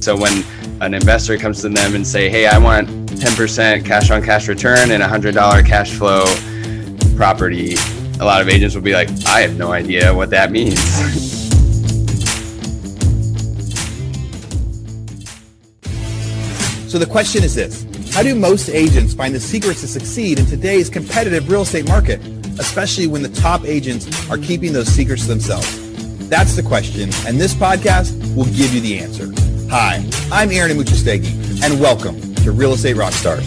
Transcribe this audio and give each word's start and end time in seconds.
So 0.00 0.16
when 0.16 0.44
an 0.80 0.94
investor 0.94 1.36
comes 1.36 1.60
to 1.62 1.68
them 1.68 1.94
and 1.94 2.06
say, 2.06 2.28
"Hey, 2.30 2.46
I 2.46 2.58
want 2.58 2.88
10% 3.20 3.84
cash 3.84 4.10
on 4.10 4.22
cash 4.22 4.48
return 4.48 4.90
and 4.90 5.02
$100 5.02 5.62
cash 5.62 5.90
flow 5.90 6.24
property," 7.16 7.76
a 8.20 8.24
lot 8.24 8.40
of 8.40 8.48
agents 8.48 8.74
will 8.74 8.82
be 8.82 8.94
like, 8.94 9.08
"I 9.26 9.40
have 9.40 9.56
no 9.56 9.72
idea 9.72 10.14
what 10.14 10.30
that 10.30 10.52
means." 10.52 10.78
So 16.88 16.98
the 16.98 17.06
question 17.06 17.44
is 17.44 17.54
this 17.54 17.84
How 18.12 18.22
do 18.22 18.34
most 18.34 18.70
agents 18.70 19.12
find 19.14 19.34
the 19.34 19.40
secrets 19.40 19.82
to 19.82 19.86
succeed 19.86 20.38
in 20.38 20.46
today's 20.46 20.88
competitive 20.88 21.50
real 21.50 21.62
estate 21.62 21.86
market, 21.86 22.20
especially 22.58 23.06
when 23.06 23.22
the 23.22 23.28
top 23.28 23.64
agents 23.66 24.08
are 24.30 24.38
keeping 24.38 24.72
those 24.72 24.88
secrets 24.88 25.22
to 25.22 25.28
themselves? 25.28 25.68
That's 26.28 26.56
the 26.56 26.62
question, 26.62 27.10
and 27.26 27.38
this 27.38 27.54
podcast 27.54 28.34
will 28.34 28.46
give 28.46 28.72
you 28.72 28.80
the 28.80 28.98
answer. 28.98 29.47
Hi, 29.70 30.02
I'm 30.32 30.50
Aaron 30.50 30.74
Amuchastegui, 30.74 31.62
and 31.62 31.78
welcome 31.78 32.18
to 32.36 32.52
Real 32.52 32.72
Estate 32.72 32.96
Rockstars. 32.96 33.44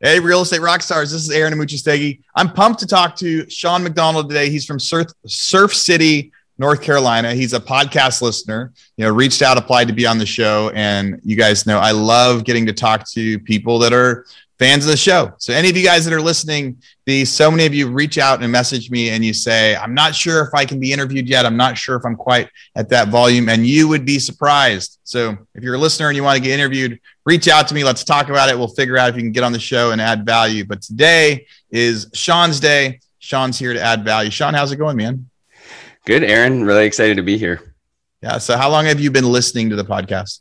Hey, 0.00 0.18
real 0.20 0.40
estate 0.40 0.62
rock 0.62 0.80
stars. 0.82 1.12
This 1.12 1.22
is 1.22 1.30
Aaron 1.30 1.52
Amuchastegui. 1.52 2.22
I'm 2.34 2.50
pumped 2.50 2.80
to 2.80 2.86
talk 2.86 3.14
to 3.16 3.48
Sean 3.50 3.84
McDonald 3.84 4.30
today. 4.30 4.48
He's 4.48 4.64
from 4.64 4.80
Surf, 4.80 5.08
Surf 5.26 5.74
City, 5.74 6.32
North 6.56 6.80
Carolina. 6.80 7.34
He's 7.34 7.52
a 7.52 7.60
podcast 7.60 8.22
listener, 8.22 8.72
you 8.96 9.04
know, 9.04 9.12
reached 9.12 9.42
out, 9.42 9.58
applied 9.58 9.88
to 9.88 9.94
be 9.94 10.06
on 10.06 10.16
the 10.16 10.26
show. 10.26 10.70
And 10.74 11.20
you 11.22 11.36
guys 11.36 11.66
know 11.66 11.78
I 11.78 11.90
love 11.90 12.44
getting 12.44 12.64
to 12.66 12.72
talk 12.72 13.06
to 13.10 13.38
people 13.40 13.78
that 13.80 13.92
are 13.92 14.24
fans 14.62 14.84
of 14.84 14.92
the 14.92 14.96
show. 14.96 15.32
So 15.38 15.52
any 15.52 15.68
of 15.68 15.76
you 15.76 15.84
guys 15.84 16.04
that 16.04 16.14
are 16.14 16.20
listening, 16.20 16.80
the 17.04 17.24
so 17.24 17.50
many 17.50 17.66
of 17.66 17.74
you 17.74 17.88
reach 17.88 18.16
out 18.16 18.40
and 18.40 18.52
message 18.52 18.92
me 18.92 19.10
and 19.10 19.24
you 19.24 19.34
say, 19.34 19.74
I'm 19.74 19.92
not 19.92 20.14
sure 20.14 20.44
if 20.44 20.54
I 20.54 20.64
can 20.64 20.78
be 20.78 20.92
interviewed 20.92 21.28
yet. 21.28 21.44
I'm 21.44 21.56
not 21.56 21.76
sure 21.76 21.96
if 21.96 22.04
I'm 22.04 22.14
quite 22.14 22.48
at 22.76 22.88
that 22.90 23.08
volume. 23.08 23.48
And 23.48 23.66
you 23.66 23.88
would 23.88 24.04
be 24.04 24.20
surprised. 24.20 25.00
So 25.02 25.36
if 25.56 25.64
you're 25.64 25.74
a 25.74 25.78
listener 25.78 26.10
and 26.10 26.16
you 26.16 26.22
want 26.22 26.36
to 26.36 26.42
get 26.42 26.52
interviewed, 26.52 27.00
reach 27.26 27.48
out 27.48 27.66
to 27.68 27.74
me. 27.74 27.82
Let's 27.82 28.04
talk 28.04 28.28
about 28.28 28.50
it. 28.50 28.56
We'll 28.56 28.68
figure 28.68 28.96
out 28.96 29.08
if 29.08 29.16
you 29.16 29.22
can 29.22 29.32
get 29.32 29.42
on 29.42 29.50
the 29.50 29.58
show 29.58 29.90
and 29.90 30.00
add 30.00 30.24
value. 30.24 30.64
But 30.64 30.80
today 30.80 31.48
is 31.72 32.08
Sean's 32.14 32.60
day. 32.60 33.00
Sean's 33.18 33.58
here 33.58 33.72
to 33.72 33.80
add 33.80 34.04
value. 34.04 34.30
Sean, 34.30 34.54
how's 34.54 34.70
it 34.70 34.76
going, 34.76 34.96
man? 34.96 35.28
Good, 36.06 36.22
Aaron. 36.22 36.62
Really 36.62 36.86
excited 36.86 37.16
to 37.16 37.24
be 37.24 37.36
here. 37.36 37.74
Yeah. 38.22 38.38
So 38.38 38.56
how 38.56 38.70
long 38.70 38.84
have 38.84 39.00
you 39.00 39.10
been 39.10 39.28
listening 39.28 39.70
to 39.70 39.76
the 39.76 39.84
podcast? 39.84 40.38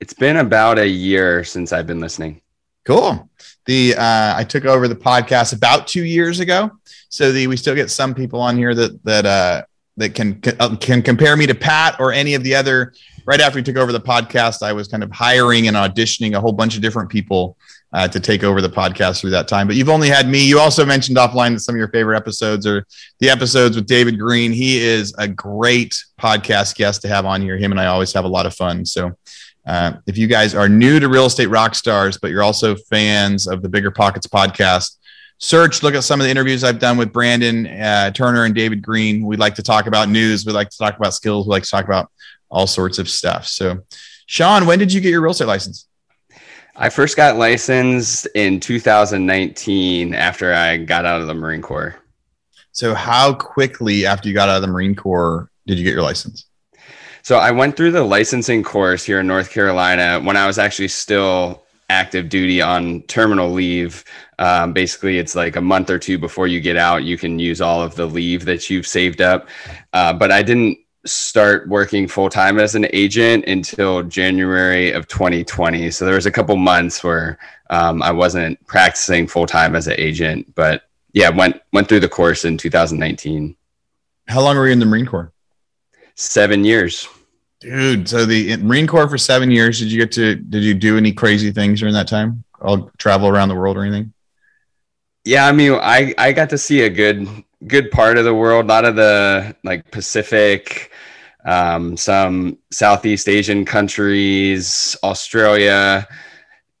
It's 0.00 0.12
been 0.12 0.36
about 0.36 0.78
a 0.78 0.86
year 0.86 1.44
since 1.44 1.72
I've 1.72 1.86
been 1.86 2.00
listening. 2.00 2.42
Cool. 2.86 3.28
The 3.66 3.96
uh, 3.96 4.34
I 4.36 4.44
took 4.44 4.64
over 4.64 4.86
the 4.86 4.94
podcast 4.94 5.52
about 5.52 5.88
two 5.88 6.04
years 6.04 6.38
ago, 6.38 6.70
so 7.08 7.32
the 7.32 7.48
we 7.48 7.56
still 7.56 7.74
get 7.74 7.90
some 7.90 8.14
people 8.14 8.40
on 8.40 8.56
here 8.56 8.76
that 8.76 9.02
that 9.04 9.26
uh, 9.26 9.64
that 9.96 10.14
can 10.14 10.40
uh, 10.60 10.76
can 10.76 11.02
compare 11.02 11.36
me 11.36 11.46
to 11.46 11.54
Pat 11.54 11.96
or 11.98 12.12
any 12.12 12.34
of 12.34 12.44
the 12.44 12.54
other. 12.54 12.94
Right 13.26 13.40
after 13.40 13.58
we 13.58 13.64
took 13.64 13.76
over 13.76 13.90
the 13.90 14.00
podcast, 14.00 14.62
I 14.62 14.72
was 14.72 14.86
kind 14.86 15.02
of 15.02 15.10
hiring 15.10 15.66
and 15.66 15.76
auditioning 15.76 16.36
a 16.36 16.40
whole 16.40 16.52
bunch 16.52 16.76
of 16.76 16.82
different 16.82 17.10
people 17.10 17.58
uh, 17.92 18.06
to 18.06 18.20
take 18.20 18.44
over 18.44 18.62
the 18.62 18.68
podcast 18.68 19.20
through 19.20 19.30
that 19.30 19.48
time. 19.48 19.66
But 19.66 19.74
you've 19.74 19.88
only 19.88 20.08
had 20.08 20.28
me. 20.28 20.46
You 20.46 20.60
also 20.60 20.86
mentioned 20.86 21.16
offline 21.16 21.54
that 21.54 21.60
some 21.60 21.74
of 21.74 21.78
your 21.78 21.88
favorite 21.88 22.16
episodes 22.16 22.68
are 22.68 22.86
the 23.18 23.30
episodes 23.30 23.74
with 23.74 23.86
David 23.86 24.16
Greene. 24.16 24.52
He 24.52 24.78
is 24.78 25.12
a 25.18 25.26
great 25.26 26.00
podcast 26.20 26.76
guest 26.76 27.02
to 27.02 27.08
have 27.08 27.26
on 27.26 27.42
here. 27.42 27.56
Him 27.56 27.72
and 27.72 27.80
I 27.80 27.86
always 27.86 28.12
have 28.12 28.24
a 28.24 28.28
lot 28.28 28.46
of 28.46 28.54
fun. 28.54 28.86
So 28.86 29.16
uh, 29.66 29.94
if 30.06 30.16
you 30.16 30.26
guys 30.28 30.54
are 30.54 30.68
new 30.68 31.00
to 31.00 31.08
Real 31.08 31.26
Estate 31.26 31.48
Rock 31.48 31.74
Stars, 31.74 32.18
but 32.18 32.30
you're 32.30 32.42
also 32.42 32.76
fans 32.76 33.48
of 33.48 33.62
the 33.62 33.68
Bigger 33.68 33.90
Pockets 33.90 34.26
podcast, 34.26 34.96
search, 35.38 35.82
look 35.82 35.94
at 35.94 36.04
some 36.04 36.20
of 36.20 36.24
the 36.24 36.30
interviews 36.30 36.62
I've 36.62 36.78
done 36.78 36.96
with 36.96 37.12
Brandon 37.12 37.66
uh, 37.66 38.10
Turner 38.12 38.44
and 38.44 38.54
David 38.54 38.80
Greene. 38.80 39.26
We 39.26 39.36
like 39.36 39.56
to 39.56 39.62
talk 39.62 39.86
about 39.86 40.08
news. 40.08 40.46
We 40.46 40.52
like 40.52 40.70
to 40.70 40.78
talk 40.78 40.96
about 40.96 41.14
skills. 41.14 41.46
We 41.46 41.50
like 41.50 41.64
to 41.64 41.70
talk 41.70 41.84
about 41.84 42.10
all 42.48 42.66
sorts 42.66 42.98
of 42.98 43.08
stuff. 43.08 43.46
So, 43.46 43.82
Sean, 44.26 44.66
when 44.66 44.78
did 44.78 44.92
you 44.92 45.00
get 45.00 45.10
your 45.10 45.20
real 45.20 45.32
estate 45.32 45.48
license? 45.48 45.88
I 46.76 46.90
first 46.90 47.16
got 47.16 47.36
licensed 47.36 48.28
in 48.34 48.60
2019 48.60 50.14
after 50.14 50.52
I 50.52 50.76
got 50.76 51.06
out 51.06 51.20
of 51.20 51.26
the 51.26 51.34
Marine 51.34 51.62
Corps. 51.62 51.96
So, 52.70 52.94
how 52.94 53.34
quickly 53.34 54.06
after 54.06 54.28
you 54.28 54.34
got 54.34 54.48
out 54.48 54.56
of 54.56 54.62
the 54.62 54.68
Marine 54.68 54.94
Corps 54.94 55.50
did 55.66 55.78
you 55.78 55.84
get 55.84 55.94
your 55.94 56.02
license? 56.02 56.46
So 57.26 57.38
I 57.38 57.50
went 57.50 57.76
through 57.76 57.90
the 57.90 58.04
licensing 58.04 58.62
course 58.62 59.02
here 59.02 59.18
in 59.18 59.26
North 59.26 59.50
Carolina 59.50 60.20
when 60.20 60.36
I 60.36 60.46
was 60.46 60.60
actually 60.60 60.86
still 60.86 61.64
active 61.90 62.28
duty 62.28 62.62
on 62.62 63.02
terminal 63.08 63.50
leave. 63.50 64.04
Um, 64.38 64.72
basically, 64.72 65.18
it's 65.18 65.34
like 65.34 65.56
a 65.56 65.60
month 65.60 65.90
or 65.90 65.98
two 65.98 66.18
before 66.18 66.46
you 66.46 66.60
get 66.60 66.76
out, 66.76 67.02
you 67.02 67.18
can 67.18 67.40
use 67.40 67.60
all 67.60 67.82
of 67.82 67.96
the 67.96 68.06
leave 68.06 68.44
that 68.44 68.70
you've 68.70 68.86
saved 68.86 69.20
up. 69.20 69.48
Uh, 69.92 70.12
but 70.12 70.30
I 70.30 70.44
didn't 70.44 70.78
start 71.04 71.68
working 71.68 72.06
full 72.06 72.30
time 72.30 72.60
as 72.60 72.76
an 72.76 72.86
agent 72.92 73.44
until 73.46 74.04
January 74.04 74.92
of 74.92 75.08
2020. 75.08 75.90
So 75.90 76.04
there 76.04 76.14
was 76.14 76.26
a 76.26 76.30
couple 76.30 76.54
months 76.54 77.02
where 77.02 77.40
um, 77.70 78.04
I 78.04 78.12
wasn't 78.12 78.64
practicing 78.68 79.26
full 79.26 79.46
time 79.46 79.74
as 79.74 79.88
an 79.88 79.96
agent, 79.98 80.54
but 80.54 80.84
yeah, 81.12 81.30
went 81.30 81.60
went 81.72 81.88
through 81.88 82.06
the 82.06 82.08
course 82.08 82.44
in 82.44 82.56
2019. 82.56 83.56
How 84.28 84.42
long 84.42 84.56
were 84.56 84.66
you 84.66 84.72
in 84.72 84.78
the 84.78 84.86
Marine 84.86 85.06
Corps? 85.06 85.32
Seven 86.14 86.62
years. 86.64 87.08
Dude, 87.66 88.08
so 88.08 88.24
the 88.24 88.56
Marine 88.58 88.86
Corps 88.86 89.08
for 89.08 89.18
seven 89.18 89.50
years. 89.50 89.80
Did 89.80 89.90
you 89.90 89.98
get 89.98 90.12
to? 90.12 90.36
Did 90.36 90.62
you 90.62 90.72
do 90.72 90.96
any 90.96 91.12
crazy 91.12 91.50
things 91.50 91.80
during 91.80 91.94
that 91.94 92.06
time? 92.06 92.44
I'll 92.62 92.92
travel 92.96 93.26
around 93.26 93.48
the 93.48 93.56
world 93.56 93.76
or 93.76 93.82
anything? 93.82 94.12
Yeah, 95.24 95.48
I 95.48 95.52
mean, 95.52 95.72
I 95.72 96.14
I 96.16 96.30
got 96.30 96.48
to 96.50 96.58
see 96.58 96.82
a 96.82 96.88
good 96.88 97.26
good 97.66 97.90
part 97.90 98.18
of 98.18 98.24
the 98.24 98.32
world. 98.32 98.66
A 98.66 98.68
lot 98.68 98.84
of 98.84 98.94
the 98.94 99.56
like 99.64 99.90
Pacific, 99.90 100.92
um, 101.44 101.96
some 101.96 102.56
Southeast 102.70 103.28
Asian 103.28 103.64
countries, 103.64 104.96
Australia. 105.02 106.06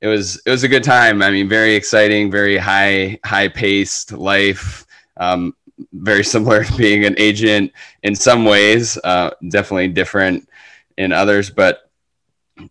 It 0.00 0.06
was 0.06 0.40
it 0.46 0.50
was 0.50 0.62
a 0.62 0.68
good 0.68 0.84
time. 0.84 1.20
I 1.20 1.32
mean, 1.32 1.48
very 1.48 1.74
exciting, 1.74 2.30
very 2.30 2.58
high 2.58 3.18
high 3.24 3.48
paced 3.48 4.12
life. 4.12 4.86
Um, 5.16 5.56
very 5.94 6.22
similar 6.34 6.62
to 6.62 6.76
being 6.76 7.04
an 7.04 7.16
agent 7.18 7.72
in 8.04 8.14
some 8.14 8.44
ways. 8.44 8.96
Uh, 9.02 9.30
definitely 9.48 9.88
different 9.88 10.48
in 10.96 11.12
others. 11.12 11.50
But 11.50 11.90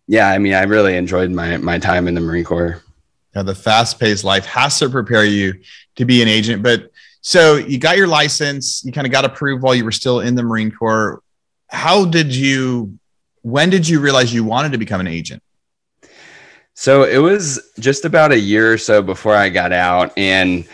yeah, 0.06 0.28
I 0.28 0.38
mean, 0.38 0.54
I 0.54 0.62
really 0.64 0.96
enjoyed 0.96 1.30
my 1.30 1.56
my 1.58 1.78
time 1.78 2.08
in 2.08 2.14
the 2.14 2.20
Marine 2.20 2.44
Corps. 2.44 2.82
Now, 3.34 3.42
the 3.42 3.54
fast 3.54 4.00
paced 4.00 4.24
life 4.24 4.46
has 4.46 4.78
to 4.78 4.88
prepare 4.88 5.24
you 5.24 5.60
to 5.96 6.04
be 6.04 6.22
an 6.22 6.28
agent. 6.28 6.62
But 6.62 6.90
so 7.20 7.56
you 7.56 7.78
got 7.78 7.96
your 7.96 8.06
license, 8.06 8.84
you 8.84 8.92
kind 8.92 9.06
of 9.06 9.12
got 9.12 9.24
approved 9.24 9.62
while 9.62 9.74
you 9.74 9.84
were 9.84 9.92
still 9.92 10.20
in 10.20 10.34
the 10.34 10.42
Marine 10.42 10.70
Corps. 10.70 11.22
How 11.68 12.04
did 12.04 12.34
you? 12.34 12.98
When 13.42 13.70
did 13.70 13.88
you 13.88 14.00
realize 14.00 14.34
you 14.34 14.42
wanted 14.42 14.72
to 14.72 14.78
become 14.78 15.00
an 15.00 15.06
agent? 15.06 15.42
So 16.74 17.04
it 17.04 17.18
was 17.18 17.60
just 17.78 18.04
about 18.04 18.32
a 18.32 18.38
year 18.38 18.72
or 18.72 18.78
so 18.78 19.02
before 19.02 19.34
I 19.34 19.48
got 19.48 19.72
out, 19.72 20.12
and 20.16 20.66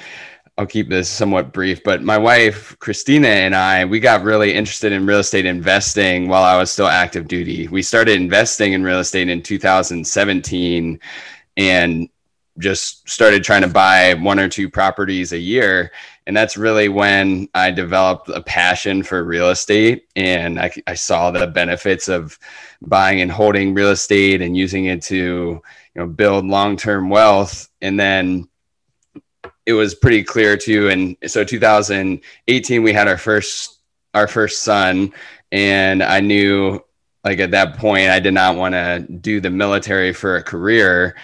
I'll 0.59 0.67
keep 0.67 0.91
this 0.91 1.09
somewhat 1.09 1.53
brief, 1.53 1.83
but 1.83 2.03
my 2.03 2.19
wife, 2.19 2.77
Christina, 2.79 3.29
and 3.29 3.55
I, 3.55 3.87
we 3.87 4.01
got 4.01 4.23
really 4.23 4.53
interested 4.53 4.93
in 4.93 5.07
real 5.07 5.21
estate 5.21 5.47
investing 5.47 6.29
while 6.29 6.43
I 6.43 6.59
was 6.59 6.71
still 6.71 6.89
active 6.89 7.27
duty. 7.27 7.69
We 7.69 7.83
started 7.83 8.21
investing 8.21 8.75
in 8.75 8.83
real 8.83 8.99
estate 8.99 9.31
in 9.31 9.43
2017 9.43 11.01
and 11.57 12.09
just 12.59 13.09
started 13.09 13.43
trying 13.43 13.63
to 13.63 13.69
buy 13.69 14.13
one 14.15 14.39
or 14.39 14.49
two 14.49 14.69
properties 14.69 15.33
a 15.33 15.39
year. 15.39 15.91
And 16.27 16.37
that's 16.37 16.59
really 16.59 16.89
when 16.89 17.49
I 17.55 17.71
developed 17.71 18.29
a 18.29 18.43
passion 18.43 19.03
for 19.03 19.25
real 19.25 19.49
estate. 19.51 20.07
And 20.17 20.61
I, 20.61 20.71
I 20.87 20.95
saw 20.95 21.31
the 21.31 21.47
benefits 21.47 22.09
of 22.09 22.39
buying 22.83 23.23
and 23.23 23.33
holding 23.33 23.73
real 23.73 23.91
estate 23.91 24.43
and 24.43 24.57
using 24.57 24.85
it 24.85 25.03
to, 25.05 25.17
you 25.17 25.63
know, 25.95 26.07
build 26.07 26.45
long 26.45 26.77
term 26.77 27.09
wealth. 27.09 27.71
And 27.81 27.99
then 27.99 28.49
it 29.67 29.73
was 29.73 29.95
pretty 29.95 30.23
clear 30.23 30.57
too. 30.57 30.89
And 30.89 31.17
so 31.27 31.45
2018, 31.45 32.83
we 32.83 32.93
had 32.93 33.09
our 33.09 33.19
first 33.19 33.79
our 34.15 34.29
first 34.29 34.63
son, 34.63 35.13
and 35.51 36.03
I 36.03 36.21
knew 36.21 36.81
like 37.25 37.39
at 37.39 37.53
that 37.53 37.77
point 37.77 38.11
I 38.11 38.21
did 38.21 38.35
not 38.35 38.57
want 38.57 38.75
to 38.75 39.01
do 39.21 39.41
the 39.41 39.51
military 39.51 40.13
for 40.13 40.37
a 40.37 40.43
career, 40.43 41.17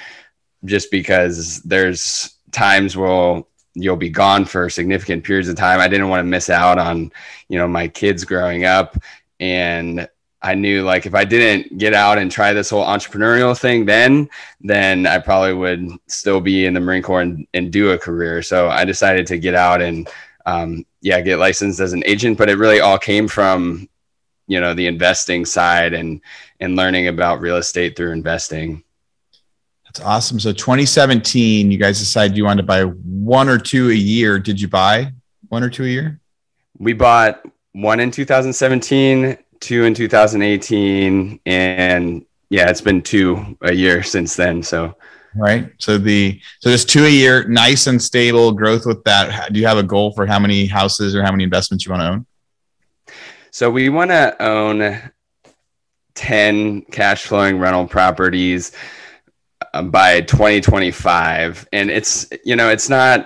just 0.64 0.90
because 0.90 1.60
there's 1.62 2.36
times 2.52 2.96
where 2.96 3.42
you'll 3.74 3.96
be 3.96 4.10
gone 4.10 4.44
for 4.44 4.70
significant 4.70 5.24
periods 5.24 5.48
of 5.48 5.56
time. 5.56 5.80
I 5.80 5.88
didn't 5.88 6.08
want 6.08 6.20
to 6.20 6.24
miss 6.24 6.50
out 6.50 6.78
on 6.78 7.12
you 7.48 7.58
know 7.58 7.68
my 7.68 7.88
kids 7.88 8.24
growing 8.24 8.64
up 8.64 8.96
and 9.40 10.08
I 10.40 10.54
knew 10.54 10.84
like 10.84 11.04
if 11.04 11.14
I 11.14 11.24
didn't 11.24 11.78
get 11.78 11.94
out 11.94 12.18
and 12.18 12.30
try 12.30 12.52
this 12.52 12.70
whole 12.70 12.84
entrepreneurial 12.84 13.58
thing 13.58 13.84
then, 13.84 14.28
then 14.60 15.06
I 15.06 15.18
probably 15.18 15.54
would 15.54 15.90
still 16.06 16.40
be 16.40 16.66
in 16.66 16.74
the 16.74 16.80
Marine 16.80 17.02
Corps 17.02 17.22
and, 17.22 17.46
and 17.54 17.72
do 17.72 17.90
a 17.90 17.98
career. 17.98 18.42
So 18.42 18.68
I 18.68 18.84
decided 18.84 19.26
to 19.28 19.38
get 19.38 19.54
out 19.54 19.80
and 19.80 20.08
um, 20.46 20.86
yeah, 21.00 21.20
get 21.20 21.38
licensed 21.38 21.80
as 21.80 21.92
an 21.92 22.04
agent. 22.06 22.38
But 22.38 22.48
it 22.48 22.56
really 22.56 22.80
all 22.80 22.98
came 22.98 23.26
from 23.26 23.88
you 24.46 24.60
know 24.60 24.74
the 24.74 24.86
investing 24.86 25.44
side 25.44 25.92
and 25.92 26.20
and 26.60 26.76
learning 26.76 27.08
about 27.08 27.40
real 27.40 27.56
estate 27.56 27.96
through 27.96 28.12
investing. 28.12 28.82
That's 29.84 30.00
awesome. 30.00 30.38
So 30.38 30.52
2017, 30.52 31.70
you 31.70 31.78
guys 31.78 31.98
decided 31.98 32.36
you 32.36 32.44
wanted 32.44 32.62
to 32.62 32.66
buy 32.66 32.82
one 32.82 33.48
or 33.48 33.58
two 33.58 33.90
a 33.90 33.94
year. 33.94 34.38
Did 34.38 34.60
you 34.60 34.68
buy 34.68 35.12
one 35.48 35.62
or 35.62 35.70
two 35.70 35.84
a 35.84 35.88
year? 35.88 36.20
We 36.78 36.92
bought 36.92 37.42
one 37.72 37.98
in 38.00 38.10
2017, 38.10 39.38
two 39.60 39.84
in 39.84 39.94
2018, 39.94 41.40
and 41.46 42.24
yeah, 42.50 42.70
it's 42.70 42.80
been 42.80 43.02
two 43.02 43.56
a 43.62 43.72
year 43.72 44.02
since 44.02 44.36
then. 44.36 44.62
So 44.62 44.96
right. 45.34 45.70
So 45.78 45.98
the 45.98 46.40
so 46.60 46.70
just 46.70 46.88
two 46.88 47.04
a 47.04 47.10
year, 47.10 47.44
nice 47.48 47.86
and 47.86 48.00
stable 48.00 48.52
growth 48.52 48.86
with 48.86 49.02
that. 49.04 49.52
Do 49.52 49.60
you 49.60 49.66
have 49.66 49.78
a 49.78 49.82
goal 49.82 50.12
for 50.12 50.26
how 50.26 50.38
many 50.38 50.66
houses 50.66 51.14
or 51.14 51.22
how 51.22 51.30
many 51.30 51.44
investments 51.44 51.84
you 51.84 51.92
want 51.92 52.02
to 52.02 52.08
own? 52.08 52.26
So 53.50 53.70
we 53.70 53.88
want 53.88 54.10
to 54.10 54.40
own 54.42 55.00
10 56.14 56.82
cash 56.82 57.24
flowing 57.24 57.58
rental 57.58 57.86
properties 57.86 58.72
uh, 59.72 59.82
by 59.82 60.20
2025 60.22 61.68
and 61.72 61.90
it's 61.90 62.28
you 62.44 62.56
know 62.56 62.70
it's 62.70 62.88
not 62.88 63.24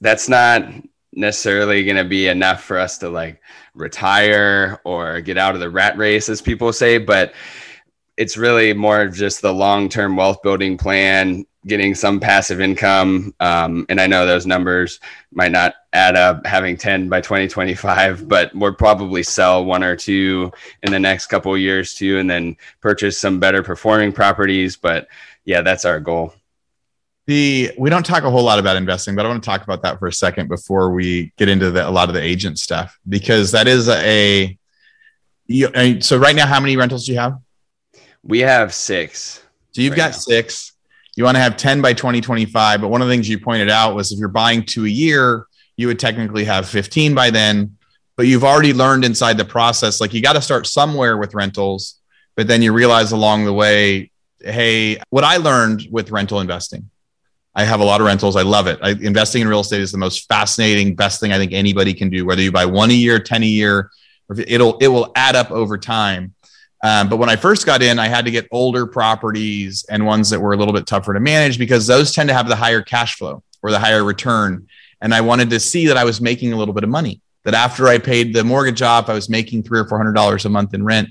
that's 0.00 0.26
not 0.28 0.66
necessarily 1.12 1.84
going 1.84 1.96
to 1.96 2.04
be 2.04 2.28
enough 2.28 2.64
for 2.64 2.78
us 2.78 2.98
to 2.98 3.10
like 3.10 3.40
retire 3.74 4.80
or 4.84 5.20
get 5.20 5.38
out 5.38 5.54
of 5.54 5.60
the 5.60 5.70
rat 5.70 5.96
race 5.96 6.28
as 6.28 6.40
people 6.40 6.72
say 6.72 6.98
but 6.98 7.34
it's 8.16 8.36
really 8.36 8.72
more 8.72 9.02
of 9.02 9.14
just 9.14 9.42
the 9.42 9.52
long-term 9.52 10.16
wealth 10.16 10.40
building 10.42 10.78
plan 10.78 11.44
getting 11.66 11.94
some 11.94 12.20
passive 12.20 12.60
income. 12.60 13.34
Um, 13.40 13.86
and 13.88 14.00
i 14.00 14.06
know 14.06 14.26
those 14.26 14.46
numbers 14.46 15.00
might 15.32 15.52
not 15.52 15.74
add 15.92 16.16
up 16.16 16.46
having 16.46 16.76
10 16.76 17.08
by 17.08 17.20
2025 17.20 18.28
but 18.28 18.54
we'll 18.54 18.74
probably 18.74 19.22
sell 19.22 19.64
one 19.64 19.82
or 19.82 19.96
two 19.96 20.52
in 20.82 20.92
the 20.92 21.00
next 21.00 21.26
couple 21.26 21.56
years 21.56 21.94
too 21.94 22.18
and 22.18 22.28
then 22.28 22.56
purchase 22.80 23.18
some 23.18 23.40
better 23.40 23.62
performing 23.62 24.12
properties. 24.12 24.76
But 24.76 25.08
yeah 25.44 25.62
that's 25.62 25.84
our 25.84 26.00
goal 26.00 26.34
the 27.26 27.72
we 27.78 27.88
don't 27.88 28.04
talk 28.04 28.24
a 28.24 28.30
whole 28.30 28.42
lot 28.42 28.58
about 28.58 28.76
investing 28.76 29.14
but 29.14 29.24
i 29.24 29.28
want 29.28 29.42
to 29.42 29.46
talk 29.46 29.62
about 29.62 29.82
that 29.82 29.98
for 29.98 30.06
a 30.06 30.12
second 30.12 30.48
before 30.48 30.90
we 30.92 31.32
get 31.36 31.48
into 31.48 31.70
the, 31.70 31.86
a 31.86 31.90
lot 31.90 32.08
of 32.08 32.14
the 32.14 32.20
agent 32.20 32.58
stuff 32.58 32.98
because 33.08 33.52
that 33.52 33.66
is 33.66 33.88
a 33.88 34.56
you, 35.46 36.00
so 36.00 36.16
right 36.16 36.36
now 36.36 36.46
how 36.46 36.60
many 36.60 36.76
rentals 36.76 37.06
do 37.06 37.12
you 37.12 37.18
have 37.18 37.38
we 38.22 38.40
have 38.40 38.74
six 38.74 39.42
so 39.72 39.80
you've 39.80 39.92
right 39.92 39.96
got 39.96 40.12
now. 40.12 40.18
six 40.18 40.72
you 41.16 41.24
want 41.24 41.36
to 41.36 41.40
have 41.40 41.56
10 41.56 41.80
by 41.80 41.92
2025 41.92 42.80
but 42.80 42.88
one 42.88 43.00
of 43.00 43.08
the 43.08 43.14
things 43.14 43.28
you 43.28 43.38
pointed 43.38 43.70
out 43.70 43.94
was 43.94 44.12
if 44.12 44.18
you're 44.18 44.28
buying 44.28 44.64
two 44.64 44.84
a 44.84 44.88
year 44.88 45.46
you 45.76 45.86
would 45.86 45.98
technically 45.98 46.44
have 46.44 46.68
15 46.68 47.14
by 47.14 47.30
then 47.30 47.76
but 48.16 48.26
you've 48.26 48.44
already 48.44 48.72
learned 48.72 49.04
inside 49.04 49.38
the 49.38 49.44
process 49.44 50.00
like 50.00 50.12
you 50.12 50.20
got 50.20 50.34
to 50.34 50.42
start 50.42 50.66
somewhere 50.66 51.16
with 51.16 51.34
rentals 51.34 52.00
but 52.36 52.48
then 52.48 52.60
you 52.60 52.72
realize 52.72 53.12
along 53.12 53.44
the 53.44 53.52
way 53.52 54.10
hey 54.40 54.98
what 55.08 55.24
i 55.24 55.38
learned 55.38 55.86
with 55.90 56.10
rental 56.10 56.40
investing 56.40 56.90
i 57.54 57.64
have 57.64 57.80
a 57.80 57.84
lot 57.84 58.00
of 58.00 58.06
rentals 58.06 58.36
i 58.36 58.42
love 58.42 58.66
it 58.66 58.78
I, 58.82 58.90
investing 58.90 59.42
in 59.42 59.48
real 59.48 59.60
estate 59.60 59.80
is 59.80 59.92
the 59.92 59.98
most 59.98 60.28
fascinating 60.28 60.94
best 60.94 61.20
thing 61.20 61.32
i 61.32 61.38
think 61.38 61.52
anybody 61.52 61.94
can 61.94 62.10
do 62.10 62.24
whether 62.24 62.42
you 62.42 62.52
buy 62.52 62.66
one 62.66 62.90
a 62.90 62.94
year 62.94 63.18
10 63.18 63.42
a 63.42 63.46
year 63.46 63.90
it'll 64.46 64.78
it 64.78 64.88
will 64.88 65.12
add 65.14 65.36
up 65.36 65.50
over 65.50 65.78
time 65.78 66.34
um, 66.84 67.08
but 67.08 67.16
when 67.16 67.30
I 67.30 67.36
first 67.36 67.64
got 67.64 67.82
in, 67.82 67.98
I 67.98 68.08
had 68.08 68.26
to 68.26 68.30
get 68.30 68.46
older 68.50 68.86
properties 68.86 69.86
and 69.88 70.04
ones 70.04 70.28
that 70.28 70.38
were 70.38 70.52
a 70.52 70.56
little 70.58 70.74
bit 70.74 70.86
tougher 70.86 71.14
to 71.14 71.20
manage 71.20 71.58
because 71.58 71.86
those 71.86 72.12
tend 72.12 72.28
to 72.28 72.34
have 72.34 72.46
the 72.46 72.56
higher 72.56 72.82
cash 72.82 73.16
flow 73.16 73.42
or 73.62 73.70
the 73.70 73.78
higher 73.78 74.04
return. 74.04 74.68
And 75.00 75.14
I 75.14 75.22
wanted 75.22 75.48
to 75.50 75.60
see 75.60 75.86
that 75.86 75.96
I 75.96 76.04
was 76.04 76.20
making 76.20 76.52
a 76.52 76.58
little 76.58 76.74
bit 76.74 76.84
of 76.84 76.90
money, 76.90 77.22
that 77.44 77.54
after 77.54 77.88
I 77.88 77.96
paid 77.96 78.34
the 78.34 78.44
mortgage 78.44 78.82
off, 78.82 79.08
I 79.08 79.14
was 79.14 79.30
making 79.30 79.62
three 79.62 79.80
or 79.80 79.88
four 79.88 79.96
hundred 79.96 80.12
dollars 80.12 80.44
a 80.44 80.50
month 80.50 80.74
in 80.74 80.84
rent. 80.84 81.08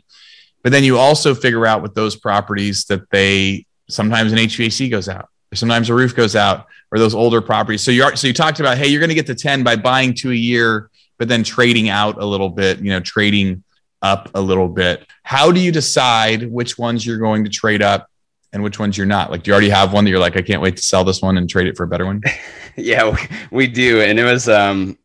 But 0.62 0.72
then 0.72 0.84
you 0.84 1.00
also 1.00 1.34
figure 1.34 1.66
out 1.66 1.82
with 1.82 1.96
those 1.96 2.16
properties 2.16 2.86
that 2.86 3.10
they 3.10 3.66
sometimes 3.90 4.32
an 4.32 4.38
HVAC 4.38 4.92
goes 4.92 5.10
out, 5.10 5.30
or 5.54 5.56
sometimes 5.56 5.90
a 5.90 5.94
roof 5.94 6.16
goes 6.16 6.36
out, 6.36 6.66
or 6.92 6.98
those 6.98 7.14
older 7.14 7.42
properties. 7.42 7.84
So 7.84 7.92
you 7.92 8.04
are 8.04 8.16
so 8.16 8.28
you 8.28 8.34
talked 8.34 8.60
about, 8.60 8.78
hey, 8.78 8.88
you're 8.88 9.00
going 9.00 9.10
to 9.10 9.16
get 9.16 9.28
to 9.28 9.36
10 9.36 9.64
by 9.64 9.76
buying 9.76 10.16
two 10.16 10.32
a 10.32 10.36
year, 10.36 10.90
but 11.20 11.28
then 11.28 11.44
trading 11.44 11.90
out 11.90 12.22
a 12.22 12.26
little 12.26 12.50
bit, 12.50 12.80
you 12.80 12.90
know, 12.90 13.00
trading 13.00 13.64
up 14.02 14.32
a 14.34 14.42
little 14.42 14.68
bit. 14.68 15.06
How 15.22 15.52
do 15.52 15.60
you 15.60 15.72
decide 15.72 16.52
which 16.52 16.78
ones 16.78 17.06
you're 17.06 17.20
going 17.20 17.44
to 17.44 17.50
trade 17.52 17.84
up 17.84 18.10
and 18.52 18.64
which 18.64 18.80
ones 18.80 18.98
you're 18.98 19.06
not? 19.06 19.30
Like, 19.30 19.44
do 19.44 19.50
you 19.50 19.54
already 19.54 19.70
have 19.70 19.94
one 19.94 20.04
that 20.04 20.10
you're 20.10 20.20
like, 20.20 20.36
I 20.36 20.42
can't 20.42 20.62
wait 20.62 20.76
to 20.78 20.84
sell 20.84 21.04
this 21.04 21.22
one 21.22 21.38
and 21.38 21.50
trade 21.50 21.68
it 21.68 21.78
for 21.78 21.84
a 21.84 21.88
better 21.88 22.06
one? 22.06 22.22
yeah, 22.76 23.16
we 23.52 23.68
do. 23.68 24.02
And 24.02 24.20
it 24.20 24.24
was, 24.24 24.50
um, 24.50 24.98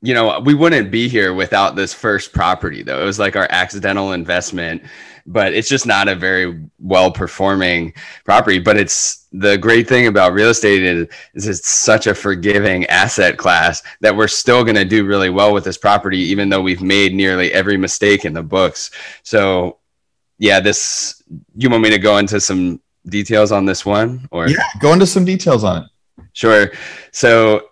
you 0.00 0.14
know, 0.14 0.40
we 0.40 0.54
wouldn't 0.54 0.90
be 0.90 1.08
here 1.08 1.34
without 1.34 1.76
this 1.76 1.92
first 1.92 2.32
property, 2.32 2.82
though. 2.82 3.02
It 3.02 3.04
was 3.04 3.18
like 3.18 3.36
our 3.36 3.48
accidental 3.50 4.12
investment 4.12 4.82
but 5.28 5.52
it's 5.52 5.68
just 5.68 5.86
not 5.86 6.08
a 6.08 6.14
very 6.14 6.58
well 6.78 7.12
performing 7.12 7.92
property. 8.24 8.58
But 8.58 8.78
it's 8.78 9.26
the 9.30 9.58
great 9.58 9.86
thing 9.86 10.06
about 10.06 10.32
real 10.32 10.48
estate 10.48 10.82
is, 10.82 11.06
is 11.34 11.46
it's 11.46 11.68
such 11.68 12.06
a 12.06 12.14
forgiving 12.14 12.86
asset 12.86 13.36
class 13.36 13.82
that 14.00 14.16
we're 14.16 14.26
still 14.26 14.64
going 14.64 14.74
to 14.76 14.86
do 14.86 15.04
really 15.04 15.28
well 15.28 15.52
with 15.52 15.64
this 15.64 15.76
property, 15.76 16.18
even 16.18 16.48
though 16.48 16.62
we've 16.62 16.82
made 16.82 17.14
nearly 17.14 17.52
every 17.52 17.76
mistake 17.76 18.24
in 18.24 18.32
the 18.32 18.42
books. 18.42 18.90
So, 19.22 19.78
yeah, 20.38 20.60
this, 20.60 21.22
you 21.54 21.68
want 21.68 21.82
me 21.82 21.90
to 21.90 21.98
go 21.98 22.16
into 22.16 22.40
some 22.40 22.80
details 23.06 23.52
on 23.52 23.66
this 23.66 23.84
one 23.84 24.26
or 24.30 24.48
yeah, 24.48 24.56
go 24.80 24.94
into 24.94 25.06
some 25.06 25.26
details 25.26 25.62
on 25.62 25.82
it. 25.82 25.90
Sure. 26.32 26.72
So 27.12 27.67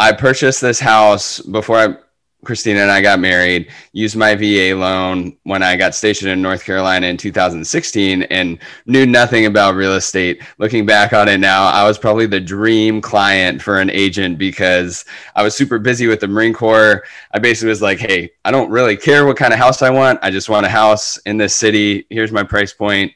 I 0.00 0.12
purchased 0.12 0.62
this 0.62 0.80
house 0.80 1.40
before 1.40 1.76
I 1.76 1.96
Christina 2.42 2.80
and 2.80 2.90
I 2.90 3.02
got 3.02 3.20
married, 3.20 3.70
used 3.92 4.16
my 4.16 4.34
VA 4.34 4.74
loan 4.74 5.36
when 5.42 5.62
I 5.62 5.76
got 5.76 5.94
stationed 5.94 6.30
in 6.30 6.40
North 6.40 6.64
Carolina 6.64 7.06
in 7.06 7.18
2016 7.18 8.22
and 8.22 8.58
knew 8.86 9.04
nothing 9.04 9.44
about 9.44 9.74
real 9.74 9.92
estate. 9.92 10.42
Looking 10.56 10.86
back 10.86 11.12
on 11.12 11.28
it 11.28 11.36
now, 11.36 11.66
I 11.66 11.86
was 11.86 11.98
probably 11.98 12.24
the 12.24 12.40
dream 12.40 13.02
client 13.02 13.60
for 13.60 13.78
an 13.78 13.90
agent 13.90 14.38
because 14.38 15.04
I 15.36 15.42
was 15.42 15.54
super 15.54 15.78
busy 15.78 16.06
with 16.06 16.20
the 16.20 16.28
Marine 16.28 16.54
Corps. 16.54 17.04
I 17.32 17.38
basically 17.38 17.68
was 17.68 17.82
like, 17.82 17.98
hey, 17.98 18.30
I 18.42 18.50
don't 18.50 18.70
really 18.70 18.96
care 18.96 19.26
what 19.26 19.36
kind 19.36 19.52
of 19.52 19.58
house 19.58 19.82
I 19.82 19.90
want. 19.90 20.18
I 20.22 20.30
just 20.30 20.48
want 20.48 20.64
a 20.64 20.70
house 20.70 21.18
in 21.18 21.36
this 21.36 21.54
city. 21.54 22.06
Here's 22.08 22.32
my 22.32 22.42
price 22.42 22.72
point. 22.72 23.12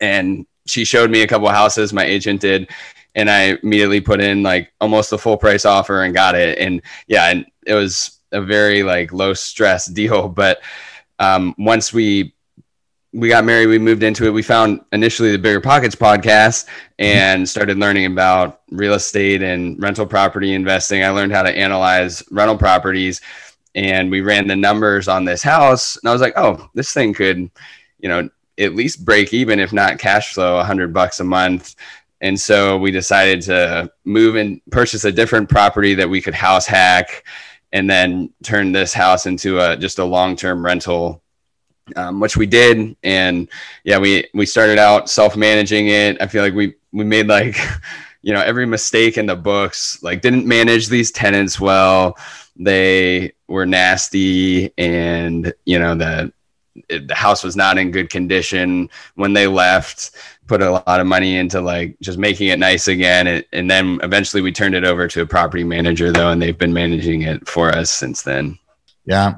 And 0.00 0.46
she 0.66 0.86
showed 0.86 1.10
me 1.10 1.20
a 1.20 1.26
couple 1.26 1.48
houses, 1.48 1.92
my 1.92 2.04
agent 2.04 2.40
did 2.40 2.70
and 3.14 3.30
I 3.30 3.58
immediately 3.62 4.00
put 4.00 4.20
in 4.20 4.42
like 4.42 4.72
almost 4.80 5.12
a 5.12 5.18
full 5.18 5.36
price 5.36 5.64
offer 5.64 6.02
and 6.02 6.14
got 6.14 6.34
it. 6.34 6.58
And 6.58 6.82
yeah, 7.06 7.30
and 7.30 7.46
it 7.66 7.74
was 7.74 8.20
a 8.32 8.40
very 8.40 8.82
like 8.82 9.12
low 9.12 9.34
stress 9.34 9.86
deal. 9.92 10.28
But 10.28 10.60
um, 11.18 11.54
once 11.58 11.92
we 11.92 12.34
we 13.12 13.28
got 13.28 13.44
married, 13.44 13.66
we 13.66 13.78
moved 13.78 14.04
into 14.04 14.26
it. 14.26 14.30
We 14.30 14.42
found 14.42 14.84
initially 14.92 15.32
the 15.32 15.38
Bigger 15.38 15.60
Pockets 15.60 15.96
podcast 15.96 16.66
and 17.00 17.48
started 17.48 17.76
learning 17.76 18.06
about 18.06 18.60
real 18.70 18.94
estate 18.94 19.42
and 19.42 19.82
rental 19.82 20.06
property 20.06 20.54
investing. 20.54 21.02
I 21.02 21.10
learned 21.10 21.32
how 21.32 21.42
to 21.42 21.50
analyze 21.50 22.22
rental 22.30 22.56
properties 22.56 23.20
and 23.74 24.10
we 24.10 24.20
ran 24.20 24.46
the 24.46 24.56
numbers 24.56 25.08
on 25.08 25.24
this 25.24 25.42
house. 25.42 25.96
And 25.96 26.08
I 26.08 26.12
was 26.12 26.20
like, 26.20 26.34
oh, 26.36 26.68
this 26.74 26.92
thing 26.92 27.14
could, 27.14 27.50
you 27.98 28.08
know, 28.08 28.28
at 28.58 28.74
least 28.74 29.04
break 29.04 29.32
even, 29.32 29.58
if 29.58 29.72
not 29.72 29.98
cash 29.98 30.34
flow, 30.34 30.58
a 30.58 30.64
hundred 30.64 30.92
bucks 30.92 31.20
a 31.20 31.24
month. 31.24 31.76
And 32.20 32.38
so 32.38 32.76
we 32.76 32.90
decided 32.90 33.42
to 33.42 33.90
move 34.04 34.36
and 34.36 34.60
purchase 34.70 35.04
a 35.04 35.12
different 35.12 35.48
property 35.48 35.94
that 35.94 36.08
we 36.08 36.20
could 36.20 36.34
house 36.34 36.66
hack 36.66 37.24
and 37.72 37.88
then 37.88 38.32
turn 38.42 38.72
this 38.72 38.92
house 38.92 39.26
into 39.26 39.58
a 39.58 39.76
just 39.76 39.98
a 39.98 40.04
long-term 40.04 40.64
rental 40.64 41.22
um, 41.96 42.20
which 42.20 42.36
we 42.36 42.46
did. 42.46 42.96
And 43.02 43.48
yeah 43.84 43.98
we 43.98 44.28
we 44.34 44.46
started 44.46 44.78
out 44.78 45.10
self-managing 45.10 45.88
it. 45.88 46.20
I 46.20 46.26
feel 46.26 46.42
like 46.42 46.54
we 46.54 46.74
we 46.92 47.04
made 47.04 47.26
like 47.26 47.56
you 48.22 48.32
know 48.32 48.40
every 48.40 48.66
mistake 48.66 49.16
in 49.16 49.26
the 49.26 49.36
books 49.36 50.02
like 50.02 50.20
didn't 50.20 50.46
manage 50.46 50.88
these 50.88 51.10
tenants 51.10 51.60
well. 51.60 52.16
They 52.56 53.32
were 53.48 53.66
nasty 53.66 54.72
and 54.76 55.52
you 55.64 55.78
know 55.78 55.94
the 55.94 56.32
the 56.98 57.14
house 57.14 57.42
was 57.42 57.56
not 57.56 57.78
in 57.78 57.90
good 57.90 58.10
condition 58.10 58.88
when 59.14 59.32
they 59.32 59.46
left 59.46 60.12
put 60.46 60.62
a 60.62 60.70
lot 60.70 61.00
of 61.00 61.06
money 61.06 61.36
into 61.36 61.60
like 61.60 61.96
just 62.00 62.18
making 62.18 62.48
it 62.48 62.58
nice 62.58 62.88
again. 62.88 63.28
And, 63.28 63.44
and 63.52 63.70
then 63.70 64.00
eventually 64.02 64.42
we 64.42 64.50
turned 64.50 64.74
it 64.74 64.84
over 64.84 65.06
to 65.06 65.22
a 65.22 65.26
property 65.26 65.62
manager 65.62 66.10
though 66.10 66.30
and 66.30 66.42
they've 66.42 66.58
been 66.58 66.72
managing 66.72 67.22
it 67.22 67.46
for 67.46 67.70
us 67.70 67.88
since 67.88 68.22
then. 68.22 68.58
Yeah 69.04 69.34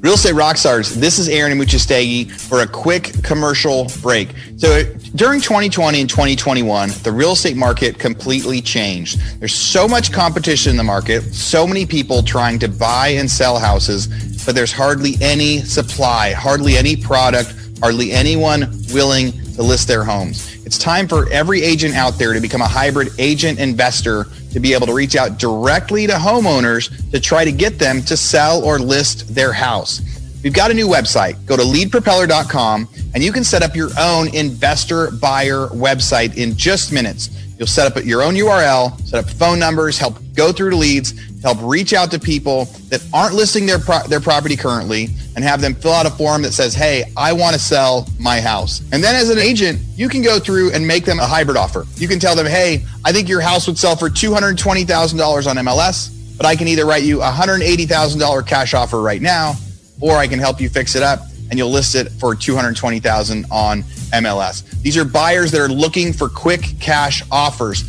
Real 0.00 0.12
Estate 0.12 0.34
Rockstars, 0.34 0.94
this 0.94 1.18
is 1.18 1.28
Aaron 1.28 1.56
Amuchastegui 1.56 2.30
for 2.30 2.60
a 2.60 2.66
quick 2.66 3.24
commercial 3.24 3.86
break. 4.02 4.28
So 4.56 4.84
during 5.14 5.40
2020 5.40 6.02
and 6.02 6.10
2021, 6.10 6.90
the 7.02 7.10
real 7.10 7.32
estate 7.32 7.56
market 7.56 7.98
completely 7.98 8.60
changed. 8.60 9.18
There's 9.40 9.54
so 9.54 9.88
much 9.88 10.12
competition 10.12 10.70
in 10.70 10.76
the 10.76 10.84
market, 10.84 11.22
so 11.22 11.66
many 11.66 11.86
people 11.86 12.22
trying 12.22 12.58
to 12.58 12.68
buy 12.68 13.08
and 13.08 13.30
sell 13.30 13.58
houses, 13.58 14.06
but 14.44 14.54
there's 14.54 14.72
hardly 14.72 15.14
any 15.22 15.60
supply, 15.60 16.32
hardly 16.32 16.76
any 16.76 16.94
product 16.94 17.54
hardly 17.80 18.12
anyone 18.12 18.70
willing 18.92 19.32
to 19.54 19.62
list 19.62 19.88
their 19.88 20.04
homes. 20.04 20.54
It's 20.64 20.78
time 20.78 21.06
for 21.08 21.28
every 21.30 21.62
agent 21.62 21.94
out 21.94 22.18
there 22.18 22.32
to 22.32 22.40
become 22.40 22.60
a 22.60 22.68
hybrid 22.68 23.08
agent 23.18 23.58
investor 23.58 24.26
to 24.56 24.60
be 24.60 24.72
able 24.72 24.86
to 24.86 24.94
reach 24.94 25.16
out 25.16 25.38
directly 25.38 26.06
to 26.06 26.14
homeowners 26.14 27.10
to 27.10 27.20
try 27.20 27.44
to 27.44 27.52
get 27.52 27.78
them 27.78 28.00
to 28.00 28.16
sell 28.16 28.64
or 28.64 28.78
list 28.78 29.34
their 29.34 29.52
house. 29.52 30.00
We've 30.42 30.54
got 30.54 30.70
a 30.70 30.74
new 30.74 30.88
website. 30.88 31.44
Go 31.44 31.58
to 31.58 31.62
leadpropeller.com 31.62 32.88
and 33.12 33.22
you 33.22 33.32
can 33.32 33.44
set 33.44 33.62
up 33.62 33.76
your 33.76 33.90
own 33.98 34.34
investor 34.34 35.10
buyer 35.10 35.66
website 35.68 36.38
in 36.38 36.56
just 36.56 36.90
minutes. 36.90 37.28
You'll 37.58 37.66
set 37.66 37.86
up 37.86 38.02
your 38.02 38.22
own 38.22 38.32
URL, 38.32 38.98
set 39.02 39.22
up 39.22 39.30
phone 39.30 39.58
numbers, 39.58 39.98
help 39.98 40.16
go 40.34 40.52
through 40.52 40.74
leads, 40.74 41.12
help 41.46 41.58
reach 41.62 41.92
out 41.92 42.10
to 42.10 42.18
people 42.18 42.64
that 42.88 43.00
aren't 43.14 43.34
listing 43.34 43.66
their 43.66 43.78
pro- 43.78 44.02
their 44.08 44.20
property 44.20 44.56
currently 44.56 45.08
and 45.36 45.44
have 45.44 45.60
them 45.60 45.74
fill 45.74 45.92
out 45.92 46.04
a 46.04 46.10
form 46.10 46.42
that 46.42 46.52
says, 46.52 46.74
"Hey, 46.74 47.04
I 47.16 47.32
want 47.32 47.54
to 47.54 47.60
sell 47.60 48.08
my 48.18 48.40
house." 48.40 48.82
And 48.90 49.02
then 49.02 49.14
as 49.14 49.30
an 49.30 49.38
agent, 49.38 49.80
you 49.96 50.08
can 50.08 50.22
go 50.22 50.40
through 50.40 50.72
and 50.72 50.84
make 50.84 51.04
them 51.04 51.20
a 51.20 51.26
hybrid 51.26 51.56
offer. 51.56 51.86
You 51.96 52.08
can 52.08 52.18
tell 52.18 52.34
them, 52.34 52.46
"Hey, 52.46 52.84
I 53.04 53.12
think 53.12 53.28
your 53.28 53.40
house 53.40 53.68
would 53.68 53.78
sell 53.78 53.94
for 53.94 54.10
$220,000 54.10 55.46
on 55.46 55.56
MLS, 55.58 56.10
but 56.36 56.46
I 56.46 56.56
can 56.56 56.66
either 56.66 56.84
write 56.84 57.04
you 57.04 57.22
a 57.22 57.30
$180,000 57.30 58.42
cash 58.42 58.74
offer 58.74 59.00
right 59.00 59.22
now 59.22 59.56
or 60.00 60.16
I 60.16 60.26
can 60.26 60.38
help 60.38 60.60
you 60.60 60.68
fix 60.68 60.94
it 60.96 61.02
up 61.02 61.20
and 61.48 61.58
you'll 61.58 61.70
list 61.70 61.94
it 61.94 62.10
for 62.18 62.34
220,000 62.34 63.46
on 63.50 63.84
MLS. 64.12 64.62
These 64.82 64.96
are 64.96 65.04
buyers 65.04 65.50
that 65.52 65.60
are 65.60 65.68
looking 65.68 66.12
for 66.12 66.28
quick 66.28 66.74
cash 66.80 67.22
offers. 67.30 67.84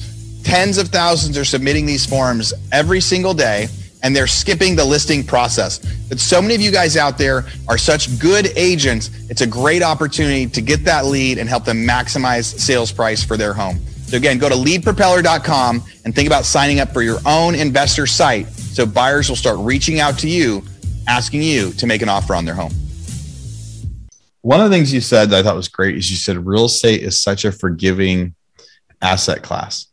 Tens 0.47 0.77
of 0.77 0.87
thousands 0.87 1.37
are 1.37 1.43
submitting 1.43 1.85
these 1.85 2.05
forms 2.05 2.53
every 2.71 3.01
single 3.01 3.33
day 3.33 3.67
and 4.01 4.15
they're 4.15 4.27
skipping 4.27 4.77
the 4.77 4.85
listing 4.85 5.21
process. 5.21 5.79
But 6.07 6.21
so 6.21 6.41
many 6.41 6.55
of 6.55 6.61
you 6.61 6.71
guys 6.71 6.95
out 6.95 7.17
there 7.17 7.43
are 7.67 7.77
such 7.77 8.17
good 8.17 8.47
agents. 8.55 9.09
It's 9.29 9.41
a 9.41 9.45
great 9.45 9.83
opportunity 9.83 10.47
to 10.47 10.61
get 10.61 10.85
that 10.85 11.03
lead 11.03 11.37
and 11.37 11.49
help 11.49 11.65
them 11.65 11.85
maximize 11.85 12.45
sales 12.45 12.93
price 12.93 13.21
for 13.21 13.35
their 13.35 13.53
home. 13.53 13.77
So 14.05 14.15
again, 14.15 14.37
go 14.37 14.47
to 14.47 14.55
leadpropeller.com 14.55 15.83
and 16.05 16.15
think 16.15 16.27
about 16.27 16.45
signing 16.45 16.79
up 16.79 16.93
for 16.93 17.01
your 17.01 17.19
own 17.25 17.53
investor 17.53 18.07
site 18.07 18.47
so 18.47 18.85
buyers 18.85 19.27
will 19.27 19.35
start 19.35 19.57
reaching 19.59 19.99
out 19.99 20.17
to 20.19 20.29
you 20.29 20.63
asking 21.09 21.41
you 21.43 21.73
to 21.73 21.85
make 21.85 22.01
an 22.01 22.07
offer 22.07 22.33
on 22.33 22.45
their 22.45 22.55
home. 22.55 22.71
One 24.43 24.61
of 24.61 24.69
the 24.69 24.73
things 24.77 24.93
you 24.93 25.01
said 25.01 25.29
that 25.31 25.39
I 25.39 25.43
thought 25.43 25.57
was 25.57 25.67
great 25.67 25.97
is 25.97 26.09
you 26.09 26.15
said 26.15 26.37
real 26.37 26.65
estate 26.65 27.03
is 27.03 27.19
such 27.19 27.43
a 27.43 27.51
forgiving 27.51 28.33
asset 29.01 29.43
class. 29.43 29.87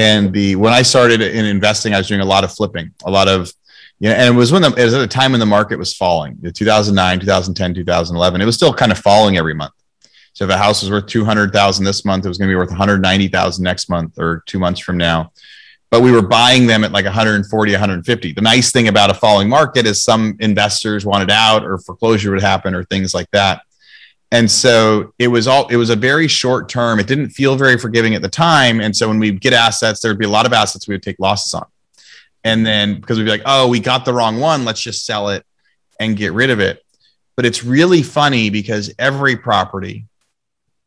And 0.00 0.32
the 0.32 0.56
when 0.56 0.72
I 0.72 0.82
started 0.82 1.20
in 1.20 1.44
investing, 1.44 1.94
I 1.94 1.98
was 1.98 2.08
doing 2.08 2.20
a 2.20 2.24
lot 2.24 2.44
of 2.44 2.52
flipping, 2.52 2.92
a 3.04 3.10
lot 3.10 3.28
of 3.28 3.52
you 3.98 4.08
know, 4.08 4.14
and 4.14 4.34
it 4.34 4.38
was 4.38 4.50
when 4.50 4.62
the, 4.62 4.72
it 4.74 4.84
was 4.84 4.94
at 4.94 5.02
a 5.02 5.06
time 5.06 5.32
when 5.32 5.40
the 5.40 5.46
market 5.46 5.78
was 5.78 5.94
falling, 5.94 6.38
2009, 6.42 7.20
2010, 7.20 7.74
2011. 7.74 8.40
It 8.40 8.44
was 8.44 8.56
still 8.56 8.72
kind 8.72 8.92
of 8.92 8.98
falling 8.98 9.36
every 9.36 9.54
month. 9.54 9.74
So 10.32 10.44
if 10.44 10.50
a 10.50 10.56
house 10.56 10.80
was 10.80 10.90
worth 10.90 11.06
200,000 11.06 11.84
this 11.84 12.04
month, 12.04 12.24
it 12.24 12.28
was 12.28 12.38
going 12.38 12.48
to 12.48 12.52
be 12.52 12.56
worth 12.56 12.70
190,000 12.70 13.62
next 13.62 13.90
month 13.90 14.18
or 14.18 14.42
two 14.46 14.58
months 14.58 14.80
from 14.80 14.96
now 14.96 15.32
but 15.90 16.02
we 16.02 16.12
were 16.12 16.22
buying 16.22 16.66
them 16.66 16.84
at 16.84 16.92
like 16.92 17.04
140, 17.04 17.72
150. 17.72 18.32
The 18.32 18.40
nice 18.40 18.70
thing 18.70 18.88
about 18.88 19.10
a 19.10 19.14
falling 19.14 19.48
market 19.48 19.86
is 19.86 20.02
some 20.02 20.36
investors 20.38 21.04
wanted 21.04 21.30
out 21.30 21.64
or 21.64 21.78
foreclosure 21.78 22.30
would 22.30 22.40
happen 22.40 22.74
or 22.74 22.84
things 22.84 23.12
like 23.12 23.28
that. 23.32 23.62
And 24.32 24.48
so 24.50 25.12
it 25.18 25.28
was 25.28 25.48
all, 25.48 25.66
it 25.68 25.76
was 25.76 25.90
a 25.90 25.96
very 25.96 26.28
short 26.28 26.68
term. 26.68 27.00
It 27.00 27.06
didn't 27.06 27.30
feel 27.30 27.56
very 27.56 27.78
forgiving 27.78 28.14
at 28.14 28.22
the 28.22 28.28
time. 28.28 28.80
And 28.80 28.96
so 28.96 29.08
when 29.08 29.18
we 29.18 29.32
get 29.32 29.52
assets, 29.52 30.00
there'd 30.00 30.18
be 30.18 30.24
a 30.24 30.30
lot 30.30 30.46
of 30.46 30.52
assets 30.52 30.86
we 30.86 30.94
would 30.94 31.02
take 31.02 31.18
losses 31.18 31.52
on. 31.54 31.66
And 32.44 32.64
then 32.64 33.00
because 33.00 33.18
we'd 33.18 33.24
be 33.24 33.30
like, 33.30 33.42
oh, 33.44 33.68
we 33.68 33.80
got 33.80 34.04
the 34.04 34.14
wrong 34.14 34.38
one, 34.38 34.64
let's 34.64 34.80
just 34.80 35.04
sell 35.04 35.30
it 35.30 35.44
and 35.98 36.16
get 36.16 36.32
rid 36.32 36.50
of 36.50 36.60
it. 36.60 36.84
But 37.36 37.44
it's 37.44 37.64
really 37.64 38.02
funny 38.02 38.50
because 38.50 38.94
every 38.98 39.36
property, 39.36 40.06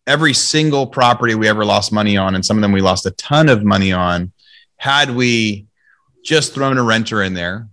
every 0.08 0.34
single 0.34 0.88
property 0.88 1.36
we 1.36 1.48
ever 1.48 1.66
lost 1.66 1.92
money 1.92 2.16
on, 2.16 2.36
and 2.36 2.46
some 2.46 2.58
of 2.58 2.62
them 2.62 2.72
we 2.72 2.82
lost 2.82 3.06
a 3.06 3.12
ton 3.12 3.50
of 3.50 3.64
money 3.64 3.92
on, 3.92 4.32
had 4.78 5.12
we 5.12 5.68
just 6.24 6.54
thrown 6.54 6.78
a 6.78 6.84
renter 6.84 7.22
in 7.22 7.34
there 7.34 7.68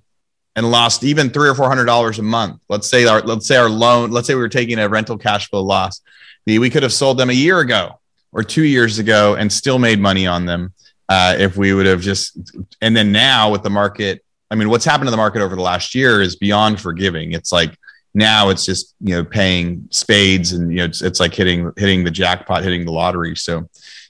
and 0.56 0.70
lost 0.70 1.04
even 1.04 1.30
three 1.30 1.48
or 1.48 1.54
four 1.54 1.68
hundred 1.68 1.86
dollars 1.86 2.18
a 2.18 2.22
month, 2.22 2.60
let's 2.68 2.88
say 2.88 3.06
our 3.06 3.20
let's 3.22 3.46
say 3.46 3.56
our 3.56 3.68
loan, 3.68 4.10
let's 4.10 4.26
say 4.26 4.34
we 4.34 4.40
were 4.40 4.48
taking 4.48 4.78
a 4.78 4.88
rental 4.88 5.16
cash 5.16 5.48
flow 5.48 5.62
loss, 5.62 6.00
we 6.46 6.70
could 6.70 6.82
have 6.82 6.92
sold 6.92 7.18
them 7.18 7.30
a 7.30 7.34
year 7.34 7.60
ago 7.60 8.00
or 8.32 8.42
two 8.42 8.64
years 8.64 8.98
ago 8.98 9.34
and 9.34 9.52
still 9.52 9.78
made 9.78 10.00
money 10.00 10.26
on 10.26 10.46
them 10.46 10.72
uh, 11.08 11.36
if 11.38 11.56
we 11.56 11.74
would 11.74 11.86
have 11.86 12.00
just. 12.00 12.38
And 12.80 12.96
then 12.96 13.12
now 13.12 13.50
with 13.50 13.62
the 13.62 13.70
market, 13.70 14.24
I 14.50 14.54
mean, 14.54 14.68
what's 14.68 14.84
happened 14.84 15.06
to 15.06 15.10
the 15.10 15.16
market 15.16 15.42
over 15.42 15.54
the 15.54 15.62
last 15.62 15.94
year 15.94 16.20
is 16.20 16.36
beyond 16.36 16.80
forgiving. 16.80 17.32
It's 17.32 17.52
like 17.52 17.76
now 18.14 18.48
it's 18.48 18.64
just 18.64 18.94
you 19.00 19.14
know 19.14 19.24
paying 19.24 19.86
spades 19.90 20.52
and 20.52 20.70
you 20.70 20.78
know 20.78 20.84
it's, 20.86 21.00
it's 21.02 21.20
like 21.20 21.34
hitting 21.34 21.72
hitting 21.76 22.04
the 22.04 22.10
jackpot, 22.10 22.64
hitting 22.64 22.84
the 22.84 22.92
lottery. 22.92 23.36
So 23.36 23.68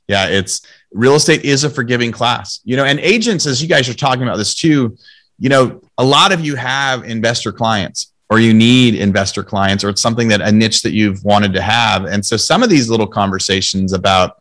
yeah, 0.08 0.26
it's 0.26 0.62
real 0.92 1.14
estate 1.14 1.44
is 1.44 1.64
a 1.64 1.70
forgiving 1.70 2.10
class, 2.10 2.60
you 2.64 2.76
know, 2.76 2.84
and 2.84 2.98
agents, 2.98 3.46
as 3.46 3.62
you 3.62 3.68
guys 3.68 3.88
are 3.88 3.94
talking 3.94 4.24
about 4.24 4.38
this 4.38 4.54
too, 4.54 4.96
you 5.40 5.48
know, 5.48 5.80
a 5.98 6.04
lot 6.04 6.32
of 6.32 6.40
you 6.40 6.54
have 6.54 7.02
investor 7.04 7.50
clients 7.50 8.12
or 8.28 8.38
you 8.38 8.54
need 8.54 8.94
investor 8.94 9.42
clients 9.42 9.82
or 9.82 9.88
it's 9.88 10.00
something 10.00 10.28
that 10.28 10.40
a 10.40 10.52
niche 10.52 10.82
that 10.82 10.92
you've 10.92 11.24
wanted 11.24 11.52
to 11.54 11.62
have. 11.62 12.04
And 12.04 12.24
so 12.24 12.36
some 12.36 12.62
of 12.62 12.68
these 12.68 12.88
little 12.88 13.06
conversations 13.06 13.92
about 13.92 14.40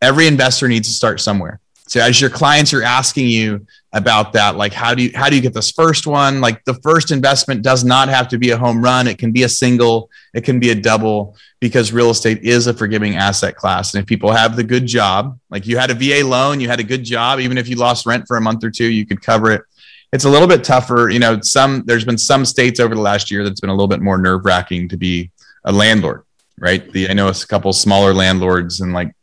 every 0.00 0.26
investor 0.26 0.68
needs 0.68 0.88
to 0.88 0.94
start 0.94 1.20
somewhere. 1.20 1.60
So 1.88 2.00
as 2.00 2.20
your 2.20 2.30
clients 2.30 2.72
are 2.74 2.82
asking 2.82 3.28
you 3.28 3.66
about 3.92 4.32
that, 4.32 4.56
like 4.56 4.72
how 4.72 4.94
do 4.94 5.04
you 5.04 5.10
how 5.14 5.28
do 5.28 5.36
you 5.36 5.42
get 5.42 5.54
this 5.54 5.70
first 5.70 6.06
one? 6.06 6.40
Like 6.40 6.64
the 6.64 6.74
first 6.74 7.12
investment 7.12 7.62
does 7.62 7.84
not 7.84 8.08
have 8.08 8.26
to 8.28 8.38
be 8.38 8.50
a 8.50 8.56
home 8.56 8.82
run. 8.82 9.06
It 9.06 9.18
can 9.18 9.30
be 9.30 9.44
a 9.44 9.48
single, 9.48 10.10
it 10.34 10.42
can 10.42 10.58
be 10.58 10.70
a 10.70 10.74
double 10.74 11.36
because 11.60 11.92
real 11.92 12.10
estate 12.10 12.42
is 12.42 12.66
a 12.66 12.74
forgiving 12.74 13.16
asset 13.16 13.56
class. 13.56 13.94
And 13.94 14.02
if 14.02 14.08
people 14.08 14.32
have 14.32 14.56
the 14.56 14.64
good 14.64 14.86
job, 14.86 15.38
like 15.48 15.66
you 15.66 15.78
had 15.78 15.90
a 15.90 15.94
VA 15.94 16.26
loan, 16.26 16.60
you 16.60 16.68
had 16.68 16.80
a 16.80 16.84
good 16.84 17.04
job, 17.04 17.38
even 17.38 17.56
if 17.56 17.68
you 17.68 17.76
lost 17.76 18.04
rent 18.04 18.26
for 18.26 18.36
a 18.36 18.40
month 18.40 18.64
or 18.64 18.70
two, 18.70 18.90
you 18.90 19.06
could 19.06 19.22
cover 19.22 19.52
it. 19.52 19.62
It's 20.16 20.24
a 20.24 20.30
little 20.30 20.48
bit 20.48 20.64
tougher. 20.64 21.10
You 21.10 21.18
know, 21.18 21.42
some 21.42 21.82
there's 21.84 22.06
been 22.06 22.16
some 22.16 22.46
states 22.46 22.80
over 22.80 22.94
the 22.94 23.02
last 23.02 23.30
year 23.30 23.44
that's 23.44 23.60
been 23.60 23.68
a 23.68 23.74
little 23.74 23.86
bit 23.86 24.00
more 24.00 24.16
nerve 24.16 24.46
wracking 24.46 24.88
to 24.88 24.96
be 24.96 25.30
a 25.66 25.70
landlord, 25.70 26.22
right? 26.58 26.90
The 26.90 27.10
I 27.10 27.12
know 27.12 27.28
a 27.28 27.34
couple 27.34 27.70
smaller 27.74 28.14
landlords 28.14 28.80
and 28.80 28.94
like 28.94 29.14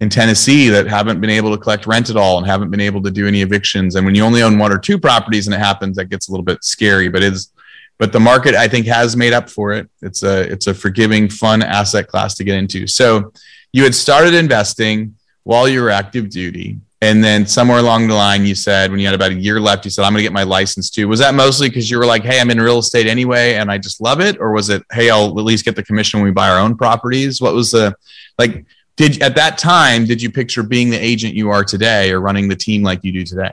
in 0.00 0.10
Tennessee 0.10 0.68
that 0.68 0.86
haven't 0.86 1.22
been 1.22 1.30
able 1.30 1.50
to 1.56 1.56
collect 1.56 1.86
rent 1.86 2.10
at 2.10 2.18
all 2.18 2.36
and 2.36 2.46
haven't 2.46 2.70
been 2.70 2.80
able 2.80 3.02
to 3.04 3.10
do 3.10 3.26
any 3.26 3.40
evictions. 3.40 3.94
And 3.94 4.04
when 4.04 4.14
you 4.14 4.22
only 4.22 4.42
own 4.42 4.58
one 4.58 4.70
or 4.70 4.76
two 4.76 4.98
properties 4.98 5.46
and 5.46 5.54
it 5.54 5.60
happens, 5.60 5.96
that 5.96 6.10
gets 6.10 6.28
a 6.28 6.30
little 6.30 6.44
bit 6.44 6.62
scary. 6.62 7.08
But 7.08 7.22
it's 7.22 7.50
but 7.96 8.12
the 8.12 8.20
market 8.20 8.54
I 8.54 8.68
think 8.68 8.84
has 8.86 9.16
made 9.16 9.32
up 9.32 9.48
for 9.48 9.72
it. 9.72 9.88
It's 10.02 10.22
a 10.24 10.42
it's 10.42 10.66
a 10.66 10.74
forgiving, 10.74 11.30
fun 11.30 11.62
asset 11.62 12.06
class 12.06 12.34
to 12.34 12.44
get 12.44 12.58
into. 12.58 12.86
So 12.86 13.32
you 13.72 13.82
had 13.82 13.94
started 13.94 14.34
investing 14.34 15.16
while 15.44 15.66
you 15.66 15.80
were 15.80 15.88
active 15.88 16.28
duty. 16.28 16.80
And 17.04 17.22
then 17.22 17.46
somewhere 17.46 17.80
along 17.80 18.08
the 18.08 18.14
line, 18.14 18.46
you 18.46 18.54
said 18.54 18.90
when 18.90 18.98
you 18.98 19.04
had 19.04 19.14
about 19.14 19.32
a 19.32 19.34
year 19.34 19.60
left, 19.60 19.84
you 19.84 19.90
said, 19.90 20.04
I'm 20.04 20.12
going 20.12 20.20
to 20.20 20.22
get 20.22 20.32
my 20.32 20.42
license 20.42 20.88
too. 20.88 21.06
Was 21.06 21.20
that 21.20 21.34
mostly 21.34 21.68
because 21.68 21.90
you 21.90 21.98
were 21.98 22.06
like, 22.06 22.22
hey, 22.22 22.40
I'm 22.40 22.50
in 22.50 22.58
real 22.58 22.78
estate 22.78 23.06
anyway, 23.06 23.56
and 23.56 23.70
I 23.70 23.76
just 23.76 24.00
love 24.00 24.22
it? 24.22 24.40
Or 24.40 24.52
was 24.52 24.70
it, 24.70 24.82
hey, 24.90 25.10
I'll 25.10 25.26
at 25.38 25.44
least 25.44 25.66
get 25.66 25.76
the 25.76 25.82
commission 25.82 26.20
when 26.20 26.24
we 26.24 26.32
buy 26.32 26.48
our 26.48 26.58
own 26.58 26.78
properties? 26.78 27.42
What 27.42 27.52
was 27.52 27.72
the, 27.72 27.94
like, 28.38 28.64
did 28.96 29.22
at 29.22 29.34
that 29.34 29.58
time 29.58 30.06
did 30.06 30.22
you 30.22 30.30
picture 30.30 30.62
being 30.62 30.88
the 30.88 30.96
agent 30.96 31.34
you 31.34 31.50
are 31.50 31.64
today 31.64 32.10
or 32.10 32.20
running 32.20 32.48
the 32.48 32.56
team 32.56 32.82
like 32.82 33.02
you 33.02 33.12
do 33.12 33.24
today 33.24 33.50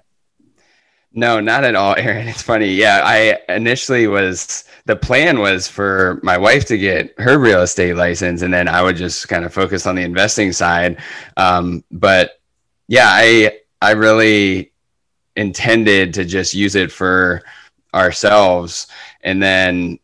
no 1.13 1.39
not 1.39 1.63
at 1.63 1.75
all 1.75 1.96
aaron 1.98 2.27
it's 2.27 2.41
funny 2.41 2.72
yeah 2.72 3.01
i 3.03 3.38
initially 3.51 4.08
was 4.08 4.65
the 4.86 4.96
plan 4.96 5.39
was 5.39 5.67
for 5.67 6.20
my 6.24 6.38
wife 6.38 6.65
to 6.65 6.77
get 6.77 7.13
her 7.20 7.39
real 7.39 7.62
estate 7.62 7.96
license 7.96 8.43
and 8.43 8.53
then 8.53 8.67
i 8.67 8.81
would 8.81 8.96
just 8.96 9.27
kind 9.27 9.46
of 9.46 9.53
focus 9.53 9.86
on 9.86 9.96
the 9.96 10.03
investing 10.03 10.51
side 10.51 10.98
um, 11.38 11.84
but 11.91 12.40
yeah 12.91 13.07
i 13.07 13.57
i 13.81 13.91
really 13.91 14.74
intended 15.38 16.13
to 16.13 16.25
just 16.25 16.53
use 16.53 16.75
it 16.75 16.91
for 16.91 17.41
ourselves. 17.93 18.88
And 19.24 19.41
then 19.41 19.98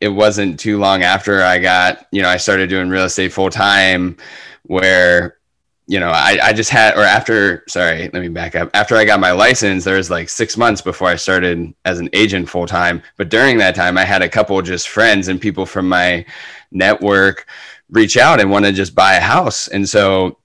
it 0.00 0.08
wasn't 0.08 0.58
too 0.58 0.78
long 0.78 1.02
after 1.02 1.42
i 1.42 1.58
got 1.58 2.06
you 2.12 2.20
know 2.22 2.28
i 2.28 2.36
started 2.36 2.68
doing 2.68 2.88
real 2.88 3.04
estate 3.04 3.32
full 3.32 3.48
time 3.48 4.16
where 4.64 5.38
you 5.86 6.00
know 6.00 6.08
I, 6.08 6.38
I 6.42 6.52
just 6.52 6.70
had 6.70 6.96
or 6.96 7.02
after 7.02 7.64
sorry 7.68 8.10
let 8.12 8.20
me 8.20 8.28
back 8.28 8.54
up. 8.54 8.70
After 8.74 8.96
i 8.96 9.04
got 9.04 9.20
my 9.20 9.30
license 9.32 9.84
there 9.84 9.96
was 9.96 10.10
like 10.10 10.28
six 10.28 10.56
months 10.56 10.82
before 10.82 11.08
i 11.08 11.16
started 11.16 11.72
as 11.84 12.00
an 12.00 12.10
agent 12.12 12.48
full 12.48 12.66
time 12.66 13.02
but 13.16 13.30
during 13.30 13.56
that 13.58 13.74
time 13.74 13.96
i 13.96 14.04
had 14.04 14.22
a 14.22 14.28
couple 14.28 14.60
just 14.62 14.88
friends 14.88 15.28
and 15.28 15.40
people 15.40 15.64
from 15.64 15.88
my 15.88 16.24
network 16.70 17.46
reach 17.90 18.16
out 18.16 18.40
and 18.40 18.50
want 18.50 18.64
to 18.64 18.72
just 18.72 18.94
buy 18.94 19.14
a 19.14 19.20
house. 19.20 19.68
And 19.68 19.88
so 19.88 20.38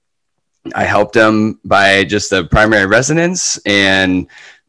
i 0.74 0.84
helped 0.84 1.14
them 1.14 1.58
by 1.64 2.04
just 2.04 2.30
the 2.30 2.44
primary 2.44 2.86
residence 2.86 3.58
and 3.66 4.26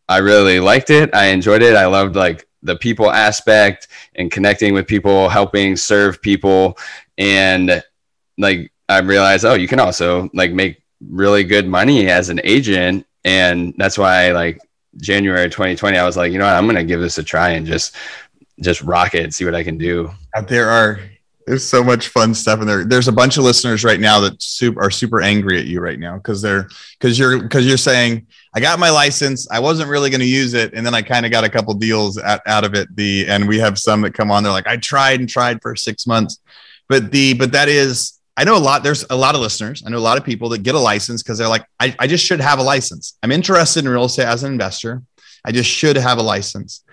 i 0.09 0.17
really 0.17 0.59
liked 0.59 0.89
it 0.89 1.13
i 1.13 1.25
enjoyed 1.25 1.61
it 1.61 1.75
i 1.75 1.85
loved 1.85 2.15
like 2.15 2.47
the 2.63 2.75
people 2.75 3.11
aspect 3.11 3.87
and 4.15 4.31
connecting 4.31 4.73
with 4.73 4.87
people 4.87 5.27
helping 5.29 5.75
serve 5.75 6.21
people 6.21 6.77
and 7.17 7.83
like 8.37 8.71
I 8.91 8.99
realized, 8.99 9.45
oh, 9.45 9.53
you 9.53 9.67
can 9.67 9.79
also 9.79 10.29
like 10.33 10.51
make 10.51 10.83
really 11.09 11.43
good 11.43 11.67
money 11.67 12.09
as 12.09 12.29
an 12.29 12.41
agent. 12.43 13.05
And 13.23 13.73
that's 13.77 13.97
why 13.97 14.31
like 14.31 14.59
January 14.97 15.49
2020, 15.49 15.97
I 15.97 16.05
was 16.05 16.17
like, 16.17 16.31
you 16.31 16.39
know 16.39 16.45
what, 16.45 16.55
I'm 16.55 16.67
to 16.67 16.83
give 16.83 16.99
this 16.99 17.17
a 17.17 17.23
try 17.23 17.51
and 17.51 17.65
just, 17.65 17.95
just 18.59 18.81
rock 18.81 19.15
it, 19.15 19.33
see 19.33 19.45
what 19.45 19.55
I 19.55 19.63
can 19.63 19.77
do. 19.77 20.11
There 20.47 20.69
are 20.69 20.99
There's 21.47 21.67
so 21.67 21.83
much 21.83 22.09
fun 22.09 22.33
stuff 22.33 22.61
in 22.61 22.67
there. 22.67 22.83
There's 22.83 23.07
a 23.07 23.11
bunch 23.11 23.37
of 23.37 23.43
listeners 23.43 23.83
right 23.83 23.99
now 23.99 24.19
that 24.21 24.41
super, 24.41 24.81
are 24.81 24.91
super 24.91 25.21
angry 25.21 25.59
at 25.59 25.65
you 25.65 25.79
right 25.79 25.99
now 25.99 26.17
because 26.17 26.41
they're 26.41 26.67
because 26.99 27.17
you're 27.17 27.41
because 27.41 27.65
you're 27.65 27.77
saying 27.77 28.27
I 28.53 28.59
got 28.59 28.79
my 28.79 28.89
license, 28.89 29.49
I 29.49 29.59
wasn't 29.59 29.89
really 29.89 30.09
going 30.09 30.21
to 30.21 30.27
use 30.27 30.53
it, 30.53 30.73
and 30.73 30.85
then 30.85 30.93
I 30.93 31.01
kind 31.01 31.25
of 31.25 31.31
got 31.31 31.43
a 31.43 31.49
couple 31.49 31.73
deals 31.73 32.17
out, 32.17 32.41
out 32.45 32.63
of 32.63 32.73
it. 32.73 32.95
The 32.95 33.27
and 33.27 33.47
we 33.47 33.59
have 33.59 33.79
some 33.79 34.01
that 34.01 34.13
come 34.13 34.31
on. 34.31 34.43
They're 34.43 34.51
like, 34.51 34.67
I 34.67 34.77
tried 34.77 35.19
and 35.19 35.27
tried 35.27 35.61
for 35.61 35.75
six 35.75 36.05
months, 36.05 36.39
but 36.87 37.11
the 37.11 37.33
but 37.33 37.51
that 37.53 37.69
is 37.69 38.19
I 38.37 38.43
know 38.43 38.57
a 38.57 38.59
lot. 38.59 38.83
There's 38.83 39.05
a 39.09 39.15
lot 39.15 39.35
of 39.35 39.41
listeners. 39.41 39.83
I 39.85 39.89
know 39.89 39.97
a 39.97 39.99
lot 39.99 40.17
of 40.17 40.23
people 40.23 40.49
that 40.49 40.63
get 40.63 40.75
a 40.75 40.79
license 40.79 41.21
because 41.21 41.37
they're 41.37 41.47
like, 41.47 41.65
I, 41.79 41.95
I 41.99 42.07
just 42.07 42.25
should 42.25 42.39
have 42.39 42.59
a 42.59 42.63
license. 42.63 43.17
I'm 43.21 43.31
interested 43.31 43.85
in 43.85 43.91
real 43.91 44.05
estate 44.05 44.25
as 44.25 44.43
an 44.43 44.51
investor. 44.51 45.03
I 45.43 45.51
just 45.51 45.69
should 45.69 45.95
have 45.95 46.17
a 46.17 46.23
license. 46.23 46.83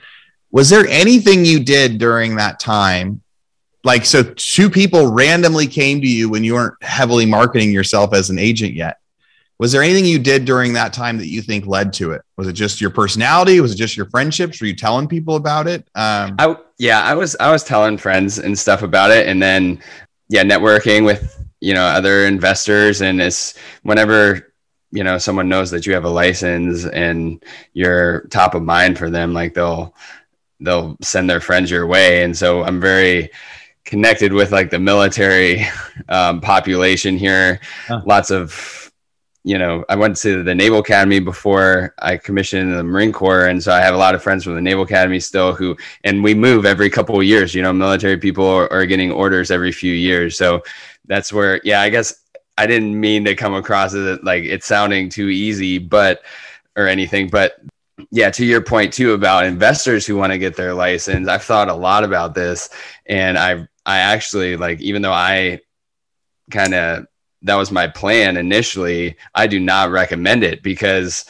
Was 0.50 0.70
there 0.70 0.86
anything 0.86 1.44
you 1.44 1.60
did 1.62 1.98
during 1.98 2.36
that 2.36 2.58
time 2.58 3.22
like 3.84 4.04
so 4.04 4.22
two 4.22 4.68
people 4.70 5.10
randomly 5.10 5.66
came 5.66 6.00
to 6.00 6.06
you 6.06 6.28
when 6.28 6.44
you 6.44 6.54
weren't 6.54 6.82
heavily 6.82 7.26
marketing 7.26 7.70
yourself 7.70 8.12
as 8.12 8.30
an 8.30 8.38
agent 8.38 8.74
yet. 8.74 8.98
Was 9.58 9.72
there 9.72 9.82
anything 9.82 10.04
you 10.04 10.20
did 10.20 10.44
during 10.44 10.72
that 10.74 10.92
time 10.92 11.18
that 11.18 11.26
you 11.26 11.42
think 11.42 11.66
led 11.66 11.92
to 11.94 12.12
it? 12.12 12.22
Was 12.36 12.46
it 12.46 12.52
just 12.52 12.80
your 12.80 12.90
personality? 12.90 13.60
Was 13.60 13.72
it 13.72 13.76
just 13.76 13.96
your 13.96 14.06
friendships? 14.06 14.60
Were 14.60 14.68
you 14.68 14.76
telling 14.76 15.08
people 15.08 15.34
about 15.34 15.66
it? 15.66 15.80
Um, 15.96 16.36
I, 16.38 16.56
yeah 16.78 17.02
i 17.02 17.12
was 17.12 17.34
i 17.40 17.50
was 17.50 17.64
telling 17.64 17.98
friends 17.98 18.38
and 18.38 18.56
stuff 18.56 18.82
about 18.82 19.10
it. 19.10 19.26
And 19.26 19.42
then 19.42 19.80
yeah 20.28 20.44
networking 20.44 21.04
with 21.04 21.44
you 21.60 21.74
know 21.74 21.84
other 21.84 22.26
investors. 22.26 23.00
And 23.00 23.20
it's 23.20 23.54
whenever 23.82 24.52
you 24.92 25.02
know 25.02 25.18
someone 25.18 25.48
knows 25.48 25.70
that 25.72 25.86
you 25.86 25.94
have 25.94 26.04
a 26.04 26.10
license 26.10 26.84
and 26.86 27.42
you're 27.74 28.22
top 28.28 28.54
of 28.54 28.62
mind 28.62 28.96
for 28.96 29.10
them 29.10 29.34
like 29.34 29.54
they'll 29.54 29.94
they'll 30.60 30.96
send 31.02 31.28
their 31.28 31.40
friends 31.40 31.70
your 31.70 31.86
way. 31.86 32.22
And 32.22 32.36
so 32.36 32.62
i'm 32.62 32.80
very 32.80 33.30
connected 33.88 34.34
with 34.34 34.52
like 34.52 34.68
the 34.68 34.78
military 34.78 35.66
um, 36.10 36.40
population 36.40 37.16
here. 37.16 37.58
Huh. 37.86 38.02
Lots 38.04 38.30
of, 38.30 38.92
you 39.44 39.56
know, 39.56 39.82
I 39.88 39.96
went 39.96 40.16
to 40.18 40.42
the 40.42 40.54
Naval 40.54 40.80
Academy 40.80 41.20
before 41.20 41.94
I 41.98 42.18
commissioned 42.18 42.74
the 42.74 42.84
Marine 42.84 43.12
Corps, 43.12 43.46
and 43.46 43.62
so 43.62 43.72
I 43.72 43.80
have 43.80 43.94
a 43.94 43.98
lot 43.98 44.14
of 44.14 44.22
friends 44.22 44.44
from 44.44 44.54
the 44.54 44.60
Naval 44.60 44.84
Academy 44.84 45.18
still 45.18 45.54
who, 45.54 45.74
and 46.04 46.22
we 46.22 46.34
move 46.34 46.66
every 46.66 46.90
couple 46.90 47.16
of 47.16 47.24
years. 47.24 47.54
You 47.54 47.62
know, 47.62 47.72
military 47.72 48.18
people 48.18 48.46
are, 48.46 48.70
are 48.70 48.84
getting 48.84 49.10
orders 49.10 49.50
every 49.50 49.72
few 49.72 49.94
years, 49.94 50.36
so 50.36 50.62
that's 51.06 51.32
where, 51.32 51.60
yeah, 51.64 51.80
I 51.80 51.88
guess 51.88 52.24
I 52.58 52.66
didn't 52.66 53.00
mean 53.00 53.24
to 53.24 53.34
come 53.34 53.54
across 53.54 53.94
as 53.94 54.18
like 54.22 54.44
it's 54.44 54.66
sounding 54.66 55.08
too 55.08 55.28
easy, 55.28 55.78
but 55.78 56.22
or 56.76 56.86
anything, 56.86 57.28
but 57.28 57.58
yeah, 58.10 58.30
to 58.30 58.44
your 58.44 58.60
point 58.60 58.92
too 58.92 59.14
about 59.14 59.46
investors 59.46 60.06
who 60.06 60.16
want 60.16 60.32
to 60.32 60.38
get 60.38 60.56
their 60.56 60.74
license, 60.74 61.26
I've 61.26 61.42
thought 61.42 61.68
a 61.68 61.74
lot 61.74 62.04
about 62.04 62.34
this, 62.34 62.68
and 63.06 63.38
I've 63.38 63.66
I 63.88 64.00
actually 64.00 64.56
like, 64.58 64.80
even 64.82 65.00
though 65.00 65.14
I 65.14 65.60
kind 66.50 66.74
of 66.74 67.06
that 67.42 67.54
was 67.54 67.72
my 67.72 67.86
plan 67.86 68.36
initially, 68.36 69.16
I 69.34 69.46
do 69.46 69.58
not 69.58 69.90
recommend 69.90 70.44
it 70.44 70.62
because 70.62 71.24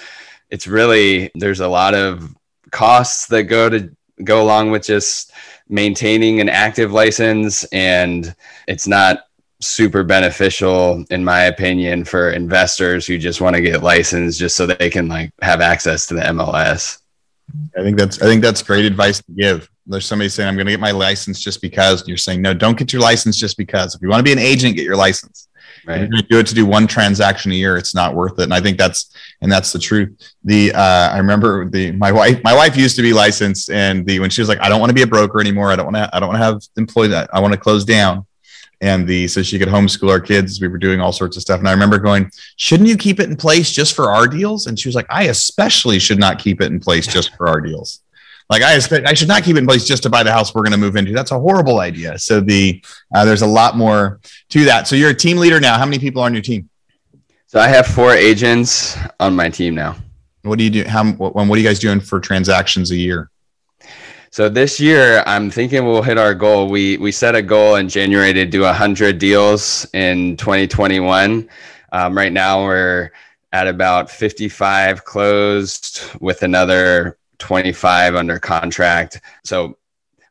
it's 0.51 0.67
really 0.67 1.31
there's 1.37 1.61
a 1.61 1.69
lot 1.69 1.95
of 1.95 2.35
costs 2.73 3.27
that 3.29 3.45
go 3.45 3.69
to 3.71 3.95
go 4.25 4.43
along 4.43 4.73
with 4.73 4.85
just 4.85 5.31
maintaining 5.69 6.41
an 6.41 6.49
active 6.49 6.93
license 6.93 7.63
and 7.67 8.35
it's 8.67 8.89
not 8.89 9.21
super 9.61 10.03
beneficial 10.03 11.05
in 11.11 11.25
my 11.25 11.43
opinion 11.43 12.05
for 12.05 12.31
investors 12.31 13.07
who 13.07 13.19
just 13.19 13.41
want 13.41 13.55
to 13.55 13.63
get 13.63 13.85
licensed 13.85 14.41
just 14.41 14.57
so 14.57 14.67
they 14.67 14.91
can 14.91 15.07
like 15.07 15.31
have 15.43 15.61
access 15.61 16.07
to 16.07 16.15
the 16.15 16.23
MLS. 16.23 16.99
I 17.77 17.83
think 17.83 17.99
that's 17.99 18.21
I 18.21 18.27
think 18.27 18.43
that's 18.43 18.63
great 18.63 18.85
advice 18.85 19.23
to 19.23 19.33
give 19.33 19.69
there's 19.89 20.07
somebody 20.07 20.29
saying, 20.29 20.49
I'm 20.49 20.55
going 20.55 20.67
to 20.67 20.73
get 20.73 20.81
my 20.81 20.91
license 20.91 21.41
just 21.41 21.63
because. 21.63 22.07
You're 22.07 22.19
saying, 22.19 22.43
no, 22.43 22.53
don't 22.53 22.79
get 22.79 22.93
your 22.93 23.01
license 23.01 23.37
just 23.37 23.57
because. 23.57 23.95
If 23.95 24.03
you 24.03 24.09
want 24.09 24.21
to 24.21 24.25
be 24.25 24.33
an 24.33 24.39
agent, 24.39 24.77
get 24.77 24.85
your 24.85 24.97
license. 24.97 25.49
Right. 25.87 25.95
If 25.95 26.01
you're 26.03 26.11
going 26.11 26.23
to 26.23 26.29
do 26.29 26.39
it 26.39 26.47
to 26.49 26.55
do 26.55 26.67
one 26.67 26.87
transaction 26.87 27.53
a 27.53 27.55
year, 27.55 27.79
it's 27.79 27.95
not 27.95 28.15
worth 28.15 28.39
it. 28.39 28.45
And 28.45 28.55
I 28.55 28.61
think 28.61 28.77
that's, 28.77 29.15
and 29.41 29.51
that's 29.51 29.73
the 29.73 29.79
truth. 29.79 30.15
The, 30.45 30.73
uh, 30.75 31.11
I 31.11 31.17
remember 31.17 31.69
the, 31.71 31.93
my 31.93 32.13
wife, 32.13 32.43
my 32.45 32.55
wife 32.55 32.77
used 32.77 32.97
to 32.97 33.03
be 33.03 33.15
licensed 33.15 33.71
and 33.71 34.05
the, 34.05 34.21
when 34.21 34.29
she 34.29 34.43
was 34.43 34.49
like, 34.49 34.61
I 34.61 34.69
don't 34.69 34.81
want 34.81 34.91
to 34.91 34.95
be 34.95 35.03
a 35.03 35.07
broker 35.07 35.41
anymore. 35.41 35.71
I 35.73 35.77
don't 35.77 35.87
want 35.87 35.97
to, 35.97 36.11
I 36.15 36.21
don't 36.21 36.29
want 36.29 36.39
to 36.39 36.45
have 36.45 36.63
employees. 36.77 37.15
I 37.15 37.41
want 37.41 37.55
to 37.55 37.61
close 37.61 37.85
down. 37.85 38.27
And 38.81 39.07
the, 39.07 39.27
so 39.27 39.43
she 39.43 39.59
could 39.59 39.69
homeschool 39.69 40.11
our 40.11 40.21
kids. 40.21 40.61
We 40.61 40.69
were 40.69 40.79
doing 40.79 41.01
all 41.01 41.13
sorts 41.13 41.37
of 41.37 41.43
stuff. 41.43 41.59
And 41.59 41.69
I 41.69 41.73
remember 41.73 41.99
going, 41.99 42.31
shouldn't 42.57 42.89
you 42.89 42.97
keep 42.97 43.19
it 43.19 43.29
in 43.29 43.37
place 43.37 43.73
just 43.73 43.97
for 43.97 44.13
our 44.13 44.29
deals? 44.29 44.67
And 44.67 44.79
she 44.79 44.89
was 44.89 44.95
like, 44.95 45.07
I 45.11 45.25
especially 45.25 45.99
should 45.99 46.21
not 46.21 46.39
keep 46.39 46.61
it 46.61 46.67
in 46.67 46.79
place 46.79 47.07
just 47.07 47.35
for 47.37 47.49
our 47.49 47.61
deals 47.61 48.03
like 48.51 48.63
I 48.63 48.75
expect 48.75 49.07
I 49.07 49.15
should 49.15 49.29
not 49.29 49.43
keep 49.43 49.57
it 49.57 49.61
in 49.61 49.67
place 49.67 49.87
just 49.87 50.03
to 50.05 50.11
buy 50.11 50.23
the 50.23 50.33
house 50.33 50.55
we're 50.55 50.63
going 50.63 50.73
to 50.73 50.79
move 50.79 50.97
into. 50.97 51.13
That's 51.13 51.33
a 51.33 51.39
horrible 51.39 51.81
idea. 51.81 52.19
So 52.19 52.41
the 52.41 52.83
uh, 53.15 53.25
there's 53.25 53.43
a 53.43 53.47
lot 53.47 53.77
more 53.77 54.21
to 54.51 54.65
that. 54.65 54.89
So 54.89 54.97
you're 54.97 55.11
a 55.11 55.15
team 55.15 55.37
leader 55.37 55.61
now. 55.61 55.79
How 55.79 55.85
many 55.85 55.99
people 55.99 56.23
are 56.23 56.27
on 56.27 56.35
your 56.35 56.43
team? 56.43 56.69
So 57.47 57.61
I 57.61 57.69
have 57.69 57.87
four 57.87 58.13
agents 58.13 58.97
on 59.21 59.35
my 59.35 59.49
team 59.49 59.75
now. 59.75 59.97
What 60.43 60.59
do 60.59 60.65
you 60.65 60.71
do? 60.71 60.85
How 60.85 61.05
what, 61.13 61.35
what 61.35 61.51
are 61.51 61.59
you 61.59 61.67
guys 61.67 61.79
doing 61.79 62.01
for 62.01 62.21
transactions 62.21 62.91
a 62.91 62.97
year? 62.97 63.31
So 64.31 64.49
this 64.49 64.79
year, 64.79 65.23
I'm 65.27 65.51
thinking 65.51 65.87
we'll 65.87 66.03
hit 66.03 66.19
our 66.19 66.35
goal. 66.35 66.69
We 66.69 66.99
we 66.99 67.13
set 67.13 67.35
a 67.35 67.43
goal 67.43 67.77
in 67.77 67.89
January 67.89 68.33
to 68.35 68.45
do 68.45 68.63
100 68.63 69.19
deals 69.19 69.87
in 69.95 70.37
2021. 70.37 71.49
Um, 71.93 72.17
right 72.17 72.33
now, 72.33 72.65
we're 72.65 73.11
at 73.53 73.67
about 73.67 74.11
55 74.11 75.05
closed 75.05 76.03
with 76.21 76.43
another 76.43 77.19
25 77.39 78.15
under 78.15 78.39
contract. 78.39 79.21
So 79.45 79.79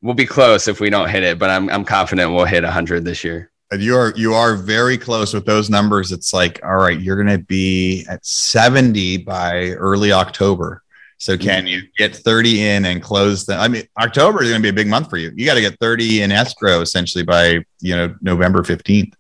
we'll 0.02 0.14
be 0.14 0.26
close 0.26 0.68
if 0.68 0.80
we 0.80 0.90
don't 0.90 1.10
hit 1.10 1.24
it, 1.24 1.40
but 1.40 1.50
I'm, 1.50 1.70
I'm 1.70 1.84
confident 1.84 2.34
we'll 2.34 2.46
hit 2.46 2.64
100 2.64 3.04
this 3.04 3.24
year. 3.24 3.52
And 3.72 3.82
you 3.82 3.98
are 3.98 4.14
you 4.16 4.34
are 4.34 4.56
very 4.56 4.98
close 4.98 5.34
with 5.34 5.46
those 5.46 5.70
numbers. 5.70 6.14
It's 6.14 6.32
like, 6.34 6.62
all 6.64 6.78
right, 6.78 7.00
you're 7.00 7.22
going 7.22 7.38
to 7.38 7.44
be 7.44 8.06
at 8.10 8.26
70 8.26 9.18
by 9.18 9.72
early 9.72 10.14
October. 10.14 10.84
So 11.20 11.38
can 11.38 11.66
mm-hmm. 11.66 11.68
you 11.68 11.82
get 11.98 12.16
30 12.16 12.64
in 12.64 12.86
and 12.86 13.02
close 13.02 13.46
them? 13.46 13.60
I 13.60 13.68
mean, 13.68 13.84
October 14.00 14.44
is 14.44 14.50
going 14.50 14.62
to 14.62 14.66
be 14.66 14.70
a 14.70 14.74
big 14.74 14.88
month 14.88 15.10
for 15.10 15.18
you. 15.18 15.32
You 15.36 15.46
got 15.46 15.56
to 15.56 15.62
get 15.62 15.80
30 15.80 16.22
in 16.22 16.32
escrow 16.32 16.82
essentially 16.82 17.24
by 17.24 17.66
you 17.82 17.96
know 17.96 18.16
November 18.22 18.62
15th. 18.62 19.14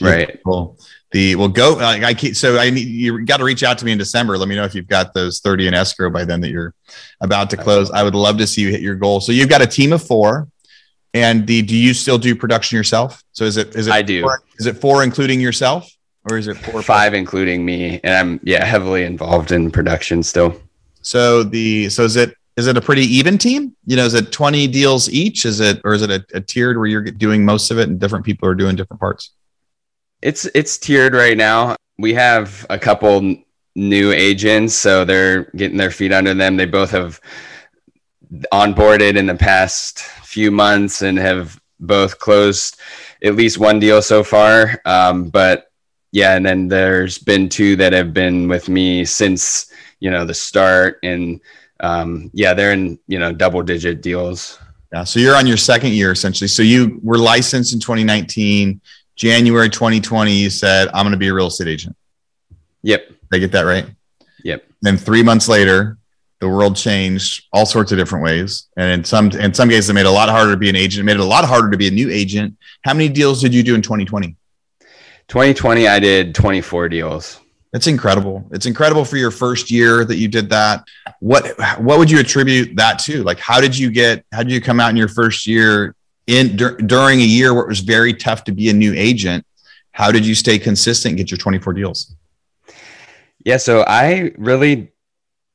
Right. 0.00 0.40
Well, 0.46 0.78
the 1.10 1.36
well 1.36 1.48
go 1.48 1.78
I, 1.78 2.02
I 2.06 2.14
keep, 2.14 2.36
so 2.36 2.58
I 2.58 2.70
need 2.70 2.88
you 2.88 3.24
got 3.26 3.36
to 3.36 3.44
reach 3.44 3.62
out 3.62 3.76
to 3.78 3.84
me 3.84 3.92
in 3.92 3.98
December. 3.98 4.38
Let 4.38 4.48
me 4.48 4.56
know 4.56 4.64
if 4.64 4.74
you've 4.74 4.88
got 4.88 5.12
those 5.12 5.40
30 5.40 5.68
in 5.68 5.74
escrow 5.74 6.08
by 6.08 6.24
then 6.24 6.40
that 6.40 6.50
you're 6.50 6.74
about 7.20 7.50
to 7.50 7.58
close. 7.58 7.90
I 7.90 8.02
would 8.02 8.14
love 8.14 8.38
to 8.38 8.46
see 8.46 8.62
you 8.62 8.70
hit 8.70 8.80
your 8.80 8.94
goal. 8.94 9.20
So 9.20 9.30
you've 9.30 9.50
got 9.50 9.60
a 9.60 9.66
team 9.66 9.92
of 9.92 10.02
four. 10.02 10.48
And 11.14 11.46
the 11.46 11.60
do 11.60 11.76
you 11.76 11.92
still 11.92 12.16
do 12.16 12.34
production 12.34 12.76
yourself? 12.76 13.22
So 13.32 13.44
is 13.44 13.58
it 13.58 13.76
is 13.76 13.86
it 13.86 13.92
I 13.92 14.00
do. 14.00 14.22
Four, 14.22 14.42
is 14.58 14.64
it 14.64 14.78
four 14.78 15.04
including 15.04 15.40
yourself? 15.40 15.90
Or 16.30 16.38
is 16.38 16.48
it 16.48 16.56
four 16.56 16.80
five 16.80 17.12
including 17.12 17.66
me? 17.66 18.00
And 18.02 18.14
I'm 18.14 18.40
yeah, 18.42 18.64
heavily 18.64 19.04
involved 19.04 19.52
in 19.52 19.70
production 19.70 20.22
still. 20.22 20.58
So 21.02 21.42
the 21.42 21.88
so 21.88 22.04
is 22.04 22.16
it 22.16 22.36
is 22.56 22.66
it 22.66 22.76
a 22.76 22.80
pretty 22.80 23.02
even 23.02 23.38
team? 23.38 23.74
You 23.86 23.96
know, 23.96 24.04
is 24.04 24.14
it 24.14 24.30
20 24.30 24.66
deals 24.68 25.08
each? 25.08 25.44
Is 25.44 25.60
it 25.60 25.80
or 25.84 25.94
is 25.94 26.02
it 26.02 26.10
a, 26.10 26.24
a 26.34 26.40
tiered 26.40 26.76
where 26.76 26.86
you're 26.86 27.02
doing 27.02 27.44
most 27.44 27.70
of 27.70 27.78
it 27.78 27.88
and 27.88 27.98
different 27.98 28.24
people 28.24 28.48
are 28.48 28.54
doing 28.54 28.76
different 28.76 29.00
parts? 29.00 29.30
It's 30.20 30.44
it's 30.54 30.78
tiered 30.78 31.14
right 31.14 31.36
now. 31.36 31.76
We 31.98 32.14
have 32.14 32.66
a 32.70 32.78
couple 32.78 33.36
new 33.74 34.12
agents, 34.12 34.74
so 34.74 35.04
they're 35.04 35.44
getting 35.56 35.76
their 35.76 35.90
feet 35.90 36.12
under 36.12 36.34
them. 36.34 36.56
They 36.56 36.66
both 36.66 36.90
have 36.90 37.20
onboarded 38.52 39.16
in 39.16 39.26
the 39.26 39.34
past 39.34 40.00
few 40.00 40.50
months 40.50 41.02
and 41.02 41.18
have 41.18 41.60
both 41.80 42.18
closed 42.18 42.80
at 43.22 43.34
least 43.34 43.58
one 43.58 43.78
deal 43.78 44.00
so 44.00 44.22
far. 44.22 44.80
Um, 44.84 45.28
but 45.28 45.70
yeah, 46.12 46.36
and 46.36 46.44
then 46.44 46.68
there's 46.68 47.18
been 47.18 47.48
two 47.48 47.76
that 47.76 47.92
have 47.92 48.12
been 48.12 48.48
with 48.48 48.68
me 48.68 49.04
since 49.04 49.71
you 50.02 50.10
know 50.10 50.24
the 50.24 50.34
start, 50.34 50.98
and 51.04 51.40
um, 51.78 52.28
yeah, 52.34 52.54
they're 52.54 52.72
in 52.72 52.98
you 53.06 53.20
know 53.20 53.32
double 53.32 53.62
digit 53.62 54.02
deals. 54.02 54.58
Yeah, 54.92 55.04
so 55.04 55.20
you're 55.20 55.36
on 55.36 55.46
your 55.46 55.56
second 55.56 55.92
year 55.92 56.10
essentially. 56.10 56.48
So 56.48 56.62
you 56.62 57.00
were 57.02 57.18
licensed 57.18 57.72
in 57.72 57.80
2019. 57.80 58.80
January 59.14 59.68
2020, 59.68 60.32
you 60.32 60.50
said, 60.50 60.88
I'm 60.88 61.04
going 61.04 61.12
to 61.12 61.18
be 61.18 61.28
a 61.28 61.34
real 61.34 61.46
estate 61.46 61.68
agent. 61.68 61.94
Yep. 62.82 63.08
Did 63.08 63.16
I 63.30 63.38
get 63.38 63.52
that 63.52 63.62
right? 63.62 63.86
Yep. 64.42 64.64
Then 64.80 64.96
three 64.96 65.22
months 65.22 65.48
later, 65.48 65.98
the 66.40 66.48
world 66.48 66.76
changed 66.76 67.44
all 67.52 67.64
sorts 67.64 67.92
of 67.92 67.98
different 67.98 68.24
ways. 68.24 68.68
And 68.76 68.90
in 68.90 69.04
some, 69.04 69.30
in 69.30 69.54
some 69.54 69.68
cases, 69.68 69.90
it 69.90 69.92
made 69.92 70.00
it 70.00 70.06
a 70.06 70.10
lot 70.10 70.28
harder 70.30 70.50
to 70.50 70.56
be 70.56 70.70
an 70.70 70.76
agent. 70.76 71.02
It 71.02 71.04
made 71.04 71.16
it 71.16 71.20
a 71.20 71.24
lot 71.24 71.44
harder 71.44 71.70
to 71.70 71.76
be 71.76 71.88
a 71.88 71.90
new 71.90 72.10
agent. 72.10 72.56
How 72.84 72.94
many 72.94 73.08
deals 73.08 73.40
did 73.40 73.54
you 73.54 73.62
do 73.62 73.74
in 73.74 73.82
2020? 73.82 74.34
2020, 75.28 75.86
I 75.86 76.00
did 76.00 76.34
24 76.34 76.88
deals. 76.88 77.41
That's 77.72 77.86
incredible. 77.86 78.46
It's 78.52 78.66
incredible 78.66 79.04
for 79.04 79.16
your 79.16 79.30
first 79.30 79.70
year 79.70 80.04
that 80.04 80.16
you 80.16 80.28
did 80.28 80.50
that. 80.50 80.86
What 81.20 81.58
what 81.80 81.98
would 81.98 82.10
you 82.10 82.20
attribute 82.20 82.76
that 82.76 82.98
to? 83.00 83.22
Like 83.22 83.38
how 83.38 83.60
did 83.60 83.76
you 83.76 83.90
get 83.90 84.24
how 84.32 84.42
did 84.42 84.52
you 84.52 84.60
come 84.60 84.78
out 84.78 84.90
in 84.90 84.96
your 84.96 85.08
first 85.08 85.46
year 85.46 85.94
in 86.26 86.56
dur- 86.56 86.76
during 86.76 87.20
a 87.20 87.24
year 87.24 87.54
where 87.54 87.64
it 87.64 87.68
was 87.68 87.80
very 87.80 88.12
tough 88.12 88.44
to 88.44 88.52
be 88.52 88.68
a 88.68 88.72
new 88.72 88.92
agent 88.94 89.44
how 89.90 90.10
did 90.10 90.24
you 90.24 90.34
stay 90.34 90.58
consistent 90.58 91.16
get 91.16 91.30
your 91.30 91.38
24 91.38 91.72
deals 91.72 92.14
yeah 93.44 93.56
so 93.56 93.84
i 93.88 94.32
really 94.38 94.92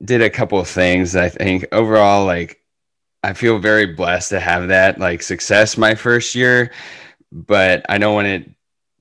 did 0.04 0.22
a 0.22 0.30
couple 0.30 0.60
of 0.60 0.68
things 0.68 1.16
i 1.16 1.30
think 1.30 1.66
overall 1.72 2.26
like 2.26 2.62
i 3.24 3.32
feel 3.32 3.60
very 3.60 3.86
blessed 3.86 4.30
to 4.30 4.40
have 4.40 4.68
that 4.68 5.00
like 5.00 5.22
success 5.22 5.78
my 5.78 5.96
first 5.96 6.36
year 6.36 6.72
but 7.32 7.86
I 7.90 7.98
don't 7.98 8.14
want 8.14 8.28
it 8.28 8.50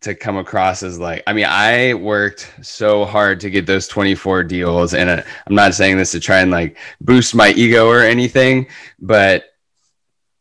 to 0.00 0.14
come 0.14 0.36
across 0.36 0.82
as 0.82 0.98
like 0.98 1.22
I 1.26 1.32
mean 1.32 1.46
I 1.48 1.94
worked 1.94 2.52
so 2.62 3.04
hard 3.04 3.40
to 3.40 3.50
get 3.50 3.66
those 3.66 3.88
24 3.88 4.44
deals 4.44 4.94
and 4.94 5.08
uh, 5.08 5.22
I'm 5.46 5.54
not 5.54 5.74
saying 5.74 5.96
this 5.96 6.12
to 6.12 6.20
try 6.20 6.40
and 6.40 6.50
like 6.50 6.76
boost 7.00 7.34
my 7.34 7.50
ego 7.50 7.88
or 7.88 8.00
anything 8.00 8.68
but 9.00 9.44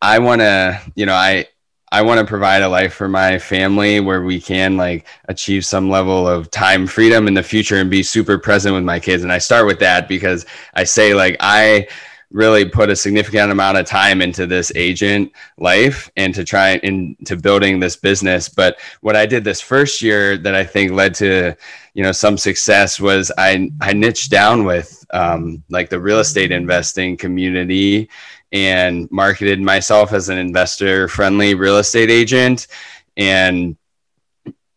I 0.01 0.19
want 0.19 0.41
to 0.41 0.81
you 0.95 1.05
know 1.05 1.13
I 1.13 1.47
I 1.91 2.01
want 2.01 2.19
to 2.19 2.25
provide 2.25 2.61
a 2.61 2.67
life 2.67 2.93
for 2.93 3.07
my 3.07 3.39
family 3.39 4.01
where 4.01 4.21
we 4.21 4.41
can 4.41 4.75
like 4.75 5.07
achieve 5.29 5.65
some 5.65 5.89
level 5.89 6.27
of 6.27 6.51
time 6.51 6.87
freedom 6.87 7.25
in 7.25 7.35
the 7.35 7.41
future 7.41 7.77
and 7.77 7.89
be 7.89 8.03
super 8.03 8.37
present 8.37 8.75
with 8.75 8.83
my 8.83 8.99
kids. 8.99 9.23
And 9.23 9.31
I 9.31 9.37
start 9.37 9.65
with 9.65 9.79
that 9.79 10.09
because 10.09 10.45
I 10.73 10.83
say 10.83 11.13
like 11.13 11.37
I 11.39 11.87
really 12.35 12.65
put 12.65 12.89
a 12.89 12.95
significant 12.95 13.49
amount 13.49 13.77
of 13.77 13.85
time 13.85 14.21
into 14.21 14.45
this 14.45 14.69
agent 14.75 15.31
life 15.57 16.11
and 16.17 16.35
to 16.35 16.43
try 16.43 16.71
into 16.83 17.37
building 17.37 17.79
this 17.79 17.95
business. 17.95 18.49
But 18.49 18.77
what 18.99 19.15
I 19.15 19.25
did 19.25 19.45
this 19.45 19.61
first 19.61 20.01
year 20.01 20.37
that 20.39 20.53
I 20.53 20.65
think 20.65 20.91
led 20.91 21.15
to, 21.15 21.55
you 21.93 22.03
know, 22.03 22.11
some 22.11 22.37
success 22.37 22.99
was 22.99 23.31
I 23.37 23.71
I 23.79 23.93
niched 23.93 24.31
down 24.31 24.65
with 24.65 25.05
um, 25.13 25.63
like 25.69 25.89
the 25.89 25.99
real 25.99 26.19
estate 26.19 26.51
investing 26.51 27.15
community 27.15 28.09
and 28.51 29.09
marketed 29.11 29.61
myself 29.61 30.11
as 30.11 30.27
an 30.27 30.37
investor 30.37 31.07
friendly 31.07 31.55
real 31.55 31.77
estate 31.77 32.11
agent 32.11 32.67
and 33.15 33.77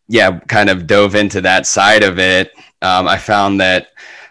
yeah, 0.07 0.38
kind 0.47 0.71
of 0.71 0.87
dove 0.87 1.16
into 1.16 1.40
that 1.40 1.66
side 1.66 2.05
of 2.05 2.21
it. 2.21 2.53
Um, 2.83 3.09
I 3.09 3.18
found 3.18 3.61
that 3.61 3.88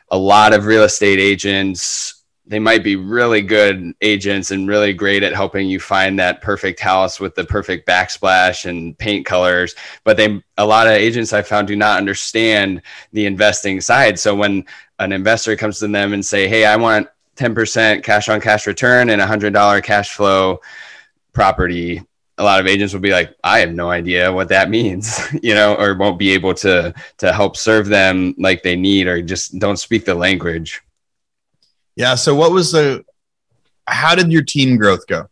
a 0.09 0.17
lot 0.17 0.53
of 0.53 0.65
real 0.65 0.83
estate 0.83 1.19
agents 1.19 2.16
they 2.47 2.59
might 2.59 2.83
be 2.83 2.95
really 2.95 3.41
good 3.41 3.93
agents 4.01 4.51
and 4.51 4.67
really 4.67 4.93
great 4.93 5.21
at 5.21 5.33
helping 5.33 5.67
you 5.67 5.79
find 5.79 6.17
that 6.17 6.41
perfect 6.41 6.79
house 6.79 7.19
with 7.19 7.35
the 7.35 7.43
perfect 7.43 7.87
backsplash 7.87 8.65
and 8.65 8.97
paint 8.97 9.25
colors 9.25 9.75
but 10.03 10.17
they 10.17 10.41
a 10.57 10.65
lot 10.65 10.87
of 10.87 10.93
agents 10.93 11.33
i 11.33 11.41
found 11.41 11.67
do 11.67 11.75
not 11.75 11.97
understand 11.97 12.81
the 13.11 13.25
investing 13.25 13.81
side. 13.81 14.17
So 14.17 14.35
when 14.35 14.65
an 14.99 15.11
investor 15.11 15.55
comes 15.55 15.79
to 15.79 15.87
them 15.87 16.13
and 16.13 16.25
say 16.25 16.47
hey 16.47 16.65
i 16.65 16.75
want 16.75 17.07
10% 17.35 18.03
cash 18.03 18.29
on 18.29 18.41
cash 18.41 18.65
return 18.65 19.11
and 19.11 19.21
a 19.21 19.25
$100 19.25 19.83
cash 19.83 20.15
flow 20.15 20.59
property 21.33 22.01
a 22.39 22.43
lot 22.43 22.59
of 22.59 22.67
agents 22.67 22.93
will 22.93 23.01
be 23.01 23.11
like 23.11 23.35
i 23.43 23.59
have 23.59 23.73
no 23.73 23.89
idea 23.89 24.31
what 24.31 24.49
that 24.49 24.69
means 24.69 25.19
you 25.43 25.53
know 25.53 25.75
or 25.75 25.95
won't 25.95 26.19
be 26.19 26.31
able 26.31 26.53
to 26.53 26.93
to 27.17 27.33
help 27.33 27.57
serve 27.57 27.87
them 27.87 28.33
like 28.37 28.63
they 28.63 28.75
need 28.75 29.07
or 29.07 29.21
just 29.21 29.57
don't 29.59 29.77
speak 29.77 30.05
the 30.05 30.15
language 30.15 30.81
yeah. 31.97 32.15
So 32.15 32.33
what 32.35 32.51
was 32.51 32.71
the 32.71 33.03
how 33.87 34.15
did 34.15 34.31
your 34.31 34.43
team 34.43 34.77
growth 34.77 35.05
go? 35.07 35.29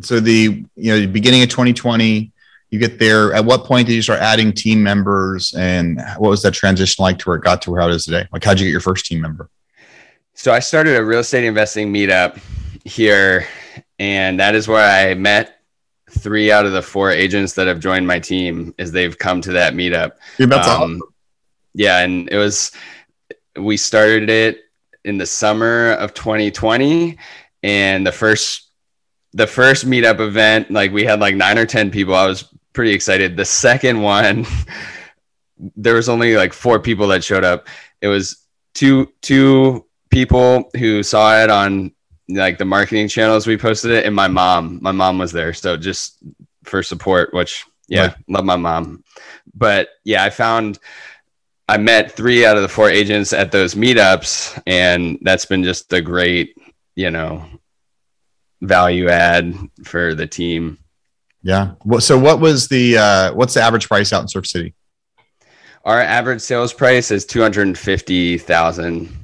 So 0.00 0.20
the 0.20 0.64
you 0.74 1.00
know 1.00 1.06
beginning 1.06 1.42
of 1.42 1.48
2020, 1.48 2.32
you 2.70 2.78
get 2.78 2.98
there. 2.98 3.32
At 3.32 3.44
what 3.44 3.64
point 3.64 3.86
did 3.86 3.94
you 3.94 4.02
start 4.02 4.20
adding 4.20 4.52
team 4.52 4.82
members, 4.82 5.54
and 5.54 6.00
what 6.18 6.28
was 6.28 6.42
that 6.42 6.52
transition 6.52 7.02
like 7.02 7.18
to 7.20 7.28
where 7.28 7.38
it 7.38 7.44
got 7.44 7.62
to 7.62 7.70
where 7.70 7.88
it 7.88 7.94
is 7.94 8.04
today? 8.04 8.26
Like, 8.32 8.44
how'd 8.44 8.58
you 8.58 8.66
get 8.66 8.72
your 8.72 8.80
first 8.80 9.06
team 9.06 9.20
member? 9.20 9.48
So 10.34 10.52
I 10.52 10.58
started 10.58 10.96
a 10.96 11.04
real 11.04 11.20
estate 11.20 11.44
investing 11.44 11.92
meetup 11.92 12.40
here, 12.84 13.46
and 14.00 14.40
that 14.40 14.56
is 14.56 14.66
where 14.66 14.84
I 14.84 15.14
met 15.14 15.60
three 16.10 16.50
out 16.50 16.66
of 16.66 16.72
the 16.72 16.82
four 16.82 17.10
agents 17.10 17.52
that 17.54 17.68
have 17.68 17.78
joined 17.78 18.08
my 18.08 18.18
team. 18.18 18.74
Is 18.76 18.90
they've 18.90 19.16
come 19.16 19.40
to 19.42 19.52
that 19.52 19.72
meetup. 19.72 20.12
Dude, 20.36 20.50
that's 20.50 20.66
um, 20.66 20.82
awesome. 20.82 21.02
Yeah, 21.74 22.00
and 22.00 22.28
it 22.28 22.38
was 22.38 22.72
we 23.56 23.76
started 23.76 24.28
it 24.30 24.67
in 25.04 25.18
the 25.18 25.26
summer 25.26 25.92
of 25.92 26.14
2020 26.14 27.18
and 27.62 28.06
the 28.06 28.12
first 28.12 28.70
the 29.32 29.46
first 29.46 29.86
meetup 29.86 30.20
event 30.20 30.70
like 30.70 30.90
we 30.90 31.04
had 31.04 31.20
like 31.20 31.34
9 31.34 31.58
or 31.58 31.66
10 31.66 31.90
people. 31.90 32.14
I 32.14 32.26
was 32.26 32.52
pretty 32.72 32.92
excited. 32.92 33.36
The 33.36 33.44
second 33.44 34.00
one 34.00 34.46
there 35.76 35.94
was 35.94 36.08
only 36.08 36.36
like 36.36 36.52
four 36.52 36.78
people 36.78 37.08
that 37.08 37.24
showed 37.24 37.44
up. 37.44 37.68
It 38.00 38.08
was 38.08 38.44
two 38.74 39.12
two 39.22 39.84
people 40.10 40.70
who 40.78 41.02
saw 41.02 41.42
it 41.42 41.50
on 41.50 41.92
like 42.28 42.58
the 42.58 42.64
marketing 42.64 43.08
channels 43.08 43.46
we 43.46 43.56
posted 43.56 43.90
it 43.90 44.06
and 44.06 44.14
my 44.14 44.28
mom. 44.28 44.78
My 44.82 44.92
mom 44.92 45.18
was 45.18 45.32
there 45.32 45.52
so 45.52 45.76
just 45.76 46.18
for 46.64 46.82
support 46.82 47.32
which 47.32 47.64
yeah 47.88 48.08
right. 48.08 48.16
love 48.28 48.44
my 48.44 48.56
mom. 48.56 49.04
But 49.54 49.88
yeah 50.04 50.22
i 50.24 50.30
found 50.30 50.78
I 51.68 51.76
met 51.76 52.12
three 52.12 52.46
out 52.46 52.56
of 52.56 52.62
the 52.62 52.68
four 52.68 52.88
agents 52.88 53.34
at 53.34 53.52
those 53.52 53.74
meetups, 53.74 54.60
and 54.66 55.18
that's 55.20 55.44
been 55.44 55.62
just 55.62 55.92
a 55.92 56.00
great, 56.00 56.56
you 56.96 57.10
know, 57.10 57.44
value 58.62 59.08
add 59.08 59.54
for 59.84 60.14
the 60.14 60.26
team. 60.26 60.78
Yeah. 61.42 61.74
So, 62.00 62.18
what 62.18 62.40
was 62.40 62.68
the 62.68 62.96
uh, 62.96 63.34
what's 63.34 63.54
the 63.54 63.60
average 63.60 63.86
price 63.86 64.12
out 64.12 64.22
in 64.22 64.28
Surf 64.28 64.46
City? 64.46 64.74
Our 65.84 66.00
average 66.00 66.40
sales 66.40 66.72
price 66.72 67.10
is 67.10 67.26
two 67.26 67.42
hundred 67.42 67.66
and 67.66 67.78
fifty 67.78 68.38
thousand. 68.38 69.14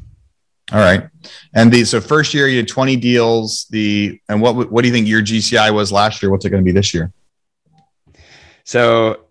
All 0.73 0.81
right, 0.81 1.09
and 1.55 1.73
the 1.73 1.85
so 1.85 2.01
first 2.01 2.35
year 2.35 2.47
you 2.47 2.59
had 2.59 2.69
twenty 2.69 2.97
deals. 2.97 3.67
The 3.71 4.21
and 4.29 4.41
what 4.43 4.71
what 4.71 4.83
do 4.83 4.89
you 4.89 4.95
think 4.95 5.09
your 5.09 5.23
GCI 5.23 5.73
was 5.75 5.91
last 5.91 6.23
year? 6.23 6.31
What's 6.31 6.45
it 6.45 6.51
going 6.51 6.63
to 6.63 6.65
be 6.65 6.73
this 6.73 6.93
year? 6.93 7.11
So 8.65 9.25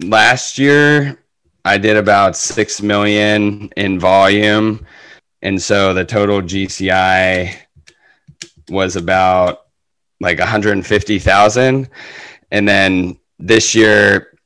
last 0.00 0.58
year 0.58 1.21
I 1.64 1.78
did 1.78 1.96
about 1.96 2.36
six 2.36 2.82
million 2.82 3.70
in 3.76 3.98
volume, 3.98 4.86
and 5.42 5.60
so 5.60 5.94
the 5.94 6.04
total 6.04 6.42
GCI 6.42 7.54
was 8.68 8.96
about 8.96 9.66
like 10.20 10.38
150,000. 10.38 11.88
And 12.50 12.68
then 12.68 13.18
this 13.38 13.74
year, 13.74 14.38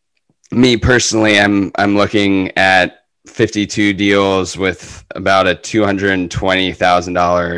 me 0.51 0.77
personally, 0.77 1.39
I'm 1.39 1.73
I'm 1.77 1.97
looking 1.97 2.57
at 2.57 3.05
52 3.27 3.93
deals 3.93 4.57
with 4.57 5.05
about 5.15 5.47
a 5.47 5.55
$220,000 5.55 6.29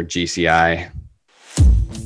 GCI. 0.07 0.91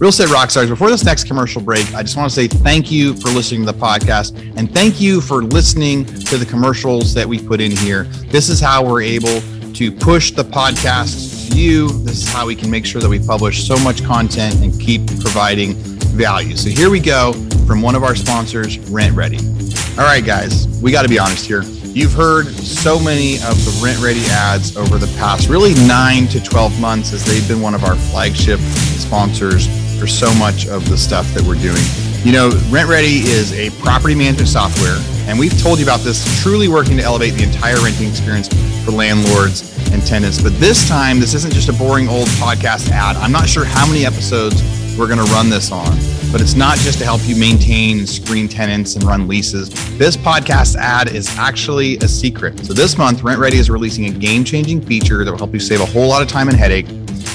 Real 0.02 0.08
Estate 0.08 0.30
Rockstars, 0.30 0.68
before 0.68 0.90
this 0.90 1.04
next 1.04 1.28
commercial 1.28 1.62
break, 1.62 1.94
I 1.94 2.02
just 2.02 2.16
want 2.16 2.28
to 2.28 2.34
say 2.34 2.48
thank 2.48 2.90
you 2.90 3.14
for 3.14 3.28
listening 3.28 3.64
to 3.64 3.70
the 3.70 3.78
podcast 3.78 4.36
and 4.56 4.68
thank 4.74 5.00
you 5.00 5.20
for 5.20 5.44
listening 5.44 6.04
to 6.04 6.38
the 6.38 6.44
commercials 6.44 7.14
that 7.14 7.24
we 7.24 7.38
put 7.40 7.60
in 7.60 7.70
here. 7.70 8.02
This 8.26 8.48
is 8.48 8.58
how 8.58 8.84
we're 8.84 9.02
able 9.02 9.40
to 9.74 9.92
push 9.92 10.32
the 10.32 10.42
podcast 10.42 11.52
to 11.52 11.56
you. 11.56 11.86
This 12.02 12.24
is 12.24 12.28
how 12.28 12.48
we 12.48 12.56
can 12.56 12.68
make 12.68 12.84
sure 12.84 13.00
that 13.00 13.08
we 13.08 13.20
publish 13.20 13.64
so 13.64 13.78
much 13.78 14.02
content 14.02 14.56
and 14.56 14.72
keep 14.80 15.06
providing 15.20 15.74
value. 15.74 16.56
So 16.56 16.70
here 16.70 16.90
we 16.90 16.98
go 16.98 17.32
from 17.68 17.80
one 17.80 17.94
of 17.94 18.02
our 18.02 18.16
sponsors, 18.16 18.78
RentRedi. 18.78 19.98
All 20.00 20.04
right, 20.04 20.26
guys, 20.26 20.66
we 20.82 20.90
got 20.90 21.02
to 21.02 21.08
be 21.08 21.20
honest 21.20 21.46
here. 21.46 21.62
You've 21.62 22.12
heard 22.12 22.46
so 22.48 22.98
many 22.98 23.36
of 23.36 23.54
the 23.64 23.70
RentRedi 23.80 24.28
ads 24.30 24.76
over 24.76 24.98
the 24.98 25.14
past 25.18 25.48
really 25.48 25.74
nine 25.86 26.26
to 26.28 26.42
12 26.42 26.80
months 26.80 27.12
as 27.12 27.24
they've 27.24 27.46
been 27.46 27.60
one 27.60 27.74
of 27.74 27.84
our 27.84 27.94
flagship 27.94 28.58
sponsors 28.58 29.68
for 30.02 30.08
so 30.08 30.34
much 30.34 30.66
of 30.66 30.88
the 30.88 30.98
stuff 30.98 31.32
that 31.32 31.44
we're 31.44 31.54
doing. 31.54 31.78
You 32.26 32.32
know, 32.32 32.50
RentRedi 32.74 33.22
is 33.22 33.52
a 33.52 33.70
property 33.80 34.16
management 34.16 34.48
software, 34.48 34.98
and 35.30 35.38
we've 35.38 35.56
told 35.62 35.78
you 35.78 35.84
about 35.84 36.00
this, 36.00 36.26
truly 36.42 36.66
working 36.66 36.96
to 36.96 37.04
elevate 37.04 37.34
the 37.34 37.44
entire 37.44 37.76
renting 37.76 38.08
experience 38.08 38.48
for 38.84 38.90
landlords 38.90 39.62
and 39.92 40.04
tenants. 40.04 40.42
But 40.42 40.58
this 40.58 40.88
time, 40.88 41.20
this 41.20 41.34
isn't 41.34 41.54
just 41.54 41.68
a 41.68 41.72
boring 41.72 42.08
old 42.08 42.26
podcast 42.42 42.90
ad. 42.90 43.14
I'm 43.14 43.30
not 43.30 43.48
sure 43.48 43.64
how 43.64 43.86
many 43.86 44.04
episodes 44.04 44.60
we're 44.98 45.06
going 45.06 45.24
to 45.24 45.32
run 45.32 45.48
this 45.48 45.70
on, 45.70 45.96
but 46.32 46.40
it's 46.40 46.54
not 46.54 46.78
just 46.78 46.98
to 46.98 47.04
help 47.04 47.20
you 47.22 47.36
maintain 47.36 48.04
screen 48.04 48.48
tenants 48.48 48.96
and 48.96 49.04
run 49.04 49.28
leases. 49.28 49.68
This 49.98 50.16
podcast 50.16 50.74
ad 50.74 51.14
is 51.14 51.28
actually 51.38 51.96
a 51.98 52.08
secret. 52.08 52.58
So 52.66 52.72
this 52.72 52.98
month, 52.98 53.22
RentRedi 53.22 53.54
is 53.54 53.70
releasing 53.70 54.06
a 54.06 54.10
game 54.10 54.42
changing 54.42 54.80
feature 54.80 55.24
that 55.24 55.30
will 55.30 55.38
help 55.38 55.54
you 55.54 55.60
save 55.60 55.80
a 55.80 55.86
whole 55.86 56.08
lot 56.08 56.22
of 56.22 56.28
time 56.28 56.48
and 56.48 56.56
headache 56.56 56.88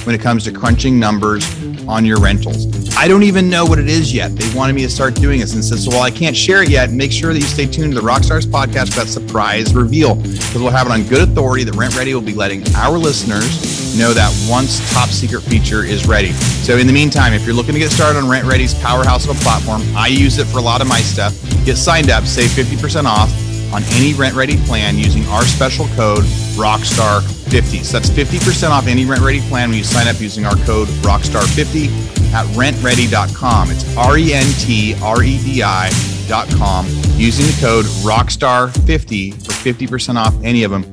when 0.08 0.16
it 0.16 0.22
comes 0.22 0.46
to 0.46 0.54
crunching 0.54 0.98
numbers 0.98 1.46
on 1.86 2.06
your 2.06 2.18
rentals. 2.18 2.96
I 2.96 3.10
don't 3.10 3.24
even 3.24 3.50
know 3.50 3.66
what 3.66 3.78
it 3.78 3.90
is 3.90 4.14
yet. 4.14 4.34
They 4.34 4.58
wanted 4.58 4.72
me 4.72 4.84
to 4.84 4.90
start 4.90 5.16
doing 5.16 5.42
this 5.42 5.54
and 5.54 5.62
said, 5.62 5.80
so 5.80 5.92
while 5.92 6.04
I 6.04 6.12
can't 6.12 6.36
share 6.36 6.64
it 6.64 6.70
yet, 6.70 6.92
make 6.92 7.12
sure 7.12 7.34
that 7.34 7.40
you 7.40 7.46
stay 7.46 7.66
tuned 7.66 7.94
to 7.94 8.00
the 8.00 8.08
Rockstars 8.08 8.46
podcast 8.46 8.94
for 8.94 9.02
that 9.02 9.10
surprise 9.10 9.76
reveal 9.76 10.16
because 10.16 10.60
we'll 10.60 10.72
have 10.72 10.88
it 10.88 10.94
on 10.94 11.04
good 11.04 11.28
authority 11.28 11.66
that 11.66 11.74
RentRedi 11.74 12.14
will 12.14 12.22
be 12.22 12.34
letting 12.34 12.64
our 12.78 12.98
listeners 12.98 14.00
know 14.00 14.14
that 14.14 14.32
once 14.50 14.80
top 14.94 15.10
secret 15.10 15.42
feature 15.42 15.84
is 15.84 16.08
ready. 16.08 16.32
So 16.64 16.78
in 16.78 16.88
the 16.88 16.94
meantime, 16.94 17.34
if 17.34 17.46
you're 17.46 17.54
looking 17.54 17.74
to 17.74 17.80
get 17.80 17.92
started 17.92 18.18
on 18.18 18.26
RentRedi's 18.32 18.76
powerhouse 18.76 19.28
of 19.30 19.36
a 19.36 19.40
platform, 19.42 19.82
I 19.94 20.08
use 20.08 20.38
it 20.38 20.46
for 20.46 20.60
a 20.60 20.62
lot 20.62 20.80
of 20.80 20.88
my 20.88 21.02
stuff. 21.02 21.36
Get 21.66 21.76
signed 21.76 22.10
up, 22.10 22.24
save 22.24 22.52
50% 22.52 23.04
off 23.04 23.30
on 23.74 23.84
any 23.92 24.14
RentRedi 24.14 24.66
plan 24.66 24.98
using 24.98 25.26
our 25.26 25.44
special 25.44 25.86
code 25.98 26.24
Rockstar50. 26.58 27.84
So 27.84 28.00
that's 28.00 28.10
50% 28.10 28.72
off 28.72 28.88
any 28.88 29.06
RentRedi 29.06 29.48
plan 29.48 29.70
when 29.70 29.78
you 29.78 29.84
sign 29.84 30.08
up 30.08 30.20
using 30.20 30.46
our 30.46 30.56
code 30.66 30.88
Rockstar50 31.06 32.34
at 32.34 32.46
rentredi.com. 32.48 33.72
It's 33.72 33.98
R 33.98 34.18
E 34.18 34.34
N 34.34 34.46
T 34.60 34.96
R 35.02 35.24
E 35.24 35.38
D 35.44 35.64
I.com 35.64 36.88
using 37.16 37.46
the 37.46 37.58
code 37.62 37.86
Rockstar50 38.04 39.34
for 39.46 39.52
50% 39.54 40.16
off 40.16 40.36
any 40.44 40.64
of 40.64 40.72
them. 40.72 40.84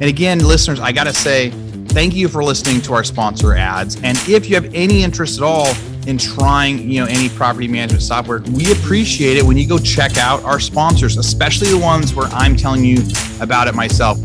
And 0.00 0.04
again, 0.04 0.40
listeners, 0.40 0.80
I 0.80 0.90
got 0.92 1.04
to 1.04 1.12
say, 1.12 1.50
thank 1.88 2.14
you 2.14 2.28
for 2.28 2.42
listening 2.42 2.80
to 2.82 2.94
our 2.94 3.04
sponsor 3.04 3.54
ads. 3.54 3.96
And 4.02 4.18
if 4.28 4.48
you 4.48 4.54
have 4.56 4.74
any 4.74 5.04
interest 5.04 5.38
at 5.38 5.44
all 5.44 5.68
in 6.06 6.18
trying, 6.18 6.90
you 6.90 7.00
know, 7.00 7.06
any 7.06 7.28
property 7.28 7.68
management 7.68 8.02
software, 8.02 8.40
we 8.52 8.72
appreciate 8.72 9.36
it 9.36 9.44
when 9.44 9.56
you 9.56 9.68
go 9.68 9.78
check 9.78 10.16
out 10.16 10.42
our 10.42 10.58
sponsors, 10.58 11.16
especially 11.16 11.68
the 11.68 11.78
ones 11.78 12.14
where 12.14 12.26
I'm 12.28 12.56
telling 12.56 12.84
you 12.84 12.98
about 13.40 13.68
it 13.68 13.74
myself. 13.74 14.18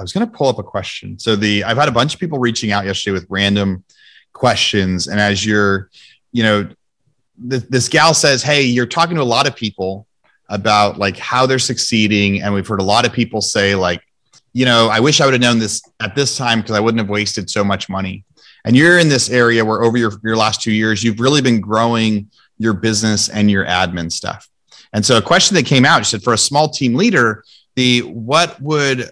I 0.00 0.02
was 0.02 0.14
going 0.14 0.26
to 0.26 0.32
pull 0.32 0.48
up 0.48 0.58
a 0.58 0.62
question. 0.62 1.18
So 1.18 1.36
the 1.36 1.62
I've 1.62 1.76
had 1.76 1.88
a 1.88 1.92
bunch 1.92 2.14
of 2.14 2.20
people 2.20 2.38
reaching 2.38 2.72
out 2.72 2.86
yesterday 2.86 3.12
with 3.12 3.26
random 3.28 3.84
questions, 4.32 5.08
and 5.08 5.20
as 5.20 5.44
you're, 5.44 5.90
you 6.32 6.42
know, 6.42 6.68
th- 7.50 7.64
this 7.68 7.86
gal 7.90 8.14
says, 8.14 8.42
"Hey, 8.42 8.62
you're 8.62 8.86
talking 8.86 9.16
to 9.16 9.22
a 9.22 9.24
lot 9.24 9.46
of 9.46 9.54
people 9.54 10.06
about 10.48 10.96
like 10.96 11.18
how 11.18 11.44
they're 11.44 11.58
succeeding, 11.58 12.40
and 12.40 12.54
we've 12.54 12.66
heard 12.66 12.80
a 12.80 12.84
lot 12.84 13.04
of 13.04 13.12
people 13.12 13.42
say 13.42 13.74
like, 13.74 14.02
you 14.54 14.64
know, 14.64 14.88
I 14.88 15.00
wish 15.00 15.20
I 15.20 15.26
would 15.26 15.34
have 15.34 15.42
known 15.42 15.58
this 15.58 15.82
at 16.00 16.14
this 16.14 16.34
time 16.34 16.62
because 16.62 16.76
I 16.76 16.80
wouldn't 16.80 17.00
have 17.00 17.10
wasted 17.10 17.50
so 17.50 17.62
much 17.62 17.90
money." 17.90 18.24
And 18.64 18.74
you're 18.74 18.98
in 18.98 19.10
this 19.10 19.28
area 19.28 19.62
where 19.62 19.82
over 19.82 19.98
your 19.98 20.12
your 20.24 20.36
last 20.36 20.62
two 20.62 20.72
years, 20.72 21.04
you've 21.04 21.20
really 21.20 21.42
been 21.42 21.60
growing 21.60 22.30
your 22.56 22.72
business 22.72 23.28
and 23.28 23.50
your 23.50 23.66
admin 23.66 24.10
stuff. 24.10 24.48
And 24.94 25.04
so 25.04 25.18
a 25.18 25.22
question 25.22 25.56
that 25.56 25.66
came 25.66 25.84
out 25.84 26.06
she 26.06 26.12
said 26.12 26.22
for 26.22 26.32
a 26.32 26.38
small 26.38 26.70
team 26.70 26.94
leader, 26.94 27.44
the 27.76 28.00
what 28.00 28.60
would 28.62 29.10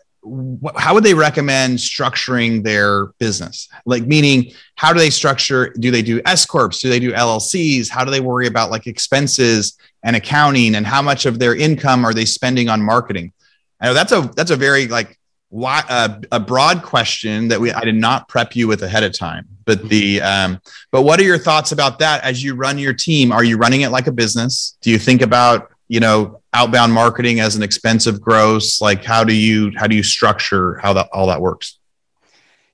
how 0.76 0.94
would 0.94 1.04
they 1.04 1.14
recommend 1.14 1.78
structuring 1.78 2.62
their 2.62 3.06
business? 3.18 3.68
Like, 3.86 4.04
meaning, 4.06 4.52
how 4.74 4.92
do 4.92 4.98
they 4.98 5.10
structure? 5.10 5.70
Do 5.78 5.90
they 5.90 6.02
do 6.02 6.20
S 6.26 6.44
corps? 6.44 6.68
Do 6.68 6.88
they 6.88 7.00
do 7.00 7.12
LLCs? 7.12 7.88
How 7.88 8.04
do 8.04 8.10
they 8.10 8.20
worry 8.20 8.46
about 8.46 8.70
like 8.70 8.86
expenses 8.86 9.78
and 10.02 10.16
accounting? 10.16 10.74
And 10.74 10.86
how 10.86 11.02
much 11.02 11.26
of 11.26 11.38
their 11.38 11.54
income 11.54 12.04
are 12.04 12.14
they 12.14 12.24
spending 12.24 12.68
on 12.68 12.82
marketing? 12.82 13.32
I 13.80 13.86
know 13.86 13.94
that's 13.94 14.12
a 14.12 14.22
that's 14.34 14.50
a 14.50 14.56
very 14.56 14.88
like 14.88 15.18
uh, 15.54 16.20
a 16.32 16.40
broad 16.40 16.82
question 16.82 17.48
that 17.48 17.60
we 17.60 17.72
I 17.72 17.80
did 17.80 17.94
not 17.94 18.28
prep 18.28 18.54
you 18.56 18.68
with 18.68 18.82
ahead 18.82 19.04
of 19.04 19.16
time. 19.16 19.46
But 19.64 19.88
the 19.88 20.20
um, 20.20 20.60
but 20.90 21.02
what 21.02 21.20
are 21.20 21.24
your 21.24 21.38
thoughts 21.38 21.72
about 21.72 21.98
that 22.00 22.24
as 22.24 22.42
you 22.42 22.54
run 22.54 22.78
your 22.78 22.94
team? 22.94 23.32
Are 23.32 23.44
you 23.44 23.56
running 23.56 23.82
it 23.82 23.90
like 23.90 24.06
a 24.06 24.12
business? 24.12 24.76
Do 24.80 24.90
you 24.90 24.98
think 24.98 25.22
about 25.22 25.70
you 25.88 26.00
know 26.00 26.40
outbound 26.52 26.92
marketing 26.92 27.40
as 27.40 27.56
an 27.56 27.62
expensive 27.62 28.20
gross? 28.20 28.80
Like 28.80 29.04
how 29.04 29.24
do 29.24 29.34
you 29.34 29.72
how 29.76 29.86
do 29.86 29.96
you 29.96 30.02
structure 30.02 30.78
how 30.78 30.92
that 30.92 31.08
all 31.12 31.26
that 31.26 31.40
works? 31.40 31.78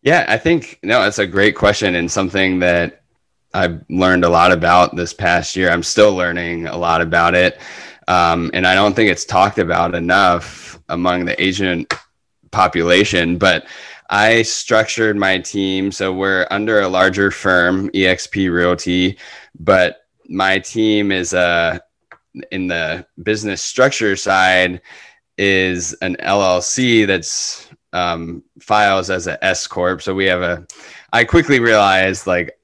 Yeah 0.05 0.27
i 0.29 0.37
think 0.37 0.79
no 0.83 1.03
it's 1.03 1.19
a 1.19 1.27
great 1.27 1.57
question 1.57 1.95
and 1.95 2.11
something 2.11 2.59
that 2.61 3.03
i've 3.55 3.83
learned 3.89 4.25
a 4.25 4.29
lot 4.29 4.53
about 4.53 4.95
this 4.95 5.15
past 5.15 5.57
year. 5.57 5.71
I'm 5.71 5.83
still 5.83 6.15
learning 6.15 6.67
a 6.67 6.77
lot 6.77 7.01
about 7.01 7.35
it 7.35 7.59
um, 8.07 8.51
and 8.53 8.67
i 8.67 8.75
don't 8.75 8.95
think 8.95 9.11
it's 9.11 9.25
talked 9.25 9.59
about 9.59 9.95
enough 9.95 10.79
among 10.91 11.25
the 11.25 11.43
agent 11.43 11.93
population 12.51 13.39
but 13.39 13.67
i 14.11 14.43
structured 14.43 15.17
my 15.17 15.39
team. 15.39 15.91
So 15.91 16.13
we're 16.13 16.47
under 16.51 16.83
a 16.83 16.89
larger 16.89 17.31
firm 17.31 17.89
exp 17.91 18.35
realty 18.53 19.17
but 19.59 20.05
my 20.29 20.59
team 20.59 21.13
is 21.13 21.33
a 21.33 21.81
in 22.51 22.67
the 22.67 23.07
business 23.23 23.63
structure 23.63 24.17
side 24.17 24.81
is 25.39 25.93
an 25.95 26.17
LLC 26.17 27.07
that's 27.07 27.69
um, 27.93 28.43
files 28.61 29.11
as 29.11 29.27
a 29.27 29.43
S 29.45 29.67
corp. 29.67 30.03
So 30.03 30.15
we 30.15 30.27
have 30.27 30.43
a. 30.43 30.67
I 31.13 31.25
quickly 31.25 31.61
realized 31.61 32.27
like 32.27 32.59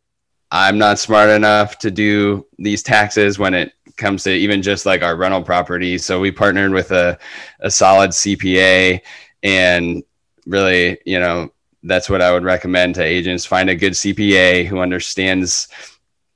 I'm 0.50 0.78
not 0.78 0.98
smart 0.98 1.30
enough 1.30 1.78
to 1.78 1.90
do 1.90 2.46
these 2.59 2.83
taxes 2.83 3.38
when 3.38 3.54
it 3.54 3.72
comes 3.96 4.24
to 4.24 4.33
even 4.33 4.62
just 4.62 4.87
like 4.87 5.02
our 5.02 5.16
rental 5.16 5.42
property. 5.42 5.98
So 5.98 6.18
we 6.20 6.33
partnered 6.33 6.72
with 6.72 6.90
a 6.90 7.18
a 7.61 7.70
solid 7.70 8.11
CPA 8.11 9.00
and 9.42 10.02
really, 10.46 10.98
you 11.06 11.20
know, 11.20 11.52
that's 11.83 12.11
what 12.11 12.20
I 12.20 12.33
would 12.33 12.44
recommend 12.44 12.96
to 12.96 13.02
agents. 13.02 13.46
Find 13.46 13.70
a 13.70 13.76
good 13.76 13.92
CPA 13.92 14.66
who 14.66 14.80
understands, 14.80 15.68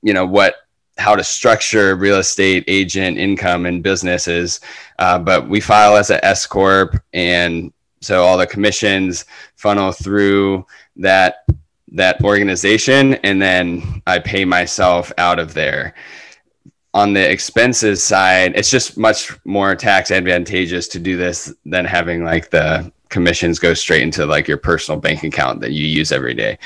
you 0.01 0.13
know, 0.13 0.25
what 0.25 0.55
how 0.97 1.15
to 1.15 1.23
structure 1.23 1.95
real 1.95 2.17
estate 2.17 2.63
agent 2.67 3.17
income 3.17 3.65
and 3.65 3.83
businesses. 3.83 4.61
Uh, 4.99 5.19
but 5.19 5.47
we 5.47 5.59
file 5.59 5.97
as 5.97 6.09
an 6.09 6.19
S 6.23 6.45
corp, 6.45 6.95
and 7.13 7.73
so 8.01 8.23
all 8.23 8.37
the 8.37 8.47
commissions 8.47 9.25
funnel 9.55 9.91
through 9.91 10.65
that 10.95 11.45
that 11.91 12.21
organization, 12.23 13.15
and 13.15 13.41
then 13.41 14.01
I 14.05 14.19
pay 14.19 14.43
myself 14.43 15.11
out 15.17 15.39
of 15.39 15.53
there. 15.53 15.93
On 16.93 17.13
the 17.13 17.29
expenses 17.29 18.03
side, 18.03 18.53
it's 18.55 18.71
just 18.71 18.97
much 18.97 19.31
more 19.45 19.75
tax 19.75 20.11
advantageous 20.11 20.87
to 20.89 20.99
do 20.99 21.17
this 21.17 21.53
than 21.65 21.85
having 21.85 22.23
like 22.23 22.49
the 22.49 22.91
commissions 23.09 23.59
go 23.59 23.73
straight 23.73 24.01
into 24.01 24.25
like 24.25 24.47
your 24.47 24.57
personal 24.57 24.99
bank 24.99 25.23
account 25.23 25.61
that 25.61 25.71
you 25.71 25.85
use 25.85 26.11
every 26.11 26.33
day. 26.33 26.57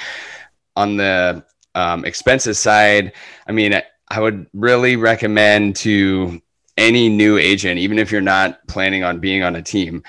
On 0.75 0.97
the 0.97 1.43
um, 1.75 2.05
expenses 2.05 2.57
side, 2.59 3.13
I 3.47 3.51
mean, 3.51 3.79
I 4.09 4.19
would 4.19 4.47
really 4.53 4.95
recommend 4.95 5.75
to 5.77 6.41
any 6.77 7.09
new 7.09 7.37
agent, 7.37 7.79
even 7.79 7.99
if 7.99 8.11
you're 8.11 8.21
not 8.21 8.65
planning 8.67 9.03
on 9.03 9.19
being 9.19 9.43
on 9.43 9.55
a 9.55 9.61
team, 9.61 10.01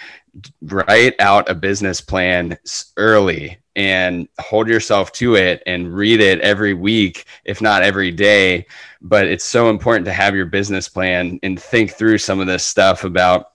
write 0.63 1.15
out 1.19 1.51
a 1.51 1.55
business 1.55 2.01
plan 2.01 2.57
early 2.97 3.59
and 3.77 4.29
hold 4.39 4.69
yourself 4.69 5.11
to 5.13 5.35
it 5.35 5.63
and 5.67 5.95
read 5.95 6.21
it 6.21 6.41
every 6.41 6.75
week, 6.75 7.25
if 7.45 7.61
not 7.61 7.83
every 7.83 8.11
day. 8.11 8.67
But 9.01 9.27
it's 9.27 9.45
so 9.45 9.69
important 9.71 10.05
to 10.07 10.13
have 10.13 10.35
your 10.35 10.47
business 10.47 10.89
plan 10.89 11.39
and 11.43 11.61
think 11.61 11.93
through 11.93 12.19
some 12.19 12.41
of 12.41 12.47
this 12.47 12.65
stuff 12.65 13.05
about 13.05 13.47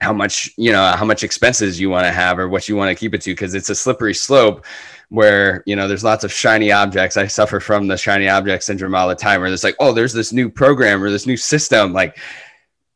how 0.00 0.12
much, 0.12 0.50
you 0.56 0.72
know, 0.72 0.92
how 0.96 1.04
much 1.04 1.22
expenses 1.22 1.80
you 1.80 1.88
want 1.88 2.04
to 2.04 2.12
have 2.12 2.38
or 2.38 2.48
what 2.48 2.68
you 2.68 2.76
want 2.76 2.90
to 2.90 3.00
keep 3.00 3.14
it 3.14 3.22
to, 3.22 3.32
because 3.32 3.54
it's 3.54 3.70
a 3.70 3.74
slippery 3.74 4.14
slope 4.14 4.64
where 5.12 5.62
you 5.66 5.76
know 5.76 5.86
there's 5.86 6.02
lots 6.02 6.24
of 6.24 6.32
shiny 6.32 6.72
objects. 6.72 7.18
I 7.18 7.26
suffer 7.26 7.60
from 7.60 7.86
the 7.86 7.98
shiny 7.98 8.30
object 8.30 8.64
syndrome 8.64 8.94
all 8.94 9.08
the 9.08 9.14
time 9.14 9.40
where 9.40 9.50
there's 9.50 9.62
like 9.62 9.76
oh 9.78 9.92
there's 9.92 10.14
this 10.14 10.32
new 10.32 10.48
program 10.48 11.02
or 11.02 11.10
this 11.10 11.26
new 11.26 11.36
system. 11.36 11.92
Like 11.92 12.18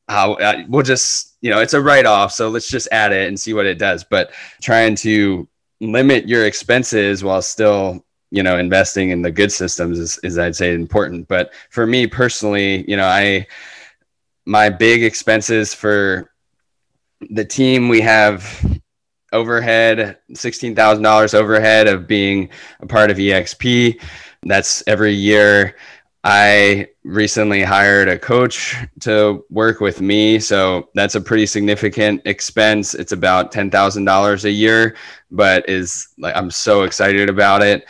uh, 0.09 0.63
we'll 0.67 0.83
just 0.83 1.37
you 1.43 1.51
know 1.51 1.61
it's 1.61 1.75
a 1.75 1.81
write-off 1.81 2.33
so 2.33 2.49
let's 2.49 2.71
just 2.71 2.89
add 2.91 3.13
it 3.13 3.29
and 3.29 3.39
see 3.39 3.53
what 3.53 3.67
it 3.67 3.79
does. 3.79 4.03
But 4.03 4.33
trying 4.63 4.95
to 4.97 5.47
limit 5.83 6.27
your 6.27 6.47
expenses 6.47 7.23
while 7.23 7.43
still 7.43 8.03
you 8.31 8.43
know 8.43 8.59
investing 8.59 9.11
in 9.11 9.21
the 9.21 9.31
good 9.31 9.53
systems 9.53 9.99
is, 9.99 10.19
is 10.23 10.39
i'd 10.39 10.57
say 10.57 10.73
important. 10.73 11.29
But 11.29 11.53
for 11.69 11.87
me 11.87 12.07
personally 12.07 12.89
you 12.89 12.97
know 12.97 13.07
i 13.07 13.47
my 14.47 14.71
big 14.71 15.05
expenses 15.05 15.75
for 15.75 16.33
the 17.29 17.45
team 17.45 17.91
we 17.91 18.01
have 18.01 18.81
overhead, 19.37 20.19
$16,000 20.33 21.35
overhead 21.35 21.87
of 21.87 22.07
being 22.09 22.49
a 22.81 22.87
part 22.87 23.11
of 23.11 23.19
EXP. 23.19 24.03
That's 24.43 24.83
every 24.87 25.13
year. 25.13 25.77
I 26.25 26.89
recently 27.05 27.63
hired 27.63 28.09
a 28.09 28.19
coach 28.19 28.75
to 29.01 29.45
work 29.49 29.81
with 29.81 30.01
me. 30.01 30.41
So 30.41 30.89
that's 30.95 31.15
a 31.15 31.21
pretty 31.21 31.47
significant 31.47 32.23
expense. 32.25 32.95
It's 32.95 33.13
about 33.13 33.53
$10,000 33.53 34.45
a 34.45 34.51
year, 34.51 34.97
but 35.31 35.69
is 35.69 36.09
like, 36.19 36.35
I'm 36.35 36.51
so 36.51 36.83
excited 36.83 37.29
about 37.31 37.63
it. 37.63 37.87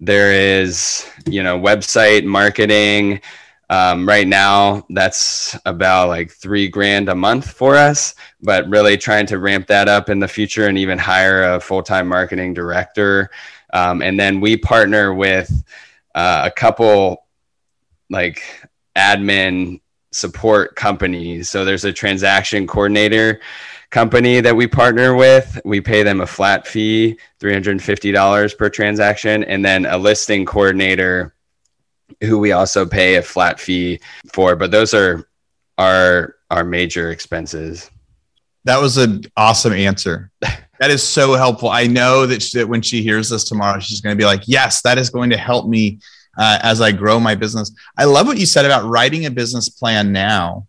There 0.00 0.32
is, 0.32 1.08
you 1.26 1.44
know, 1.44 1.58
website 1.58 2.24
marketing, 2.24 3.20
um, 3.68 4.08
right 4.08 4.26
now, 4.26 4.86
that's 4.90 5.58
about 5.66 6.08
like 6.08 6.30
three 6.30 6.68
grand 6.68 7.08
a 7.08 7.14
month 7.14 7.50
for 7.50 7.74
us, 7.74 8.14
but 8.40 8.68
really 8.68 8.96
trying 8.96 9.26
to 9.26 9.38
ramp 9.38 9.66
that 9.66 9.88
up 9.88 10.08
in 10.08 10.20
the 10.20 10.28
future 10.28 10.68
and 10.68 10.78
even 10.78 10.98
hire 10.98 11.54
a 11.54 11.60
full 11.60 11.82
time 11.82 12.06
marketing 12.06 12.54
director. 12.54 13.30
Um, 13.72 14.02
and 14.02 14.18
then 14.18 14.40
we 14.40 14.56
partner 14.56 15.12
with 15.12 15.50
uh, 16.14 16.42
a 16.44 16.50
couple 16.50 17.26
like 18.08 18.42
admin 18.96 19.80
support 20.12 20.76
companies. 20.76 21.50
So 21.50 21.64
there's 21.64 21.84
a 21.84 21.92
transaction 21.92 22.66
coordinator 22.66 23.40
company 23.90 24.40
that 24.40 24.54
we 24.54 24.66
partner 24.66 25.14
with. 25.14 25.60
We 25.64 25.80
pay 25.80 26.02
them 26.02 26.20
a 26.20 26.26
flat 26.26 26.66
fee, 26.66 27.18
$350 27.40 28.58
per 28.58 28.68
transaction, 28.70 29.44
and 29.44 29.64
then 29.64 29.86
a 29.86 29.98
listing 29.98 30.44
coordinator 30.44 31.35
who 32.22 32.38
we 32.38 32.52
also 32.52 32.86
pay 32.86 33.16
a 33.16 33.22
flat 33.22 33.60
fee 33.60 34.00
for. 34.32 34.56
But 34.56 34.70
those 34.70 34.94
are 34.94 35.28
our 35.78 36.36
our 36.50 36.64
major 36.64 37.10
expenses. 37.10 37.90
That 38.64 38.80
was 38.80 38.96
an 38.96 39.22
awesome 39.36 39.72
answer. 39.72 40.30
That 40.78 40.90
is 40.90 41.02
so 41.02 41.32
helpful. 41.32 41.70
I 41.70 41.86
know 41.86 42.26
that, 42.26 42.42
she, 42.42 42.58
that 42.58 42.68
when 42.68 42.82
she 42.82 43.02
hears 43.02 43.30
this 43.30 43.44
tomorrow, 43.44 43.80
she's 43.80 44.02
going 44.02 44.14
to 44.14 44.18
be 44.20 44.26
like, 44.26 44.42
"Yes, 44.44 44.82
that 44.82 44.98
is 44.98 45.08
going 45.08 45.30
to 45.30 45.36
help 45.38 45.66
me 45.66 46.00
uh, 46.36 46.58
as 46.62 46.82
I 46.82 46.92
grow 46.92 47.18
my 47.18 47.34
business." 47.34 47.72
I 47.96 48.04
love 48.04 48.26
what 48.26 48.36
you 48.36 48.44
said 48.44 48.66
about 48.66 48.84
writing 48.84 49.24
a 49.24 49.30
business 49.30 49.70
plan 49.70 50.12
now 50.12 50.66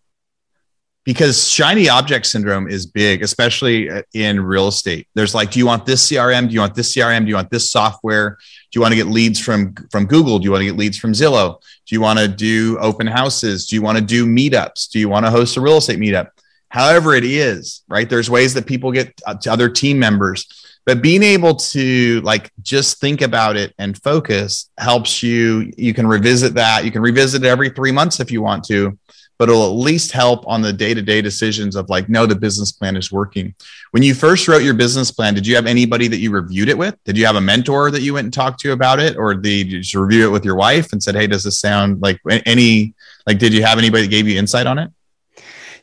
because 1.07 1.49
shiny 1.49 1.87
object 1.87 2.27
syndrome 2.27 2.67
is 2.67 2.85
big, 2.85 3.23
especially 3.23 3.89
uh, 3.89 4.01
in 4.13 4.39
real 4.39 4.67
estate. 4.67 5.07
There's 5.15 5.33
like, 5.33 5.49
do 5.49 5.57
you 5.57 5.65
want 5.65 5.87
this 5.87 6.07
CRM? 6.07 6.49
Do 6.49 6.53
you 6.53 6.59
want 6.59 6.75
this 6.75 6.93
CRM? 6.93 7.21
Do 7.21 7.29
you 7.29 7.35
want 7.35 7.49
this 7.49 7.71
software? 7.71 8.37
Do 8.71 8.77
you 8.77 8.81
want 8.81 8.91
to 8.91 8.97
get 8.97 9.07
leads 9.07 9.39
from 9.39 9.73
from 9.89 10.05
Google? 10.05 10.37
Do 10.37 10.43
you 10.43 10.51
want 10.51 10.61
to 10.61 10.65
get 10.65 10.75
leads 10.75 10.97
from 10.97 11.13
Zillow? 11.13 11.61
Do 11.87 11.95
you 11.95 12.01
want 12.01 12.19
to 12.19 12.27
do 12.27 12.77
open 12.79 13.07
houses? 13.07 13.67
Do 13.67 13.75
you 13.75 13.81
want 13.81 13.97
to 13.97 14.03
do 14.03 14.27
meetups? 14.27 14.91
Do 14.91 14.99
you 14.99 15.09
want 15.09 15.25
to 15.25 15.31
host 15.31 15.57
a 15.57 15.61
real 15.61 15.77
estate 15.77 15.97
meetup? 15.97 16.27
however 16.69 17.15
it 17.15 17.23
is, 17.23 17.83
right? 17.87 18.09
There's 18.09 18.29
ways 18.29 18.53
that 18.53 18.65
people 18.65 18.91
get 18.91 19.13
uh, 19.25 19.35
to 19.35 19.51
other 19.51 19.69
team 19.69 19.99
members, 19.99 20.45
but 20.85 21.01
being 21.01 21.23
able 21.23 21.55
to 21.55 22.21
like 22.21 22.51
just 22.61 22.99
think 22.99 23.21
about 23.21 23.57
it 23.57 23.73
and 23.77 24.01
focus 24.01 24.69
helps 24.77 25.23
you. 25.23 25.71
You 25.77 25.93
can 25.93 26.07
revisit 26.07 26.55
that. 26.55 26.85
You 26.85 26.91
can 26.91 27.01
revisit 27.01 27.43
it 27.43 27.47
every 27.47 27.69
three 27.69 27.91
months 27.91 28.19
if 28.19 28.31
you 28.31 28.41
want 28.41 28.63
to, 28.65 28.97
but 29.37 29.49
it'll 29.49 29.65
at 29.65 29.77
least 29.77 30.11
help 30.11 30.47
on 30.47 30.61
the 30.61 30.73
day 30.73 30.93
to 30.93 31.01
day 31.01 31.21
decisions 31.21 31.75
of 31.75 31.89
like, 31.89 32.09
no, 32.09 32.25
the 32.25 32.35
business 32.35 32.71
plan 32.71 32.95
is 32.95 33.11
working. 33.11 33.53
When 33.91 34.03
you 34.03 34.13
first 34.13 34.47
wrote 34.47 34.63
your 34.63 34.73
business 34.73 35.11
plan, 35.11 35.33
did 35.33 35.45
you 35.45 35.55
have 35.55 35.67
anybody 35.67 36.07
that 36.07 36.17
you 36.17 36.31
reviewed 36.31 36.69
it 36.69 36.77
with? 36.77 36.95
Did 37.03 37.17
you 37.17 37.25
have 37.25 37.35
a 37.35 37.41
mentor 37.41 37.91
that 37.91 38.01
you 38.01 38.13
went 38.13 38.25
and 38.25 38.33
talked 38.33 38.59
to 38.61 38.71
about 38.71 38.99
it? 38.99 39.15
Or 39.15 39.33
did 39.35 39.71
you 39.71 39.79
just 39.79 39.93
review 39.93 40.27
it 40.27 40.31
with 40.31 40.43
your 40.43 40.55
wife 40.55 40.91
and 40.91 41.01
said, 41.01 41.15
hey, 41.15 41.27
does 41.27 41.43
this 41.43 41.59
sound 41.59 42.01
like 42.01 42.19
any, 42.45 42.93
like, 43.27 43.37
did 43.37 43.53
you 43.53 43.63
have 43.63 43.77
anybody 43.77 44.03
that 44.03 44.09
gave 44.09 44.27
you 44.27 44.39
insight 44.39 44.65
on 44.65 44.79
it? 44.79 44.89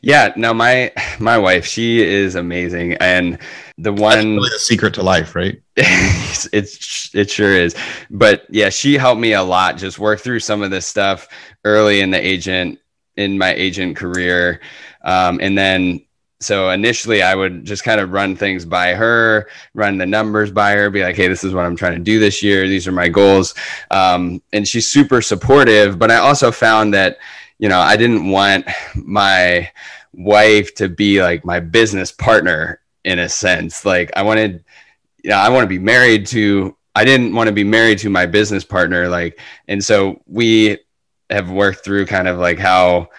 Yeah, 0.01 0.33
no, 0.35 0.53
my 0.53 0.91
my 1.17 1.35
wife, 1.35 1.65
she 1.65 1.99
is 1.99 2.35
amazing, 2.35 2.93
and 2.95 3.39
the 3.79 3.91
one 3.91 4.35
really 4.35 4.49
the 4.49 4.59
secret 4.59 4.93
to 4.95 5.01
life, 5.01 5.33
right? 5.33 5.59
it's 5.77 7.09
it 7.15 7.31
sure 7.31 7.53
is. 7.53 7.75
But 8.11 8.45
yeah, 8.49 8.69
she 8.69 8.99
helped 8.99 9.19
me 9.19 9.33
a 9.33 9.41
lot. 9.41 9.77
Just 9.77 9.97
work 9.97 10.19
through 10.19 10.41
some 10.41 10.61
of 10.61 10.69
this 10.69 10.85
stuff 10.85 11.27
early 11.63 12.01
in 12.01 12.11
the 12.11 12.23
agent 12.23 12.77
in 13.17 13.37
my 13.37 13.53
agent 13.53 13.95
career, 13.95 14.59
um, 15.03 15.39
and 15.41 15.57
then 15.57 16.05
so 16.41 16.69
initially 16.69 17.21
I 17.21 17.33
would 17.33 17.65
just 17.65 17.83
kind 17.83 17.99
of 17.99 18.11
run 18.11 18.35
things 18.35 18.65
by 18.65 18.93
her, 18.93 19.49
run 19.73 19.97
the 19.97 20.05
numbers 20.05 20.51
by 20.51 20.73
her, 20.73 20.89
be 20.89 21.01
like, 21.01 21.15
hey, 21.15 21.27
this 21.27 21.43
is 21.43 21.53
what 21.53 21.65
I'm 21.65 21.75
trying 21.75 21.93
to 21.93 22.03
do 22.03 22.19
this 22.19 22.43
year. 22.43 22.67
These 22.67 22.87
are 22.87 22.91
my 22.91 23.07
goals. 23.07 23.55
Um, 23.89 24.41
and 24.51 24.67
she's 24.67 24.87
super 24.87 25.21
supportive. 25.21 25.97
But 25.97 26.11
I 26.11 26.17
also 26.17 26.51
found 26.51 26.93
that, 26.93 27.17
you 27.57 27.69
know, 27.69 27.79
I 27.79 27.95
didn't 27.95 28.29
want 28.29 28.67
my 28.95 29.71
wife 30.13 30.75
to 30.75 30.89
be 30.89 31.21
like 31.21 31.45
my 31.45 31.59
business 31.59 32.11
partner 32.11 32.81
in 33.05 33.19
a 33.19 33.29
sense. 33.29 33.85
Like 33.85 34.11
I 34.15 34.21
wanted, 34.21 34.63
you 35.23 35.29
know, 35.29 35.37
I 35.37 35.49
want 35.49 35.63
to 35.63 35.69
be 35.69 35.79
married 35.79 36.27
to, 36.27 36.75
I 36.95 37.05
didn't 37.05 37.33
want 37.33 37.47
to 37.47 37.53
be 37.53 37.63
married 37.63 37.97
to 37.99 38.09
my 38.09 38.25
business 38.25 38.63
partner. 38.63 39.07
Like, 39.07 39.39
and 39.67 39.83
so 39.83 40.21
we 40.27 40.79
have 41.29 41.49
worked 41.49 41.83
through 41.83 42.05
kind 42.05 42.27
of 42.27 42.37
like 42.37 42.59
how, 42.59 43.09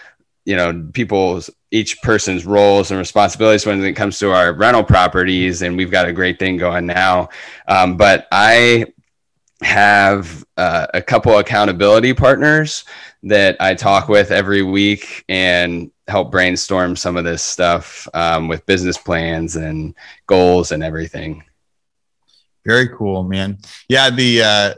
you 0.45 0.57
know, 0.57 0.89
people's, 0.93 1.51
each 1.71 2.01
person's 2.03 2.47
roles 2.47 2.91
and 2.91 2.99
responsibilities 2.99 3.67
when 3.67 3.83
it 3.85 3.95
comes 3.95 4.19
to 4.19 4.31
our 4.31 4.53
rental 4.53 4.85
properties. 4.85 5.63
And 5.63 5.77
we've 5.77 5.91
got 5.91 6.09
a 6.09 6.13
great 6.13 6.39
thing 6.39 6.57
going 6.57 6.87
now. 6.87 7.29
Um, 7.69 7.97
but 7.97 8.29
I 8.31 8.87
have 9.63 10.45
uh, 10.57 10.87
a 10.95 11.03
couple 11.03 11.39
accountability 11.39 12.13
partners 12.13 12.85
that 13.25 13.57
I 13.61 13.75
talk 13.75 14.09
with 14.09 14.31
every 14.31 14.63
week 14.63 15.25
and 15.29 15.91
help 16.09 16.31
brainstorm 16.31 16.95
some 16.95 17.17
of 17.17 17.25
this 17.25 17.43
stuff 17.43 18.07
um, 18.15 18.49
with 18.49 18.67
business 18.67 18.97
plans 18.99 19.57
and 19.57 19.95
goals 20.27 20.73
and 20.73 20.83
everything. 20.83 21.43
Very 22.65 22.89
cool, 22.89 23.23
man. 23.23 23.59
Yeah, 23.89 24.11
the 24.11 24.43
uh, 24.43 24.75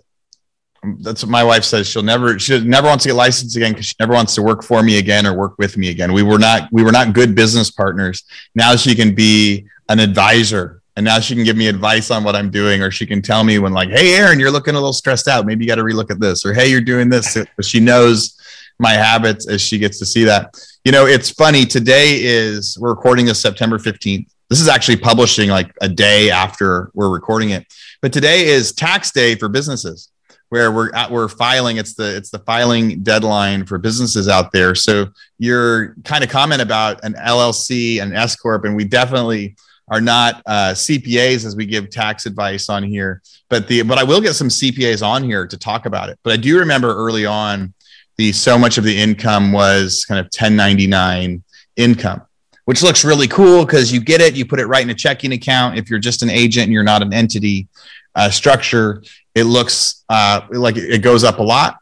that's 1.01 1.23
what 1.23 1.31
my 1.31 1.43
wife 1.43 1.65
says. 1.65 1.89
She'll 1.89 2.03
never 2.03 2.39
she 2.39 2.61
never 2.61 2.87
wants 2.87 3.03
to 3.05 3.09
get 3.09 3.15
licensed 3.15 3.57
again 3.57 3.73
because 3.73 3.87
she 3.87 3.95
never 3.99 4.13
wants 4.13 4.35
to 4.37 4.43
work 4.43 4.63
for 4.63 4.83
me 4.83 4.99
again 4.99 5.27
or 5.27 5.35
work 5.35 5.55
with 5.59 5.77
me 5.77 5.91
again. 5.91 6.13
We 6.13 6.23
were 6.23 6.39
not 6.39 6.69
we 6.73 6.83
were 6.83 6.93
not 6.93 7.13
good 7.13 7.35
business 7.35 7.71
partners. 7.71 8.25
Now 8.55 8.77
she 8.77 8.95
can 8.95 9.15
be 9.15 9.67
an 9.89 9.99
advisor 9.99 10.83
and 10.99 11.05
now 11.05 11.21
she 11.21 11.37
can 11.37 11.45
give 11.45 11.57
me 11.57 11.69
advice 11.69 12.11
on 12.11 12.25
what 12.25 12.35
I'm 12.35 12.51
doing, 12.51 12.83
or 12.83 12.91
she 12.91 13.07
can 13.07 13.23
tell 13.23 13.45
me 13.45 13.61
when 13.61 13.73
like, 13.73 13.89
hey, 13.89 14.17
Aaron, 14.17 14.41
you're 14.41 14.51
looking 14.51 14.75
a 14.75 14.79
little 14.79 14.93
stressed 14.93 15.29
out. 15.29 15.47
Maybe 15.47 15.65
you 15.65 15.69
got 15.69 15.77
to 15.77 15.85
relook 15.85 16.11
at 16.11 16.19
this, 16.19 16.45
or 16.45 16.53
hey, 16.53 16.69
you're 16.69 16.81
doing 16.81 17.09
this. 17.09 17.37
She 17.63 17.79
knows 17.79 18.37
my 18.81 18.95
habits 18.95 19.49
as 19.49 19.61
she 19.61 19.79
gets 19.79 20.01
to 20.01 20.07
see 20.07 20.25
that. 20.25 20.61
You 20.85 20.91
know, 20.91 21.07
it's 21.07 21.31
funny. 21.31 21.67
Today 21.67 22.19
is 22.21 22.77
we're 22.81 22.91
recording 22.91 23.27
this 23.27 23.41
September 23.41 23.79
15th. 23.79 24.27
This 24.51 24.61
is 24.61 24.67
actually 24.67 24.97
publishing 24.97 25.51
like 25.51 25.73
a 25.81 25.89
day 25.89 26.33
after 26.33 26.91
we're 26.95 27.11
recording 27.11 27.51
it. 27.51 27.65
But 28.03 28.13
today 28.13 28.49
is 28.49 28.73
tax 28.73 29.13
day 29.13 29.37
for 29.37 29.49
businesses 29.49 30.11
where 30.51 30.73
we're 30.73 30.93
at, 30.95 31.11
we're 31.11 31.29
filing. 31.29 31.77
It's 31.77 31.95
the 31.95 32.17
it's 32.17 32.31
the 32.31 32.39
filing 32.41 33.03
deadline 33.03 33.67
for 33.67 33.79
businesses 33.79 34.29
out 34.29 34.53
there. 34.53 34.75
So 34.75 35.09
your 35.39 35.95
kind 36.05 36.25
of 36.25 36.31
comment 36.31 36.63
about 36.63 37.05
an 37.05 37.15
LLC 37.15 38.01
and 38.03 38.15
S 38.15 38.37
corp, 38.37 38.65
and 38.65 38.75
we 38.75 38.85
definitely 38.85 39.57
are 39.91 40.01
not 40.01 40.43
uh, 40.47 40.73
CPAs 40.73 41.47
as 41.47 41.57
we 41.57 41.65
give 41.65 41.91
tax 41.91 42.27
advice 42.27 42.69
on 42.69 42.83
here, 42.83 43.23
but 43.49 43.69
the 43.69 43.83
but 43.83 43.99
I 43.99 44.05
will 44.05 44.21
get 44.21 44.35
some 44.35 44.49
CPAs 44.49 45.07
on 45.07 45.23
here 45.23 45.47
to 45.47 45.57
talk 45.57 45.87
about 45.87 46.09
it. 46.09 46.19
But 46.23 46.35
I 46.35 46.37
do 46.37 46.59
remember 46.59 46.95
early 46.95 47.27
on, 47.27 47.75
the 48.17 48.33
so 48.33 48.59
much 48.59 48.79
of 48.79 48.85
the 48.85 48.97
income 48.97 49.53
was 49.53 50.05
kind 50.05 50.19
of 50.19 50.25
1099 50.27 51.43
income, 51.77 52.23
which 52.65 52.83
looks 52.83 53.05
really 53.05 53.29
cool 53.29 53.65
because 53.65 53.93
you 53.93 54.01
get 54.01 54.21
it, 54.21 54.35
you 54.35 54.45
put 54.45 54.61
it 54.61 54.67
right 54.67 54.83
in 54.83 54.91
a 54.91 54.95
checking 54.95 55.33
account. 55.33 55.79
If 55.79 55.89
you're 55.89 55.99
just 55.99 56.23
an 56.23 56.31
agent 56.31 56.65
and 56.65 56.73
you're 56.73 56.83
not 56.83 57.03
an 57.03 57.15
entity 57.15 57.69
uh, 58.15 58.29
structure, 58.31 59.03
it 59.39 59.45
looks 59.45 60.05
uh, 60.09 60.43
like 60.51 60.77
it 60.77 61.03
goes 61.03 61.25
up 61.25 61.39
a 61.39 61.43
lot. 61.43 61.79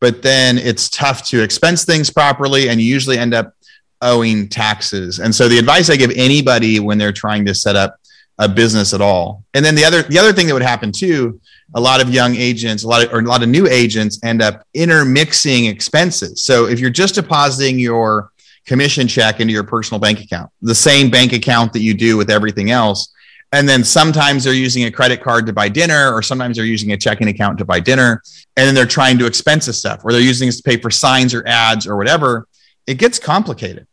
But 0.00 0.20
then 0.22 0.58
it's 0.58 0.90
tough 0.90 1.26
to 1.28 1.42
expense 1.42 1.84
things 1.84 2.10
properly, 2.10 2.68
and 2.68 2.80
you 2.80 2.86
usually 2.86 3.18
end 3.18 3.32
up 3.32 3.54
owing 4.02 4.48
taxes. 4.48 5.20
And 5.20 5.34
so 5.34 5.48
the 5.48 5.58
advice 5.58 5.88
I 5.88 5.96
give 5.96 6.10
anybody 6.14 6.80
when 6.80 6.98
they're 6.98 7.12
trying 7.12 7.46
to 7.46 7.54
set 7.54 7.76
up 7.76 7.96
a 8.38 8.48
business 8.48 8.92
at 8.92 9.00
all. 9.00 9.44
And 9.54 9.64
then 9.64 9.74
the 9.74 9.84
other 9.84 10.02
the 10.02 10.18
other 10.18 10.32
thing 10.32 10.46
that 10.46 10.52
would 10.52 10.62
happen 10.62 10.92
too, 10.92 11.40
a 11.74 11.80
lot 11.80 12.02
of 12.02 12.12
young 12.12 12.36
agents, 12.36 12.82
a 12.82 12.88
lot 12.88 13.04
of 13.04 13.12
or 13.12 13.20
a 13.20 13.22
lot 13.22 13.42
of 13.42 13.48
new 13.48 13.66
agents 13.66 14.20
end 14.22 14.42
up 14.42 14.66
intermixing 14.74 15.64
expenses. 15.64 16.42
So 16.42 16.66
if 16.66 16.78
you're 16.78 16.90
just 16.90 17.14
depositing 17.14 17.78
your 17.78 18.30
commission 18.66 19.08
check 19.08 19.40
into 19.40 19.52
your 19.52 19.64
personal 19.64 19.98
bank 19.98 20.20
account, 20.20 20.50
the 20.60 20.74
same 20.74 21.10
bank 21.10 21.32
account 21.32 21.72
that 21.72 21.80
you 21.80 21.94
do 21.94 22.16
with 22.16 22.30
everything 22.30 22.70
else, 22.70 23.14
and 23.52 23.68
then 23.68 23.84
sometimes 23.84 24.44
they're 24.44 24.52
using 24.52 24.84
a 24.84 24.90
credit 24.90 25.22
card 25.22 25.46
to 25.46 25.52
buy 25.52 25.68
dinner, 25.68 26.12
or 26.12 26.22
sometimes 26.22 26.56
they're 26.56 26.66
using 26.66 26.92
a 26.92 26.96
checking 26.96 27.28
account 27.28 27.58
to 27.58 27.64
buy 27.64 27.80
dinner, 27.80 28.22
and 28.56 28.66
then 28.66 28.74
they're 28.74 28.86
trying 28.86 29.18
to 29.18 29.26
expense 29.26 29.66
this 29.66 29.78
stuff, 29.78 30.04
or 30.04 30.12
they're 30.12 30.20
using 30.20 30.48
this 30.48 30.56
to 30.58 30.62
pay 30.62 30.76
for 30.76 30.90
signs 30.90 31.34
or 31.34 31.46
ads 31.46 31.86
or 31.86 31.96
whatever 31.96 32.48
it 32.86 32.98
gets 32.98 33.18
complicated. 33.18 33.86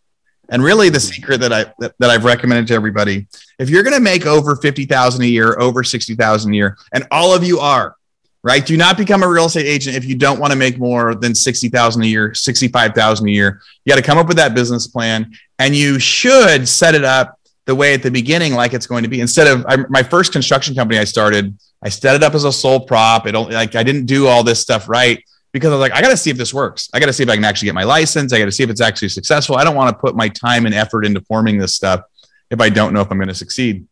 And 0.49 0.61
really, 0.61 0.89
the 0.89 0.99
secret 0.99 1.39
that 1.39 1.53
I 1.53 1.65
that, 1.79 1.95
that 1.99 2.09
I've 2.09 2.25
recommended 2.25 2.67
to 2.67 2.73
everybody, 2.73 3.27
if 3.59 3.69
you're 3.69 3.83
going 3.83 3.95
to 3.95 4.01
make 4.01 4.25
over 4.25 4.55
fifty 4.57 4.85
thousand 4.85 5.23
a 5.23 5.27
year, 5.27 5.57
over 5.59 5.83
sixty 5.83 6.15
thousand 6.15 6.53
a 6.53 6.55
year, 6.55 6.77
and 6.91 7.07
all 7.11 7.33
of 7.33 7.43
you 7.43 7.59
are, 7.59 7.95
right? 8.43 8.63
Do 8.63 8.75
not 8.75 8.97
become 8.97 9.23
a 9.23 9.27
real 9.27 9.45
estate 9.45 9.65
agent 9.65 9.95
if 9.95 10.03
you 10.05 10.15
don't 10.15 10.39
want 10.39 10.51
to 10.51 10.59
make 10.59 10.77
more 10.77 11.15
than 11.15 11.33
sixty 11.33 11.69
thousand 11.69 12.03
a 12.03 12.07
year, 12.07 12.33
sixty-five 12.33 12.93
thousand 12.93 13.29
a 13.29 13.31
year. 13.31 13.61
You 13.85 13.91
got 13.91 13.95
to 13.95 14.05
come 14.05 14.17
up 14.17 14.27
with 14.27 14.37
that 14.37 14.53
business 14.53 14.85
plan, 14.85 15.33
and 15.59 15.73
you 15.75 15.97
should 15.97 16.67
set 16.67 16.93
it 16.93 17.05
up 17.05 17.39
the 17.65 17.75
way 17.75 17.93
at 17.93 18.03
the 18.03 18.11
beginning, 18.11 18.53
like 18.53 18.73
it's 18.73 18.87
going 18.87 19.03
to 19.03 19.09
be. 19.09 19.21
Instead 19.21 19.47
of 19.47 19.65
I, 19.67 19.77
my 19.89 20.03
first 20.03 20.31
construction 20.31 20.75
company, 20.75 20.99
I 20.99 21.05
started, 21.05 21.57
I 21.81 21.89
set 21.89 22.15
it 22.15 22.23
up 22.23 22.33
as 22.33 22.43
a 22.43 22.51
sole 22.51 22.81
prop. 22.81 23.25
It 23.25 23.35
only 23.35 23.53
like 23.53 23.75
I 23.75 23.83
didn't 23.83 24.05
do 24.05 24.27
all 24.27 24.43
this 24.43 24.59
stuff 24.59 24.89
right 24.89 25.23
because 25.53 25.69
I 25.69 25.75
was 25.75 25.79
like, 25.79 25.93
I 25.93 26.01
got 26.01 26.09
to 26.09 26.17
see 26.17 26.29
if 26.29 26.37
this 26.37 26.53
works. 26.53 26.89
I 26.93 26.99
got 26.99 27.05
to 27.05 27.13
see 27.13 27.23
if 27.23 27.29
I 27.29 27.35
can 27.35 27.45
actually 27.45 27.67
get 27.67 27.75
my 27.75 27.83
license. 27.83 28.33
I 28.33 28.39
got 28.39 28.45
to 28.45 28.51
see 28.51 28.63
if 28.63 28.69
it's 28.69 28.81
actually 28.81 29.09
successful. 29.09 29.55
I 29.55 29.63
don't 29.63 29.75
want 29.75 29.95
to 29.95 29.99
put 29.99 30.15
my 30.15 30.27
time 30.27 30.65
and 30.65 30.75
effort 30.75 31.05
into 31.05 31.21
forming 31.21 31.57
this 31.57 31.73
stuff 31.73 32.01
if 32.49 32.59
I 32.59 32.69
don't 32.69 32.93
know 32.93 33.01
if 33.01 33.11
I'm 33.11 33.17
going 33.17 33.29
to 33.29 33.35
succeed. 33.35 33.87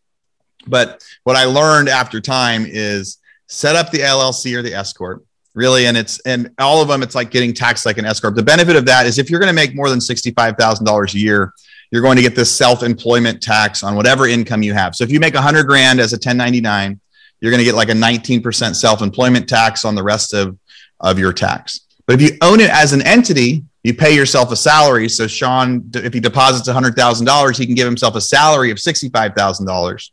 But 0.67 1.03
what 1.23 1.37
I 1.37 1.45
learned 1.45 1.87
after 1.87 2.19
time 2.19 2.65
is 2.67 3.17
set 3.47 3.75
up 3.75 3.91
the 3.91 3.99
LLC 3.99 4.55
or 4.55 4.61
the 4.61 4.73
S 4.73 4.93
corp. 4.93 5.25
Really, 5.53 5.85
and 5.87 5.97
it's 5.97 6.17
and 6.21 6.49
all 6.59 6.81
of 6.81 6.87
them, 6.87 7.03
it's 7.03 7.13
like 7.13 7.29
getting 7.29 7.53
taxed 7.53 7.85
like 7.85 7.97
an 7.97 8.05
S 8.05 8.21
corp. 8.21 8.35
The 8.35 8.43
benefit 8.43 8.77
of 8.77 8.85
that 8.85 9.05
is 9.05 9.19
if 9.19 9.29
you're 9.29 9.39
going 9.41 9.49
to 9.49 9.53
make 9.53 9.75
more 9.75 9.89
than 9.89 9.99
sixty-five 9.99 10.55
thousand 10.55 10.85
dollars 10.85 11.13
a 11.13 11.19
year, 11.19 11.53
you're 11.91 12.01
going 12.01 12.15
to 12.15 12.21
get 12.21 12.35
this 12.35 12.49
self-employment 12.55 13.41
tax 13.41 13.83
on 13.83 13.95
whatever 13.95 14.27
income 14.27 14.63
you 14.63 14.73
have. 14.73 14.95
So 14.95 15.03
if 15.03 15.11
you 15.11 15.19
make 15.19 15.35
a 15.35 15.41
hundred 15.41 15.67
grand 15.67 15.99
as 15.99 16.13
a 16.13 16.15
1099, 16.15 16.99
you're 17.39 17.51
going 17.51 17.59
to 17.59 17.65
get 17.65 17.75
like 17.75 17.89
a 17.89 17.93
19% 17.93 18.75
self-employment 18.75 19.47
tax 19.47 19.85
on 19.85 19.95
the 19.95 20.03
rest 20.03 20.33
of 20.33 20.57
of 21.01 21.19
your 21.19 21.33
tax. 21.33 21.81
But 22.05 22.21
if 22.21 22.21
you 22.21 22.37
own 22.41 22.59
it 22.59 22.69
as 22.69 22.93
an 22.93 23.01
entity, 23.01 23.63
you 23.83 23.93
pay 23.93 24.15
yourself 24.15 24.51
a 24.51 24.55
salary. 24.55 25.09
So 25.09 25.27
Sean, 25.27 25.89
if 25.93 26.13
he 26.13 26.19
deposits 26.19 26.69
$100,000, 26.69 27.57
he 27.57 27.65
can 27.65 27.75
give 27.75 27.85
himself 27.87 28.15
a 28.15 28.21
salary 28.21 28.71
of 28.71 28.77
$65,000. 28.77 30.09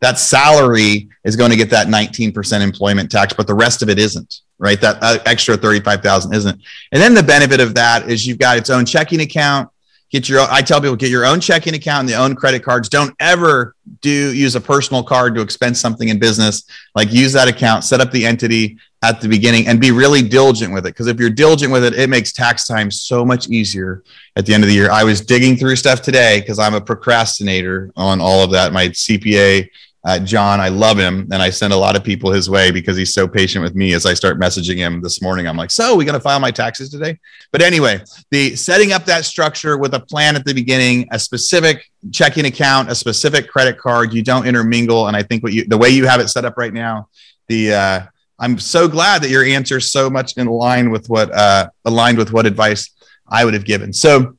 That 0.00 0.18
salary 0.18 1.10
is 1.24 1.36
going 1.36 1.50
to 1.50 1.56
get 1.56 1.68
that 1.70 1.88
19% 1.88 2.62
employment 2.62 3.10
tax, 3.10 3.34
but 3.34 3.46
the 3.46 3.54
rest 3.54 3.82
of 3.82 3.90
it 3.90 3.98
isn't, 3.98 4.40
right? 4.58 4.80
That 4.80 4.96
uh, 5.02 5.18
extra 5.26 5.58
35,000 5.58 6.34
isn't. 6.34 6.60
And 6.92 7.02
then 7.02 7.12
the 7.12 7.22
benefit 7.22 7.60
of 7.60 7.74
that 7.74 8.08
is 8.08 8.26
you've 8.26 8.38
got 8.38 8.56
its 8.56 8.70
own 8.70 8.86
checking 8.86 9.20
account. 9.20 9.68
Get 10.10 10.28
your, 10.28 10.40
I 10.40 10.60
tell 10.60 10.80
people, 10.80 10.96
get 10.96 11.10
your 11.10 11.24
own 11.24 11.40
checking 11.40 11.74
account 11.74 12.00
and 12.00 12.08
the 12.08 12.14
own 12.14 12.34
credit 12.34 12.64
cards. 12.64 12.88
Don't 12.88 13.14
ever 13.20 13.76
do 14.00 14.34
use 14.34 14.56
a 14.56 14.60
personal 14.60 15.02
card 15.02 15.34
to 15.36 15.40
expense 15.40 15.80
something 15.80 16.08
in 16.08 16.18
business. 16.18 16.64
Like 16.94 17.12
use 17.12 17.32
that 17.34 17.48
account, 17.48 17.84
set 17.84 18.00
up 18.00 18.10
the 18.10 18.26
entity, 18.26 18.78
at 19.02 19.20
the 19.20 19.28
beginning 19.28 19.66
and 19.66 19.80
be 19.80 19.92
really 19.92 20.22
diligent 20.22 20.72
with 20.72 20.86
it. 20.86 20.90
Because 20.90 21.06
if 21.06 21.18
you're 21.18 21.30
diligent 21.30 21.72
with 21.72 21.84
it, 21.84 21.94
it 21.94 22.10
makes 22.10 22.32
tax 22.32 22.66
time 22.66 22.90
so 22.90 23.24
much 23.24 23.48
easier 23.48 24.02
at 24.36 24.44
the 24.44 24.52
end 24.52 24.62
of 24.62 24.68
the 24.68 24.74
year. 24.74 24.90
I 24.90 25.04
was 25.04 25.20
digging 25.20 25.56
through 25.56 25.76
stuff 25.76 26.02
today 26.02 26.40
because 26.40 26.58
I'm 26.58 26.74
a 26.74 26.80
procrastinator 26.80 27.90
on 27.96 28.20
all 28.20 28.44
of 28.44 28.50
that. 28.50 28.72
My 28.72 28.88
CPA 28.88 29.68
uh, 30.04 30.18
John. 30.18 30.60
I 30.60 30.68
love 30.68 30.98
him, 30.98 31.28
and 31.30 31.42
I 31.42 31.50
send 31.50 31.72
a 31.72 31.76
lot 31.76 31.96
of 31.96 32.02
people 32.02 32.30
his 32.30 32.48
way 32.48 32.70
because 32.70 32.96
he's 32.96 33.12
so 33.12 33.28
patient 33.28 33.62
with 33.62 33.74
me. 33.74 33.92
As 33.92 34.06
I 34.06 34.14
start 34.14 34.40
messaging 34.40 34.76
him 34.76 35.02
this 35.02 35.20
morning, 35.20 35.46
I'm 35.46 35.56
like, 35.56 35.70
"So, 35.70 35.94
we 35.94 36.04
going 36.04 36.14
to 36.14 36.20
file 36.20 36.40
my 36.40 36.50
taxes 36.50 36.90
today?" 36.90 37.18
But 37.52 37.62
anyway, 37.62 38.02
the 38.30 38.56
setting 38.56 38.92
up 38.92 39.04
that 39.06 39.24
structure 39.24 39.76
with 39.76 39.94
a 39.94 40.00
plan 40.00 40.36
at 40.36 40.44
the 40.44 40.54
beginning, 40.54 41.08
a 41.12 41.18
specific 41.18 41.90
checking 42.12 42.46
account, 42.46 42.90
a 42.90 42.94
specific 42.94 43.48
credit 43.48 43.78
card. 43.78 44.14
You 44.14 44.22
don't 44.22 44.46
intermingle, 44.46 45.08
and 45.08 45.16
I 45.16 45.22
think 45.22 45.42
what 45.42 45.52
you 45.52 45.66
the 45.66 45.78
way 45.78 45.90
you 45.90 46.06
have 46.06 46.20
it 46.20 46.28
set 46.28 46.44
up 46.44 46.56
right 46.56 46.72
now, 46.72 47.08
the 47.48 47.74
uh, 47.74 48.00
I'm 48.38 48.58
so 48.58 48.88
glad 48.88 49.22
that 49.22 49.30
your 49.30 49.44
answer 49.44 49.76
is 49.76 49.90
so 49.90 50.08
much 50.08 50.38
in 50.38 50.46
line 50.46 50.90
with 50.90 51.10
what 51.10 51.30
uh, 51.30 51.68
aligned 51.84 52.16
with 52.16 52.32
what 52.32 52.46
advice 52.46 52.90
I 53.28 53.44
would 53.44 53.52
have 53.52 53.66
given. 53.66 53.92
So 53.92 54.36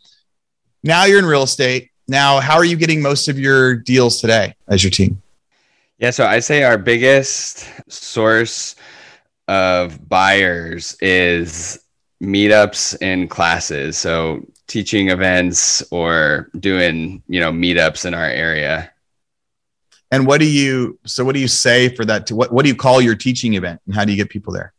now 0.84 1.05
you're 1.05 1.20
in 1.20 1.26
real 1.26 1.43
estate. 1.43 1.91
Now, 2.07 2.39
how 2.39 2.55
are 2.55 2.66
you 2.66 2.76
getting 2.76 3.01
most 3.01 3.28
of 3.28 3.39
your 3.39 3.76
deals 3.76 4.20
today 4.20 4.55
as 4.68 4.84
your 4.84 4.89
team? 4.89 5.20
Yeah, 6.01 6.09
so 6.09 6.25
I'd 6.25 6.43
say 6.43 6.63
our 6.63 6.79
biggest 6.79 7.69
source 7.87 8.75
of 9.47 10.09
buyers 10.09 10.97
is 10.99 11.79
meetups 12.19 12.97
and 13.01 13.29
classes. 13.29 13.99
So 13.99 14.43
teaching 14.65 15.09
events 15.09 15.83
or 15.91 16.49
doing, 16.59 17.21
you 17.27 17.39
know, 17.39 17.51
meetups 17.51 18.07
in 18.07 18.15
our 18.15 18.25
area. 18.25 18.91
And 20.09 20.25
what 20.25 20.39
do 20.39 20.49
you 20.49 20.97
so 21.05 21.23
what 21.23 21.35
do 21.35 21.39
you 21.39 21.47
say 21.47 21.95
for 21.95 22.03
that 22.05 22.25
to 22.27 22.35
what 22.35 22.51
what 22.51 22.63
do 22.63 22.69
you 22.69 22.75
call 22.75 22.99
your 22.99 23.15
teaching 23.15 23.53
event 23.53 23.79
and 23.85 23.93
how 23.93 24.03
do 24.03 24.11
you 24.11 24.17
get 24.17 24.29
people 24.29 24.53
there? 24.53 24.73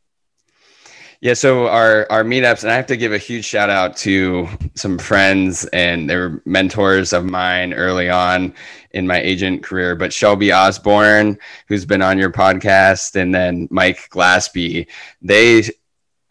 Yeah, 1.22 1.34
so 1.34 1.68
our 1.68 2.04
our 2.10 2.24
meetups, 2.24 2.64
and 2.64 2.72
I 2.72 2.74
have 2.74 2.86
to 2.86 2.96
give 2.96 3.12
a 3.12 3.18
huge 3.18 3.44
shout 3.44 3.70
out 3.70 3.96
to 3.98 4.48
some 4.74 4.98
friends 4.98 5.64
and 5.66 6.10
they 6.10 6.16
were 6.16 6.42
mentors 6.46 7.12
of 7.12 7.24
mine 7.24 7.72
early 7.72 8.10
on 8.10 8.52
in 8.90 9.06
my 9.06 9.20
agent 9.20 9.62
career. 9.62 9.94
But 9.94 10.12
Shelby 10.12 10.52
Osborne, 10.52 11.38
who's 11.68 11.84
been 11.84 12.02
on 12.02 12.18
your 12.18 12.32
podcast, 12.32 13.14
and 13.14 13.32
then 13.32 13.68
Mike 13.70 14.08
Glassby, 14.10 14.88
they 15.22 15.62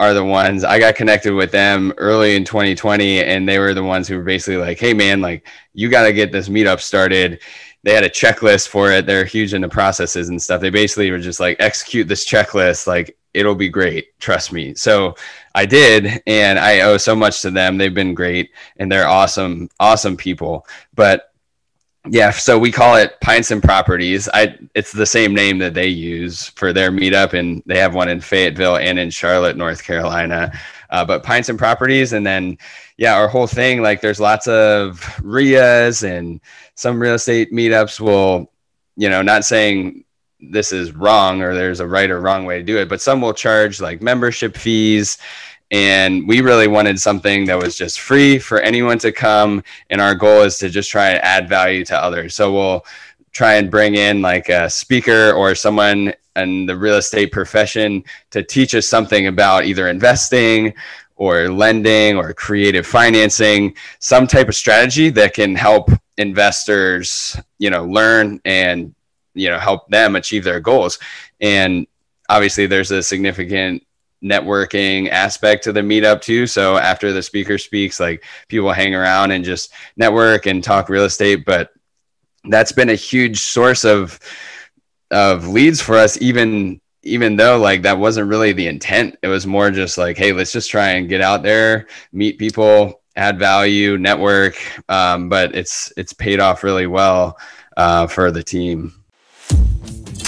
are 0.02 0.14
the 0.14 0.26
ones 0.26 0.66
I 0.66 0.78
got 0.78 0.96
connected 0.96 1.34
with 1.36 1.54
them 1.54 1.94
early 1.96 2.36
in 2.36 2.44
2020, 2.44 3.24
and 3.24 3.48
they 3.48 3.60
were 3.60 3.74
the 3.74 3.86
ones 3.86 4.10
who 4.10 4.18
were 4.18 4.24
basically 4.24 4.58
like, 4.58 4.78
"Hey, 4.78 4.94
man, 4.94 5.22
like 5.22 5.48
you 5.74 5.88
got 5.90 6.04
to 6.04 6.12
get 6.12 6.34
this 6.34 6.50
meetup 6.50 6.82
started." 6.82 7.40
they 7.84 7.94
had 7.94 8.04
a 8.04 8.10
checklist 8.10 8.68
for 8.68 8.92
it. 8.92 9.08
They're 9.08 9.26
huge 9.26 9.54
into 9.56 9.68
processes 9.68 10.30
and 10.30 10.40
stuff. 10.40 10.62
They 10.62 10.70
basically 10.70 11.10
were 11.10 11.18
just 11.18 11.40
like, 11.40 11.58
execute 11.60 12.08
this 12.08 12.30
checklist. 12.30 12.86
Like, 12.86 13.18
it'll 13.34 13.56
be 13.56 13.70
great. 13.70 14.18
Trust 14.20 14.52
me. 14.52 14.76
So 14.76 15.16
I 15.56 15.66
did. 15.66 16.22
And 16.28 16.60
I 16.60 16.82
owe 16.82 16.98
so 16.98 17.16
much 17.16 17.42
to 17.42 17.52
them. 17.52 17.78
They've 17.78 17.94
been 17.94 18.14
great 18.14 18.52
and 18.78 18.92
they're 18.92 19.08
awesome, 19.08 19.70
awesome 19.80 20.18
people. 20.18 20.66
But 20.94 21.32
yeah, 22.10 22.32
so 22.32 22.58
we 22.58 22.72
call 22.72 22.96
it 22.96 23.20
Pints 23.22 23.52
and 23.52 23.62
Properties. 23.62 24.28
I 24.34 24.58
it's 24.74 24.92
the 24.92 25.06
same 25.06 25.36
name 25.36 25.60
that 25.60 25.76
they 25.76 25.88
use 25.88 26.48
for 26.48 26.74
their 26.74 26.92
meetup, 26.92 27.34
and 27.34 27.62
they 27.68 27.78
have 27.78 27.94
one 27.94 28.10
in 28.10 28.20
Fayetteville 28.20 28.78
and 28.78 28.98
in 28.98 29.12
Charlotte, 29.12 29.56
North 29.56 29.84
Carolina. 29.84 30.52
Uh, 30.90 31.06
but 31.06 31.22
Pints 31.24 31.50
and 31.50 31.60
Properties, 31.60 32.14
and 32.14 32.26
then 32.26 32.58
yeah, 32.98 33.16
our 33.16 33.28
whole 33.28 33.46
thing 33.46 33.84
like 33.84 34.02
there's 34.02 34.20
lots 34.20 34.48
of 34.48 35.00
REIAs 35.22 36.04
and 36.04 36.42
some 36.74 37.00
real 37.00 37.14
estate 37.14 37.52
meetups 37.52 38.00
will, 38.00 38.52
you 38.96 39.10
know, 39.10 39.22
not 39.22 39.46
saying 39.46 40.04
this 40.42 40.72
is 40.72 40.94
wrong 40.94 41.42
or 41.42 41.54
there's 41.54 41.80
a 41.80 41.88
right 41.88 42.10
or 42.10 42.20
wrong 42.20 42.46
way 42.46 42.58
to 42.58 42.64
do 42.64 42.78
it, 42.78 42.90
but 42.90 43.02
some 43.02 43.22
will 43.22 43.34
charge 43.34 43.80
like 43.80 44.02
membership 44.02 44.58
fees. 44.58 45.18
And 45.70 46.28
we 46.28 46.42
really 46.42 46.68
wanted 46.68 47.00
something 47.00 47.46
that 47.46 47.58
was 47.58 47.78
just 47.78 48.02
free 48.02 48.40
for 48.40 48.60
anyone 48.60 49.00
to 49.00 49.12
come. 49.12 49.64
And 49.90 50.02
our 50.02 50.16
goal 50.16 50.42
is 50.42 50.58
to 50.58 50.70
just 50.70 50.92
try 50.92 51.12
and 51.12 51.24
add 51.24 51.48
value 51.48 51.86
to 51.86 51.98
others. 51.98 52.36
So 52.36 52.52
we'll 52.52 52.86
try 53.32 53.54
and 53.54 53.72
bring 53.72 53.96
in 53.96 54.22
like 54.22 54.50
a 54.50 54.70
speaker 54.70 55.32
or 55.32 55.56
someone 55.56 56.14
in 56.36 56.66
the 56.66 56.76
real 56.76 56.96
estate 56.96 57.32
profession 57.32 58.04
to 58.32 58.44
teach 58.44 58.76
us 58.76 58.88
something 58.88 59.28
about 59.28 59.66
either 59.66 59.88
investing 59.88 60.74
or 61.16 61.50
lending 61.50 62.18
or 62.18 62.34
creative 62.34 62.86
financing, 62.86 63.76
some 64.00 64.28
type 64.28 64.50
of 64.50 64.56
strategy 64.56 65.10
that 65.10 65.34
can 65.34 65.56
help 65.56 65.90
investors, 66.18 67.38
you 67.60 67.70
know, 67.70 67.86
learn 67.86 68.42
and, 68.44 68.94
you 69.34 69.50
know, 69.50 69.60
help 69.60 69.88
them 69.90 70.16
achieve 70.16 70.44
their 70.44 70.60
goals. 70.60 71.00
And 71.40 71.88
obviously 72.30 72.66
there's 72.66 72.92
a 72.92 73.04
significant 73.04 73.86
networking 74.24 75.10
aspect 75.10 75.64
to 75.64 75.74
the 75.74 75.82
meetup 75.82 76.22
too. 76.22 76.46
So 76.48 76.78
after 76.78 77.12
the 77.12 77.24
speaker 77.24 77.58
speaks, 77.58 78.00
like 78.00 78.24
people 78.48 78.72
hang 78.72 78.94
around 78.94 79.32
and 79.32 79.44
just 79.44 79.74
network 79.98 80.46
and 80.46 80.64
talk 80.64 80.90
real 80.90 81.06
estate. 81.06 81.46
But 81.46 81.72
that's 82.46 82.72
been 82.72 82.90
a 82.90 82.96
huge 82.96 83.40
source 83.40 83.86
of 83.86 84.20
of 85.10 85.48
leads 85.48 85.82
for 85.82 85.98
us, 85.98 86.22
even 86.22 86.80
even 87.04 87.36
though 87.36 87.58
like 87.58 87.82
that 87.82 87.98
wasn't 87.98 88.30
really 88.30 88.54
the 88.54 88.68
intent 88.68 89.16
it 89.24 89.28
was 89.28 89.48
more 89.48 89.72
just 89.72 89.98
like 89.98 90.18
hey 90.18 90.32
let's 90.32 90.52
just 90.52 90.70
try 90.70 90.90
and 90.90 91.10
get 91.10 91.22
out 91.22 91.42
there 91.42 91.88
meet 92.12 92.38
people 92.38 93.02
add 93.16 93.40
value 93.40 93.98
network 93.98 94.56
um, 94.90 95.28
but 95.28 95.56
it's 95.56 95.92
it's 95.98 96.14
paid 96.14 96.40
off 96.40 96.64
really 96.64 96.88
well 96.88 97.38
uh, 97.78 98.06
for 98.08 98.32
the 98.32 98.44
team 98.44 98.94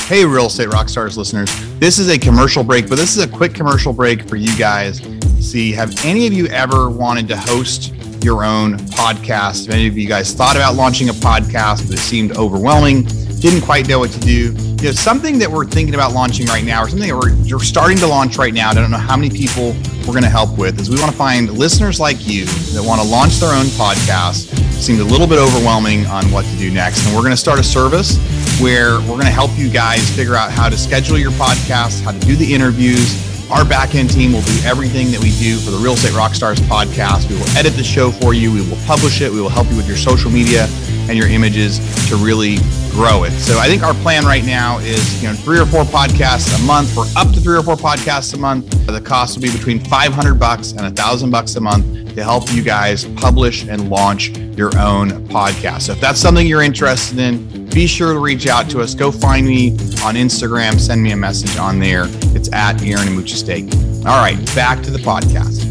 hey 0.07 0.25
real 0.25 0.47
estate 0.47 0.69
rockstars 0.69 1.17
listeners 1.17 1.49
this 1.79 1.97
is 1.97 2.09
a 2.09 2.19
commercial 2.19 2.63
break 2.63 2.89
but 2.89 2.97
this 2.97 3.15
is 3.15 3.23
a 3.23 3.27
quick 3.27 3.53
commercial 3.53 3.93
break 3.93 4.27
for 4.27 4.35
you 4.35 4.55
guys 4.57 5.01
see 5.39 5.71
have 5.71 5.93
any 6.05 6.27
of 6.27 6.33
you 6.33 6.47
ever 6.47 6.89
wanted 6.89 7.27
to 7.27 7.37
host 7.37 7.93
your 8.23 8.43
own 8.43 8.77
podcast 8.89 9.67
if 9.67 9.73
any 9.73 9.87
of 9.87 9.97
you 9.97 10.07
guys 10.07 10.33
thought 10.33 10.55
about 10.55 10.75
launching 10.75 11.09
a 11.09 11.13
podcast 11.13 11.87
but 11.87 11.97
it 11.97 12.01
seemed 12.01 12.35
overwhelming 12.37 13.05
didn't 13.43 13.61
quite 13.61 13.89
know 13.89 13.99
what 13.99 14.09
to 14.09 14.19
do. 14.21 14.53
You 14.53 14.85
know, 14.85 14.91
something 14.91 15.37
that 15.39 15.51
we're 15.51 15.65
thinking 15.65 15.95
about 15.95 16.13
launching 16.13 16.45
right 16.45 16.63
now, 16.63 16.81
or 16.81 16.87
something 16.87 17.09
that 17.09 17.13
we're, 17.13 17.35
we're 17.51 17.61
starting 17.61 17.97
to 17.97 18.07
launch 18.07 18.37
right 18.37 18.53
now. 18.53 18.69
I 18.69 18.73
don't 18.73 18.89
know 18.89 18.95
how 18.95 19.17
many 19.17 19.29
people 19.29 19.75
we're 20.07 20.13
going 20.13 20.23
to 20.23 20.29
help 20.29 20.57
with. 20.57 20.79
Is 20.79 20.89
we 20.89 20.97
want 20.97 21.11
to 21.11 21.17
find 21.17 21.51
listeners 21.51 21.99
like 21.99 22.25
you 22.25 22.45
that 22.45 22.81
want 22.81 23.01
to 23.01 23.07
launch 23.07 23.41
their 23.41 23.53
own 23.53 23.65
podcast. 23.65 24.62
Seemed 24.83 24.99
a 24.99 25.05
little 25.05 25.27
bit 25.27 25.39
overwhelming 25.39 26.05
on 26.07 26.29
what 26.29 26.43
to 26.43 26.57
do 26.57 26.69
next, 26.69 27.05
and 27.05 27.15
we're 27.15 27.21
going 27.21 27.31
to 27.31 27.37
start 27.37 27.57
a 27.57 27.63
service 27.63 28.17
where 28.59 28.99
we're 28.99 29.15
going 29.15 29.21
to 29.21 29.31
help 29.31 29.57
you 29.57 29.69
guys 29.69 30.13
figure 30.13 30.35
out 30.35 30.51
how 30.51 30.67
to 30.67 30.77
schedule 30.77 31.17
your 31.17 31.31
podcast, 31.31 32.03
how 32.03 32.11
to 32.11 32.19
do 32.19 32.35
the 32.35 32.53
interviews. 32.53 33.32
Our 33.53 33.63
backend 33.63 34.11
team 34.11 34.33
will 34.33 34.41
do 34.41 34.59
everything 34.65 35.11
that 35.11 35.21
we 35.21 35.29
do 35.37 35.59
for 35.59 35.69
the 35.69 35.77
Real 35.77 35.93
Estate 35.93 36.13
Rockstars 36.13 36.55
podcast. 36.65 37.29
We 37.29 37.35
will 37.35 37.47
edit 37.55 37.73
the 37.73 37.83
show 37.83 38.09
for 38.09 38.33
you. 38.33 38.51
We 38.51 38.67
will 38.67 38.79
publish 38.87 39.21
it. 39.21 39.31
We 39.31 39.39
will 39.39 39.49
help 39.49 39.69
you 39.69 39.77
with 39.77 39.87
your 39.87 39.95
social 39.95 40.31
media 40.31 40.65
and 41.07 41.15
your 41.15 41.27
images 41.27 41.77
to 42.09 42.15
really 42.15 42.57
grow 42.89 43.25
it. 43.25 43.31
So 43.33 43.59
I 43.59 43.67
think 43.67 43.83
our 43.83 43.93
plan 43.93 44.25
right 44.25 44.43
now 44.43 44.79
is, 44.79 45.21
you 45.21 45.29
know, 45.29 45.35
three 45.35 45.59
or 45.59 45.67
four 45.67 45.83
podcasts 45.83 46.59
a 46.59 46.65
month. 46.65 46.97
We're 46.97 47.05
up 47.15 47.31
to 47.35 47.39
three 47.39 47.55
or 47.55 47.61
four 47.61 47.75
podcasts 47.75 48.33
a 48.33 48.37
month. 48.37 48.71
The 48.87 48.99
cost 48.99 49.35
will 49.35 49.43
be 49.43 49.51
between 49.51 49.79
500 49.81 50.33
bucks 50.39 50.71
and 50.71 50.81
a 50.87 50.91
thousand 50.91 51.29
bucks 51.29 51.55
a 51.55 51.61
month 51.61 52.15
to 52.15 52.23
help 52.23 52.51
you 52.51 52.63
guys 52.63 53.05
publish 53.05 53.67
and 53.67 53.87
launch 53.87 54.29
your 54.57 54.75
own 54.79 55.11
podcast. 55.27 55.83
So 55.83 55.91
if 55.91 56.01
that's 56.01 56.19
something 56.19 56.47
you're 56.47 56.63
interested 56.63 57.19
in, 57.19 57.62
be 57.73 57.87
sure 57.87 58.13
to 58.13 58.19
reach 58.19 58.45
out 58.45 58.69
to 58.69 58.81
us. 58.81 58.93
Go 58.93 59.11
find 59.11 59.47
me 59.47 59.71
on 60.03 60.13
Instagram. 60.13 60.79
Send 60.79 61.01
me 61.01 61.11
a 61.11 61.17
message 61.17 61.57
on 61.57 61.79
there. 61.79 62.05
It's 62.35 62.51
at 62.53 62.81
Aaron 62.83 63.07
Amuchastegui. 63.07 64.05
All 64.05 64.21
right, 64.21 64.37
back 64.53 64.83
to 64.83 64.91
the 64.91 64.99
podcast. 64.99 65.63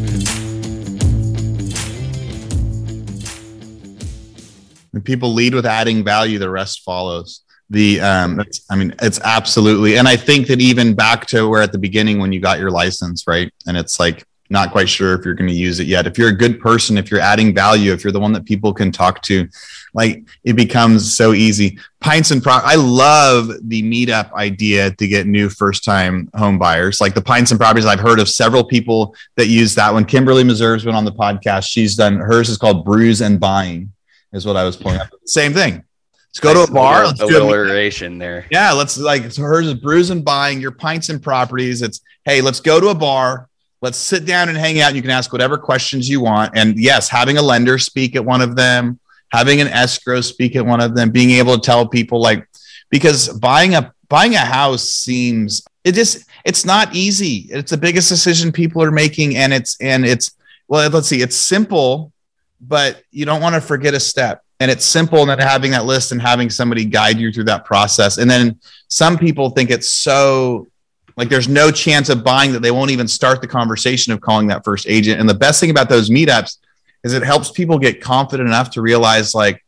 When 4.90 5.02
people 5.02 5.32
lead 5.32 5.54
with 5.54 5.64
adding 5.64 6.02
value, 6.02 6.38
the 6.40 6.50
rest 6.50 6.82
follows. 6.82 7.42
The 7.70 8.00
um, 8.00 8.42
I 8.68 8.76
mean, 8.76 8.94
it's 9.00 9.20
absolutely, 9.20 9.96
and 9.96 10.08
I 10.08 10.16
think 10.16 10.48
that 10.48 10.60
even 10.60 10.94
back 10.94 11.26
to 11.28 11.48
where 11.48 11.62
at 11.62 11.72
the 11.72 11.78
beginning 11.78 12.18
when 12.18 12.32
you 12.32 12.40
got 12.40 12.58
your 12.58 12.70
license, 12.70 13.26
right, 13.26 13.50
and 13.66 13.76
it's 13.76 14.00
like 14.00 14.24
not 14.52 14.70
quite 14.70 14.88
sure 14.88 15.14
if 15.14 15.24
you're 15.24 15.34
going 15.34 15.48
to 15.48 15.56
use 15.56 15.80
it 15.80 15.86
yet. 15.86 16.06
If 16.06 16.18
you're 16.18 16.28
a 16.28 16.36
good 16.36 16.60
person, 16.60 16.98
if 16.98 17.10
you're 17.10 17.20
adding 17.20 17.54
value, 17.54 17.92
if 17.92 18.04
you're 18.04 18.12
the 18.12 18.20
one 18.20 18.34
that 18.34 18.44
people 18.44 18.74
can 18.74 18.92
talk 18.92 19.22
to, 19.22 19.48
like 19.94 20.24
it 20.44 20.52
becomes 20.52 21.16
so 21.16 21.32
easy. 21.32 21.78
Pints 22.00 22.30
and 22.30 22.42
Pro, 22.42 22.52
I 22.52 22.74
love 22.74 23.48
the 23.62 23.82
meetup 23.82 24.30
idea 24.34 24.90
to 24.92 25.08
get 25.08 25.26
new 25.26 25.48
first 25.48 25.84
time 25.84 26.30
home 26.36 26.58
buyers. 26.58 27.00
Like 27.00 27.14
the 27.14 27.22
Pints 27.22 27.50
and 27.50 27.58
Properties, 27.58 27.86
I've 27.86 27.98
heard 27.98 28.20
of 28.20 28.28
several 28.28 28.62
people 28.62 29.16
that 29.36 29.46
use 29.46 29.74
that 29.74 29.92
one. 29.92 30.04
Kimberly 30.04 30.44
Meserve's 30.44 30.84
been 30.84 30.94
on 30.94 31.06
the 31.06 31.12
podcast. 31.12 31.66
She's 31.66 31.96
done 31.96 32.16
hers 32.16 32.50
is 32.50 32.58
called 32.58 32.84
Brews 32.84 33.22
and 33.22 33.40
Buying 33.40 33.90
is 34.34 34.44
what 34.44 34.56
I 34.56 34.64
was 34.64 34.76
pulling 34.76 35.00
up. 35.00 35.08
Same 35.24 35.54
thing. 35.54 35.82
Let's 36.28 36.40
go 36.40 36.52
nice 36.52 36.66
to 36.66 36.72
a 36.72 36.74
bar. 36.74 37.06
Let's 37.06 37.20
do 37.20 37.42
alliteration 37.42 38.18
there. 38.18 38.46
Yeah, 38.50 38.72
let's 38.72 38.98
like 38.98 39.32
so 39.32 39.42
hers 39.42 39.66
is 39.66 39.74
brews 39.74 40.10
and 40.10 40.22
buying 40.22 40.60
your 40.60 40.72
pints 40.72 41.08
and 41.08 41.22
properties. 41.22 41.80
It's 41.80 42.02
hey, 42.24 42.42
let's 42.42 42.60
go 42.60 42.80
to 42.80 42.88
a 42.88 42.94
bar. 42.94 43.48
Let's 43.82 43.98
sit 43.98 44.24
down 44.24 44.48
and 44.48 44.56
hang 44.56 44.80
out. 44.80 44.94
You 44.94 45.02
can 45.02 45.10
ask 45.10 45.32
whatever 45.32 45.58
questions 45.58 46.08
you 46.08 46.20
want. 46.20 46.56
And 46.56 46.78
yes, 46.78 47.08
having 47.08 47.36
a 47.36 47.42
lender 47.42 47.78
speak 47.78 48.16
at 48.16 48.24
one 48.24 48.40
of 48.40 48.56
them, 48.56 48.98
having 49.32 49.60
an 49.60 49.68
escrow 49.68 50.20
speak 50.20 50.56
at 50.56 50.64
one 50.64 50.80
of 50.80 50.94
them, 50.94 51.10
being 51.10 51.32
able 51.32 51.56
to 51.56 51.60
tell 51.60 51.86
people 51.86 52.20
like 52.20 52.48
because 52.88 53.28
buying 53.38 53.74
a 53.74 53.92
buying 54.08 54.34
a 54.34 54.38
house 54.38 54.88
seems 54.88 55.64
it 55.84 55.92
just 55.92 56.24
it's 56.44 56.64
not 56.64 56.94
easy. 56.94 57.48
It's 57.50 57.72
the 57.72 57.76
biggest 57.76 58.08
decision 58.08 58.52
people 58.52 58.82
are 58.82 58.92
making, 58.92 59.36
and 59.36 59.52
it's 59.52 59.76
and 59.80 60.06
it's 60.06 60.36
well, 60.68 60.88
let's 60.88 61.08
see, 61.08 61.20
it's 61.20 61.36
simple 61.36 62.12
but 62.62 63.02
you 63.10 63.26
don't 63.26 63.42
want 63.42 63.54
to 63.54 63.60
forget 63.60 63.92
a 63.94 64.00
step. 64.00 64.44
and 64.60 64.70
it's 64.70 64.84
simple 64.84 65.20
and 65.22 65.30
then 65.30 65.38
having 65.40 65.72
that 65.72 65.84
list 65.84 66.12
and 66.12 66.22
having 66.22 66.48
somebody 66.48 66.84
guide 66.84 67.18
you 67.18 67.32
through 67.32 67.42
that 67.42 67.64
process 67.64 68.18
and 68.18 68.30
then 68.30 68.56
some 68.86 69.18
people 69.18 69.50
think 69.50 69.70
it's 69.70 69.88
so 69.88 70.68
like 71.16 71.28
there's 71.28 71.48
no 71.48 71.70
chance 71.70 72.08
of 72.08 72.24
buying 72.24 72.52
that. 72.52 72.62
They 72.62 72.70
won't 72.70 72.90
even 72.90 73.08
start 73.08 73.40
the 73.40 73.46
conversation 73.48 74.12
of 74.12 74.20
calling 74.20 74.46
that 74.48 74.64
first 74.64 74.86
agent. 74.88 75.20
And 75.20 75.28
the 75.28 75.34
best 75.34 75.60
thing 75.60 75.70
about 75.70 75.88
those 75.88 76.10
meetups 76.10 76.58
is 77.04 77.14
it 77.14 77.22
helps 77.22 77.50
people 77.50 77.78
get 77.78 78.00
confident 78.00 78.48
enough 78.48 78.70
to 78.70 78.82
realize 78.82 79.34
like 79.34 79.64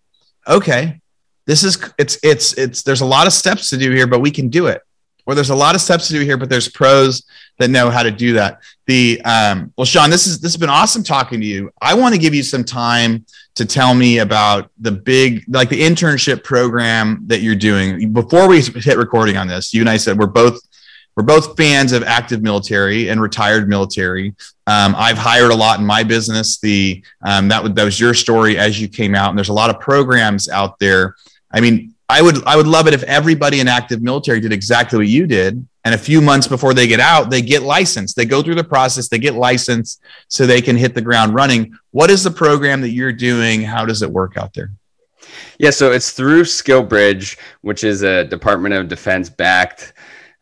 okay 0.46 1.00
this 1.46 1.62
is 1.62 1.78
it's 1.98 2.18
it's 2.22 2.52
it's 2.54 2.82
there's 2.82 3.00
a 3.00 3.06
lot 3.06 3.26
of 3.26 3.32
steps 3.32 3.70
to 3.70 3.76
do 3.76 3.90
here 3.90 4.06
but 4.06 4.20
we 4.20 4.30
can 4.30 4.48
do 4.48 4.66
it. 4.66 4.82
Or 5.26 5.34
there's 5.34 5.50
a 5.50 5.56
lot 5.56 5.74
of 5.74 5.80
steps 5.80 6.08
to 6.08 6.14
do 6.14 6.20
here 6.20 6.36
but 6.36 6.48
there's 6.48 6.68
pros 6.68 7.24
that 7.58 7.68
know 7.68 7.90
how 7.90 8.02
to 8.02 8.10
do 8.10 8.34
that. 8.34 8.60
The 8.86 9.20
um 9.24 9.72
well 9.76 9.84
sean 9.84 10.10
this 10.10 10.26
is 10.26 10.40
this 10.40 10.52
has 10.52 10.60
been 10.60 10.70
awesome 10.70 11.02
talking 11.02 11.40
to 11.40 11.46
you. 11.46 11.70
I 11.80 11.94
want 11.94 12.14
to 12.14 12.20
give 12.20 12.34
you 12.34 12.42
some 12.42 12.64
time 12.64 13.26
to 13.56 13.64
tell 13.64 13.94
me 13.94 14.18
about 14.18 14.70
the 14.78 14.92
big 14.92 15.44
like 15.48 15.68
the 15.68 15.80
internship 15.80 16.44
program 16.44 17.22
that 17.26 17.40
you're 17.40 17.54
doing. 17.54 18.12
Before 18.12 18.48
we 18.48 18.60
hit 18.60 18.96
recording 18.96 19.36
on 19.36 19.46
this 19.46 19.74
you 19.74 19.80
and 19.80 19.90
i 19.90 19.96
said 19.96 20.18
we're 20.18 20.26
both 20.26 20.60
we're 21.16 21.22
both 21.22 21.56
fans 21.56 21.92
of 21.92 22.02
active 22.02 22.42
military 22.42 23.08
and 23.08 23.20
retired 23.20 23.68
military. 23.68 24.34
Um, 24.66 24.94
I've 24.96 25.18
hired 25.18 25.52
a 25.52 25.54
lot 25.54 25.78
in 25.78 25.86
my 25.86 26.02
business. 26.02 26.58
The 26.58 27.04
um, 27.22 27.48
that, 27.48 27.74
that 27.74 27.84
was 27.84 28.00
your 28.00 28.14
story 28.14 28.58
as 28.58 28.80
you 28.80 28.88
came 28.88 29.14
out, 29.14 29.30
and 29.30 29.38
there's 29.38 29.48
a 29.48 29.54
lot 29.54 29.70
of 29.70 29.80
programs 29.80 30.48
out 30.48 30.78
there. 30.78 31.14
I 31.52 31.60
mean, 31.60 31.94
I 32.08 32.20
would 32.20 32.44
I 32.44 32.56
would 32.56 32.66
love 32.66 32.88
it 32.88 32.94
if 32.94 33.02
everybody 33.04 33.60
in 33.60 33.68
active 33.68 34.02
military 34.02 34.40
did 34.40 34.52
exactly 34.52 34.98
what 34.98 35.06
you 35.06 35.26
did, 35.26 35.66
and 35.84 35.94
a 35.94 35.98
few 35.98 36.20
months 36.20 36.48
before 36.48 36.74
they 36.74 36.88
get 36.88 37.00
out, 37.00 37.30
they 37.30 37.42
get 37.42 37.62
licensed. 37.62 38.16
They 38.16 38.24
go 38.24 38.42
through 38.42 38.56
the 38.56 38.64
process, 38.64 39.08
they 39.08 39.18
get 39.18 39.34
licensed, 39.34 40.02
so 40.28 40.46
they 40.46 40.60
can 40.60 40.76
hit 40.76 40.94
the 40.94 41.02
ground 41.02 41.34
running. 41.34 41.78
What 41.92 42.10
is 42.10 42.24
the 42.24 42.30
program 42.30 42.80
that 42.80 42.90
you're 42.90 43.12
doing? 43.12 43.62
How 43.62 43.84
does 43.84 44.02
it 44.02 44.10
work 44.10 44.36
out 44.36 44.52
there? 44.52 44.72
Yeah, 45.58 45.70
so 45.70 45.92
it's 45.92 46.10
through 46.10 46.42
SkillBridge, 46.42 47.38
which 47.60 47.84
is 47.84 48.02
a 48.02 48.24
Department 48.24 48.74
of 48.74 48.88
Defense 48.88 49.30
backed 49.30 49.92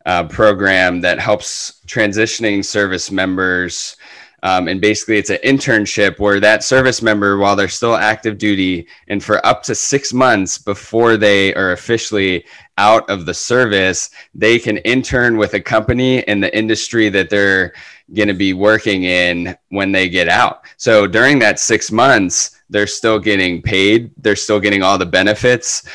uh, 0.05 0.25
program 0.25 1.01
that 1.01 1.19
helps 1.19 1.81
transitioning 1.87 2.63
service 2.63 3.11
members. 3.11 3.95
Um, 4.43 4.67
and 4.67 4.81
basically, 4.81 5.17
it's 5.17 5.29
an 5.29 5.39
internship 5.45 6.19
where 6.19 6.41
that 6.41 6.65
service 6.65 7.01
member, 7.01 7.37
while 7.37 7.55
they're 7.55 7.69
still 7.69 7.95
active 7.95 8.37
duty, 8.37 8.87
and 9.07 9.23
for 9.23 9.45
up 9.45 9.63
to 9.63 9.73
six 9.73 10.11
months 10.11 10.57
before 10.57 11.15
they 11.15 11.53
are 11.53 11.71
officially 11.71 12.43
out 12.77 13.09
of 13.09 13.25
the 13.25 13.33
service, 13.33 14.09
they 14.35 14.59
can 14.59 14.77
intern 14.79 15.37
with 15.37 15.53
a 15.53 15.61
company 15.61 16.19
in 16.21 16.41
the 16.41 16.55
industry 16.57 17.07
that 17.07 17.29
they're 17.29 17.73
going 18.13 18.27
to 18.27 18.33
be 18.33 18.51
working 18.53 19.03
in 19.03 19.55
when 19.69 19.93
they 19.93 20.09
get 20.09 20.27
out. 20.27 20.65
So 20.75 21.07
during 21.07 21.39
that 21.39 21.57
six 21.57 21.89
months, 21.89 22.61
they're 22.69 22.87
still 22.87 23.19
getting 23.19 23.61
paid, 23.61 24.11
they're 24.17 24.35
still 24.35 24.59
getting 24.59 24.83
all 24.83 24.97
the 24.97 25.05
benefits 25.05 25.87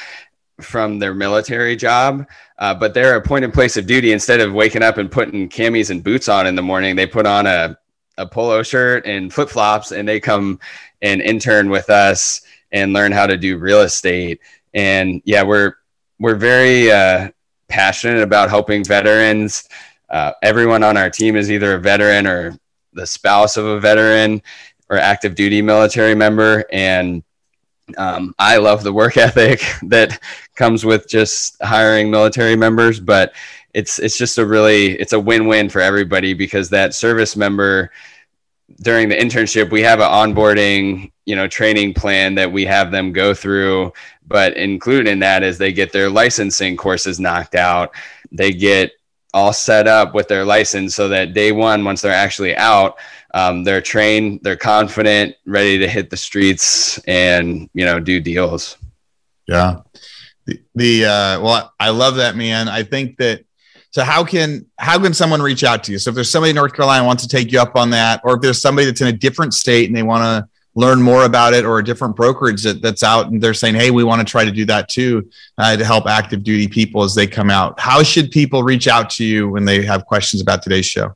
from 0.61 0.99
their 0.99 1.15
military 1.15 1.77
job 1.77 2.27
uh, 2.59 2.75
but 2.75 2.93
they're 2.93 3.17
a 3.17 3.23
point 3.23 3.45
in 3.45 3.53
place 3.53 3.77
of 3.77 3.87
duty. 3.87 4.13
Instead 4.13 4.41
of 4.41 4.53
waking 4.53 4.83
up 4.83 4.99
and 4.99 5.11
putting 5.11 5.49
camis 5.49 5.91
and 5.91 6.03
boots 6.03 6.29
on 6.29 6.47
in 6.47 6.55
the 6.55 6.63
morning, 6.63 6.97
they 6.97 7.07
put 7.07 7.27
on 7.27 7.47
a, 7.47 7.79
a 8.17 8.27
polo 8.27 8.63
shirt 8.63 9.07
and 9.07 9.33
flip 9.33 9.49
flops 9.49 9.93
and 9.93 10.09
they 10.09 10.19
come 10.19 10.59
and 11.01 11.21
intern 11.21 11.71
with 11.71 11.89
us 11.89 12.41
and 12.73 12.93
learn 12.93 13.13
how 13.13 13.27
to 13.27 13.37
do 13.37 13.59
real 13.59 13.83
estate. 13.83 14.41
And 14.75 15.23
yeah, 15.25 15.43
we're, 15.43 15.75
we're 16.19 16.35
very 16.35 16.91
uh, 16.91 17.31
passionate 17.69 18.23
about 18.23 18.49
helping 18.49 18.85
veterans. 18.85 19.69
Uh, 20.11 20.33
everyone 20.43 20.83
on 20.83 20.97
our 20.97 21.11
team 21.11 21.37
is 21.37 21.51
either 21.51 21.75
a 21.75 21.81
veteran 21.81 22.27
or 22.27 22.59
the 22.93 23.07
spouse 23.07 23.57
of 23.57 23.67
a 23.67 23.79
veteran 23.79 24.43
or 24.91 24.97
active 24.99 25.35
duty 25.35 25.63
military 25.63 26.15
member. 26.15 26.65
And 26.73 27.23
um, 27.97 28.35
I 28.39 28.59
love 28.59 28.83
the 28.83 28.93
work 28.93 29.17
ethic 29.17 29.63
that 29.85 30.21
comes 30.55 30.85
with 30.85 31.09
just 31.09 31.57
hiring 31.63 32.11
military 32.11 32.57
members, 32.57 33.01
but 33.01 33.33
it's 33.75 33.99
it's 33.99 34.17
just 34.19 34.39
a 34.39 34.47
really 34.47 34.99
it's 34.99 35.13
a 35.13 35.21
win-win 35.21 35.69
for 35.69 35.81
everybody 35.81 36.35
because 36.35 36.71
that 36.71 36.95
service 36.95 37.37
member 37.37 37.91
during 38.83 39.09
the 39.09 39.15
internship 39.15 39.71
we 39.71 39.83
have 39.83 40.01
an 40.01 40.09
onboarding 40.09 41.13
you 41.27 41.37
know 41.37 41.47
training 41.47 41.93
plan 41.93 42.35
that 42.35 42.51
we 42.51 42.65
have 42.65 42.91
them 42.91 43.13
go 43.13 43.35
through 43.35 43.93
but 44.29 44.57
included 44.57 45.09
in 45.09 45.19
that 45.21 45.43
is 45.43 45.59
they 45.59 45.73
get 45.73 45.91
their 45.91 46.11
licensing 46.11 46.77
courses 46.77 47.19
knocked 47.19 47.55
out. 47.55 47.95
They 48.31 48.53
get 48.53 48.93
all 49.39 49.53
set 49.53 49.87
up 49.87 50.15
with 50.15 50.29
their 50.29 50.45
license 50.45 50.95
so 50.95 51.09
that 51.09 51.35
day 51.35 51.53
one 51.53 51.85
once 51.85 52.03
they're 52.03 52.13
actually 52.13 52.55
out 52.57 52.99
um, 53.35 53.63
they're 53.63 53.81
trained, 53.81 54.41
they're 54.43 54.57
confident, 54.57 55.37
ready 55.45 55.79
to 55.79 55.89
hit 55.89 56.11
the 56.11 56.17
streets 56.17 56.99
and 57.07 57.69
you 57.75 57.85
know 57.85 58.01
do 58.01 58.21
deals. 58.21 58.79
Yeah, 59.47 59.81
the, 60.47 60.61
the 60.75 61.05
uh, 61.05 61.41
well, 61.41 61.73
I 61.79 61.91
love 61.91 62.17
that 62.17 62.37
man. 62.37 62.69
I 62.69 62.83
think 62.83 63.19
that. 63.19 63.45
So 63.91 64.05
how 64.05 64.23
can 64.23 64.67
how 64.79 65.03
can 65.03 65.15
someone 65.15 65.41
reach 65.41 65.65
out 65.65 65.83
to 65.85 65.93
you? 65.93 65.99
So 65.99 66.11
if 66.11 66.15
there's 66.15 66.31
somebody 66.31 66.51
in 66.51 66.57
North 66.57 66.75
Carolina 66.75 67.07
wants 67.07 67.23
to 67.23 67.29
take 67.29 67.51
you 67.53 67.61
up 67.61 67.75
on 67.75 67.91
that, 67.91 68.21
or 68.23 68.37
if 68.37 68.43
there's 68.43 68.61
somebody 68.61 68.85
that's 68.85 69.01
in 69.01 69.09
a 69.09 69.13
different 69.13 69.55
state 69.55 69.89
and 69.89 69.97
they 69.97 70.03
want 70.03 70.23
to 70.25 70.49
learn 70.79 71.03
more 71.03 71.25
about 71.25 71.55
it, 71.55 71.65
or 71.65 71.79
a 71.79 71.85
different 71.85 72.15
brokerage 72.15 72.63
that, 72.63 72.81
that's 72.81 73.03
out 73.03 73.31
and 73.31 73.43
they're 73.43 73.53
saying, 73.53 73.75
"Hey, 73.75 73.91
we 73.91 74.05
want 74.05 74.21
to 74.21 74.27
try 74.31 74.45
to 74.45 74.53
do 74.53 74.65
that 74.67 74.89
too 74.89 75.29
uh, 75.59 75.77
to 75.77 75.85
help 75.85 76.07
active 76.07 76.45
duty 76.45 76.69
people 76.69 77.03
as 77.03 77.15
they 77.15 77.27
come 77.27 77.51
out." 77.51 77.81
How 77.81 78.03
should 78.03 78.31
people 78.31 78.63
reach 78.63 78.89
out 78.89 79.11
to 79.11 79.25
you 79.25 79.49
when 79.49 79.65
they 79.65 79.85
have 79.85 80.07
questions 80.07 80.41
about 80.41 80.63
today's 80.63 80.87
show? 80.87 81.15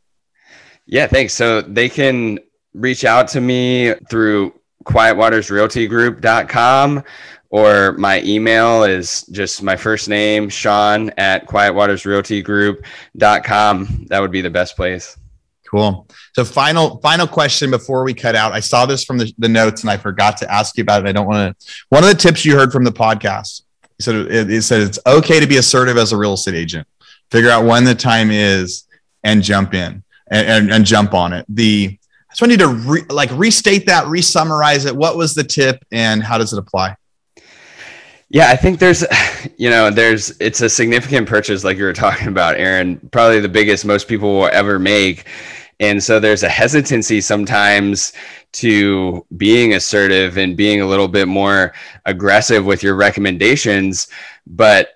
Yeah, 0.86 1.06
thanks. 1.06 1.34
So 1.34 1.62
they 1.62 1.88
can 1.88 2.40
reach 2.74 3.04
out 3.04 3.28
to 3.28 3.40
me 3.40 3.94
through 4.10 4.52
quietwatersrealtygroup.com 4.84 7.04
or 7.52 7.92
my 7.92 8.20
email 8.22 8.82
is 8.82 9.24
just 9.26 9.62
my 9.62 9.76
first 9.76 10.08
name, 10.08 10.48
Sean 10.48 11.12
at 11.18 11.46
quietwatersrealtygroup.com. 11.46 14.06
That 14.08 14.20
would 14.20 14.32
be 14.32 14.40
the 14.40 14.50
best 14.50 14.74
place. 14.74 15.16
Cool. 15.72 16.06
So 16.34 16.44
final 16.44 16.98
final 16.98 17.26
question 17.26 17.70
before 17.70 18.04
we 18.04 18.12
cut 18.12 18.36
out. 18.36 18.52
I 18.52 18.60
saw 18.60 18.84
this 18.84 19.04
from 19.04 19.16
the, 19.16 19.32
the 19.38 19.48
notes 19.48 19.80
and 19.80 19.90
I 19.90 19.96
forgot 19.96 20.36
to 20.38 20.52
ask 20.52 20.76
you 20.76 20.82
about 20.82 21.04
it. 21.04 21.08
I 21.08 21.12
don't 21.12 21.26
want 21.26 21.58
to. 21.58 21.66
One 21.88 22.04
of 22.04 22.10
the 22.10 22.14
tips 22.14 22.44
you 22.44 22.54
heard 22.54 22.72
from 22.72 22.84
the 22.84 22.92
podcast, 22.92 23.62
said 23.98 24.14
it, 24.14 24.50
it 24.50 24.62
said 24.62 24.82
it's 24.82 24.98
okay 25.06 25.40
to 25.40 25.46
be 25.46 25.56
assertive 25.56 25.96
as 25.96 26.12
a 26.12 26.16
real 26.18 26.34
estate 26.34 26.54
agent. 26.54 26.86
Figure 27.30 27.48
out 27.48 27.64
when 27.64 27.84
the 27.84 27.94
time 27.94 28.30
is 28.30 28.84
and 29.24 29.42
jump 29.42 29.72
in 29.72 30.02
and, 30.30 30.46
and, 30.46 30.72
and 30.72 30.84
jump 30.84 31.14
on 31.14 31.32
it. 31.32 31.46
The 31.48 31.98
I 31.98 32.32
just 32.32 32.42
want 32.42 32.52
you 32.52 32.58
to 32.58 32.68
re, 32.68 33.02
like 33.08 33.30
restate 33.32 33.86
that, 33.86 34.06
re-summarize 34.08 34.84
it. 34.84 34.94
What 34.94 35.16
was 35.16 35.34
the 35.34 35.44
tip, 35.44 35.84
and 35.90 36.22
how 36.22 36.36
does 36.36 36.52
it 36.52 36.58
apply? 36.58 36.96
Yeah, 38.30 38.48
I 38.48 38.56
think 38.56 38.78
there's, 38.78 39.04
you 39.58 39.68
know, 39.68 39.90
there's 39.90 40.30
it's 40.40 40.62
a 40.62 40.70
significant 40.70 41.28
purchase, 41.28 41.64
like 41.64 41.76
you 41.76 41.84
were 41.84 41.92
talking 41.92 42.28
about, 42.28 42.56
Aaron. 42.56 42.96
Probably 43.12 43.40
the 43.40 43.50
biggest 43.50 43.84
most 43.84 44.08
people 44.08 44.38
will 44.38 44.50
ever 44.50 44.78
make, 44.78 45.26
and 45.82 46.00
so 46.00 46.20
there's 46.20 46.44
a 46.44 46.48
hesitancy 46.48 47.20
sometimes 47.20 48.12
to 48.52 49.26
being 49.36 49.74
assertive 49.74 50.38
and 50.38 50.56
being 50.56 50.80
a 50.80 50.86
little 50.86 51.08
bit 51.08 51.26
more 51.26 51.74
aggressive 52.06 52.64
with 52.64 52.84
your 52.84 52.94
recommendations. 52.94 54.06
But 54.46 54.90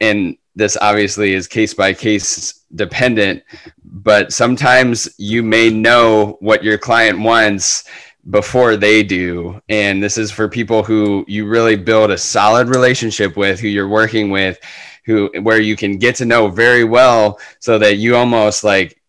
and 0.00 0.38
this 0.56 0.78
obviously 0.80 1.34
is 1.34 1.46
case 1.46 1.74
by 1.74 1.92
case 1.92 2.64
dependent, 2.74 3.42
but 3.84 4.32
sometimes 4.32 5.10
you 5.18 5.42
may 5.42 5.68
know 5.68 6.38
what 6.40 6.64
your 6.64 6.78
client 6.78 7.18
wants 7.20 7.84
before 8.30 8.76
they 8.76 9.02
do. 9.02 9.60
And 9.68 10.02
this 10.02 10.16
is 10.16 10.30
for 10.30 10.48
people 10.48 10.82
who 10.82 11.22
you 11.28 11.46
really 11.46 11.76
build 11.76 12.10
a 12.10 12.16
solid 12.16 12.68
relationship 12.68 13.36
with, 13.36 13.60
who 13.60 13.68
you're 13.68 13.88
working 13.88 14.30
with, 14.30 14.58
who 15.04 15.30
where 15.42 15.60
you 15.60 15.76
can 15.76 15.98
get 15.98 16.14
to 16.16 16.24
know 16.24 16.48
very 16.48 16.84
well 16.84 17.38
so 17.58 17.78
that 17.78 17.98
you 17.98 18.16
almost 18.16 18.64
like 18.64 18.99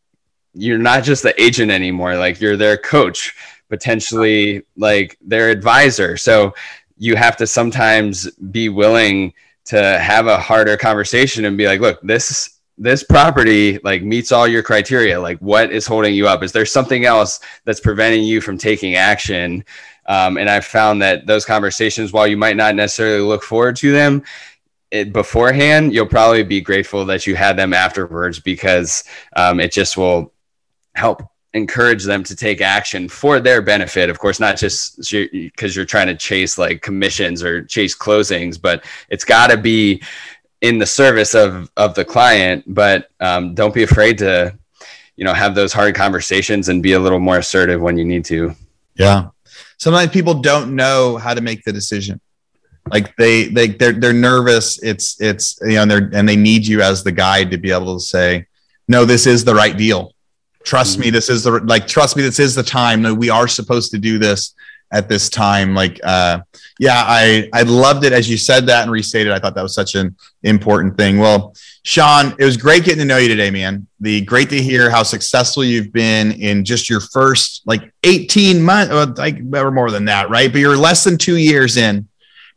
you're 0.54 0.78
not 0.78 1.04
just 1.04 1.24
the 1.24 1.40
agent 1.42 1.72
anymore, 1.72 2.16
like 2.16 2.42
you're 2.42 2.58
their 2.58 2.78
coach, 2.78 3.36
potentially 3.70 4.64
like 4.76 5.18
their 5.22 5.50
advisor. 5.50 6.18
So 6.18 6.54
you 6.98 7.16
have 7.16 7.38
to 7.38 7.48
sometimes 7.48 8.30
be 8.32 8.70
willing 8.70 9.34
to 9.66 10.00
have 10.00 10.28
a 10.28 10.38
harder 10.38 10.78
conversation 10.78 11.46
and 11.46 11.58
be 11.58 11.68
like, 11.68 11.82
look, 11.82 12.02
this 12.02 12.58
this 12.78 13.04
property 13.04 13.80
like 13.84 14.02
meets 14.02 14.32
all 14.32 14.48
your 14.48 14.64
criteria. 14.64 15.20
Like 15.20 15.38
what 15.40 15.72
is 15.72 15.86
holding 15.86 16.16
you 16.16 16.28
up? 16.28 16.42
Is 16.42 16.52
there 16.52 16.66
something 16.66 17.06
else 17.06 17.40
that's 17.64 17.80
preventing 17.80 18.24
you 18.24 18.42
from 18.42 18.58
taking 18.58 18.96
action? 18.96 19.64
Um, 20.08 20.38
and 20.38 20.50
i've 20.50 20.66
found 20.66 21.02
that 21.04 21.28
those 21.28 21.46
conversations 21.46 22.12
while 22.12 22.26
you 22.26 22.36
might 22.36 22.58
not 22.58 22.74
necessarily 22.76 23.22
look 23.22 23.44
forward 23.44 23.76
to 23.78 23.92
them 23.92 24.24
it, 24.90 25.14
beforehand 25.14 25.94
you'll 25.94 26.08
probably 26.08 26.44
be 26.44 26.60
grateful 26.60 27.06
that 27.06 27.28
you 27.28 27.36
had 27.36 27.56
them 27.56 27.72
afterwards 27.72 28.40
because 28.40 29.04
um, 29.36 29.60
it 29.60 29.72
just 29.72 29.98
will 29.98 30.34
help 30.96 31.24
encourage 31.54 32.04
them 32.04 32.24
to 32.24 32.36
take 32.36 32.62
action 32.62 33.10
for 33.10 33.40
their 33.40 33.62
benefit. 33.62 34.10
Of 34.10 34.20
course 34.20 34.40
not 34.40 34.58
just 34.58 34.98
because 35.32 35.76
you're 35.76 35.86
trying 35.86 36.08
to 36.08 36.16
chase 36.16 36.58
like 36.58 36.82
commissions 36.82 37.44
or 37.44 37.64
chase 37.66 37.96
closings 37.96 38.62
but 38.62 38.86
it's 39.10 39.26
got 39.26 39.48
to 39.48 39.58
be 39.58 40.02
in 40.62 40.78
the 40.78 40.86
service 40.86 41.36
of 41.36 41.70
of 41.76 41.96
the 41.96 42.06
client. 42.06 42.64
But 42.68 43.10
um, 43.20 43.54
don't 43.54 43.74
be 43.74 43.84
afraid 43.84 44.18
to 44.20 44.58
you 45.16 45.26
know 45.26 45.34
have 45.34 45.56
those 45.56 45.74
hard 45.74 45.96
conversations 45.96 46.70
and 46.70 46.82
be 46.82 46.94
a 46.94 47.00
little 47.00 47.20
more 47.20 47.40
assertive 47.40 47.82
when 47.82 47.98
you 47.98 48.06
need 48.06 48.26
to. 48.26 48.56
Yeah. 48.96 49.30
Sometimes 49.78 50.12
people 50.12 50.36
don't 50.36 50.76
know 50.76 51.18
how 51.18 51.34
to 51.34 51.42
make 51.42 51.64
the 51.64 51.74
decision. 51.74 52.22
Like 52.90 53.16
they 53.16 53.46
they 53.46 53.68
they're 53.68 53.94
they're 53.94 54.14
nervous. 54.14 54.82
It's 54.82 55.20
it's 55.20 55.60
you 55.62 55.74
know 55.74 55.82
and 55.82 55.92
they're 55.92 56.10
and 56.14 56.30
they 56.30 56.36
need 56.36 56.66
you 56.66 56.82
as 56.82 57.04
the 57.04 57.12
guide 57.12 57.52
to 57.52 57.58
be 57.58 57.72
able 57.72 57.96
to 57.96 58.04
say, 58.04 58.48
no, 58.88 59.06
this 59.06 59.28
is 59.28 59.44
the 59.44 59.56
right 59.56 59.76
deal. 59.76 60.14
Trust 60.64 60.94
mm-hmm. 60.94 61.02
me, 61.02 61.10
this 61.10 61.30
is 61.30 61.44
the 61.44 61.52
like 61.62 61.88
trust 61.88 62.16
me, 62.16 62.24
this 62.24 62.40
is 62.40 62.56
the 62.56 62.64
time. 62.64 63.02
No, 63.02 63.14
we 63.14 63.30
are 63.30 63.48
supposed 63.48 63.92
to 63.92 64.00
do 64.00 64.18
this 64.18 64.54
at 64.92 65.08
this 65.08 65.30
time. 65.30 65.74
Like, 65.74 66.00
uh, 66.04 66.42
yeah, 66.80 67.04
I 67.06 67.50
I 67.54 67.62
loved 67.64 68.06
it 68.06 68.14
as 68.14 68.30
you 68.30 68.38
said 68.38 68.66
that 68.68 68.84
and 68.84 68.92
restated. 68.92 69.32
I 69.32 69.40
thought 69.40 69.56
that 69.56 69.64
was 69.64 69.74
such 69.74 69.96
an 69.96 70.16
important 70.44 70.98
thing. 70.98 71.18
Well, 71.18 71.54
Sean, 71.84 72.36
it 72.38 72.46
was 72.46 72.58
great 72.58 72.84
getting 72.84 73.00
to 73.00 73.06
know 73.06 73.18
you 73.18 73.28
today, 73.28 73.50
man. 73.50 73.88
The 74.00 74.22
great 74.22 74.50
to 74.50 74.62
hear 74.62 74.90
how 74.90 75.04
successful 75.04 75.64
you've 75.64 75.94
been 75.94 76.32
in 76.34 76.66
just 76.66 76.90
your 76.90 77.00
first 77.00 77.64
like 77.66 77.92
18 78.04 78.62
months, 78.62 79.20
like 79.20 79.40
or 79.54 79.72
more 79.72 79.92
than 79.92 80.06
that, 80.06 80.30
right? 80.30 80.52
But 80.52 80.60
you're 80.60 80.78
less 80.78 81.04
than 81.04 81.18
two 81.18 81.38
years 81.38 81.78
in 81.78 82.08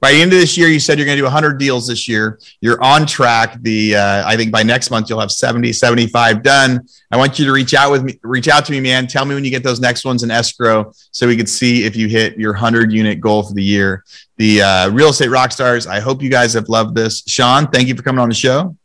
by 0.05 0.13
the 0.13 0.21
end 0.21 0.35
of 0.35 0.39
this 0.39 0.59
year, 0.59 0.69
you 0.69 0.79
said 0.79 0.99
you're 0.99 1.07
going 1.07 1.17
to 1.17 1.21
do 1.23 1.25
100 1.25 1.57
deals 1.57 1.87
this 1.87 2.07
year. 2.07 2.39
You're 2.61 2.83
on 2.85 3.07
track. 3.07 3.57
The 3.63 3.97
uh, 3.97 4.29
I 4.29 4.37
think 4.37 4.53
by 4.53 4.63
next 4.63 4.91
month 4.91 5.09
you'll 5.09 5.19
have 5.19 5.33
70, 5.33 5.73
75 5.73 6.43
done. 6.43 6.87
I 7.11 7.17
want 7.17 7.39
you 7.39 7.47
to 7.47 7.53
reach 7.53 7.73
out 7.73 7.91
with 7.91 8.05
me, 8.05 8.19
reach 8.23 8.47
out 8.47 8.67
to 8.67 8.73
me, 8.73 8.81
man. 8.81 9.07
Tell 9.07 9.25
me 9.25 9.35
when 9.35 9.47
you 9.47 9.51
get 9.51 9.63
those 9.63 9.81
next 9.81 10.05
ones 10.05 10.23
in 10.23 10.31
escrow, 10.31 10.93
so 11.11 11.27
we 11.27 11.39
could 11.39 11.49
see 11.49 11.85
if 11.85 11.97
you 11.97 12.07
hit 12.07 12.37
your 12.39 12.53
100 12.53 12.93
unit 12.93 13.19
goal 13.19 13.45
for 13.45 13.55
the 13.55 13.63
year. 13.63 14.05
The 14.37 14.61
uh, 14.61 14.91
real 14.91 15.09
estate 15.09 15.31
rock 15.31 15.53
stars. 15.53 15.87
I 15.87 16.01
hope 16.01 16.21
you 16.21 16.29
guys 16.29 16.53
have 16.53 16.69
loved 16.69 16.95
this. 16.95 17.23
Sean, 17.27 17.69
thank 17.69 17.89
you 17.89 17.95
for 17.95 18.03
coming 18.03 18.21
on 18.21 18.29
the 18.29 18.35
show. 18.35 18.77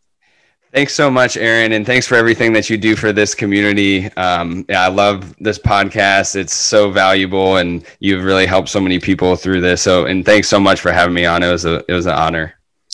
Thanks 0.71 0.93
so 0.93 1.09
much, 1.09 1.35
Aaron, 1.35 1.71
and 1.71 1.83
thanks 1.83 2.05
for 2.05 2.13
everything 2.13 2.53
that 2.53 2.69
you 2.69 2.77
do 2.77 2.95
for 2.95 3.11
this 3.11 3.33
community. 3.33 4.05
Um, 4.13 4.65
yeah, 4.69 4.83
I 4.83 4.87
love 4.87 5.35
this 5.39 5.57
podcast. 5.57 6.35
It's 6.35 6.53
so 6.53 6.91
valuable, 6.91 7.57
and 7.57 7.83
you've 7.99 8.23
really 8.23 8.45
helped 8.45 8.69
so 8.69 8.79
many 8.79 8.99
people 8.99 9.35
through 9.35 9.61
this. 9.61 9.81
So, 9.81 10.05
and 10.05 10.23
thanks 10.23 10.47
so 10.47 10.59
much 10.59 10.79
for 10.79 10.91
having 10.91 11.15
me 11.15 11.25
on. 11.25 11.41
It 11.41 11.51
was 11.51 11.65
a 11.65 11.83
it 11.89 11.93
was 11.93 12.05
an 12.05 12.13
honor. 12.13 12.53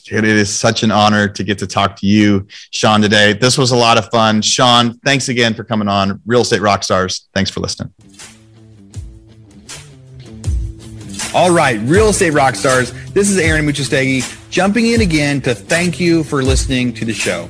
It 0.10 0.24
is 0.24 0.58
such 0.58 0.84
an 0.84 0.92
honor 0.92 1.28
to 1.28 1.44
get 1.44 1.58
to 1.60 1.68
talk 1.68 1.98
to 1.98 2.08
you, 2.08 2.48
Sean, 2.72 3.02
today. 3.02 3.34
This 3.34 3.58
was 3.58 3.72
a 3.72 3.76
lot 3.76 3.98
of 3.98 4.10
fun. 4.10 4.42
Sean, 4.42 4.98
thanks 5.00 5.28
again 5.28 5.54
for 5.54 5.66
coming 5.66 5.90
on. 5.90 6.22
Real 6.26 6.42
Estate 6.42 6.62
Rockstars. 6.62 7.26
Thanks 7.34 7.50
for 7.50 7.60
listening. 7.60 7.92
All 11.34 11.52
right, 11.52 11.82
Real 11.82 12.08
Estate 12.08 12.32
Rockstars. 12.32 12.94
This 13.14 13.30
is 13.30 13.38
Aaron 13.38 13.66
Amuchastegui 13.66 14.50
jumping 14.50 14.86
in 14.86 15.02
again 15.02 15.42
to 15.42 15.54
thank 15.54 16.00
you 16.00 16.24
for 16.24 16.42
listening 16.42 16.94
to 16.94 17.04
the 17.04 17.14
show. 17.14 17.50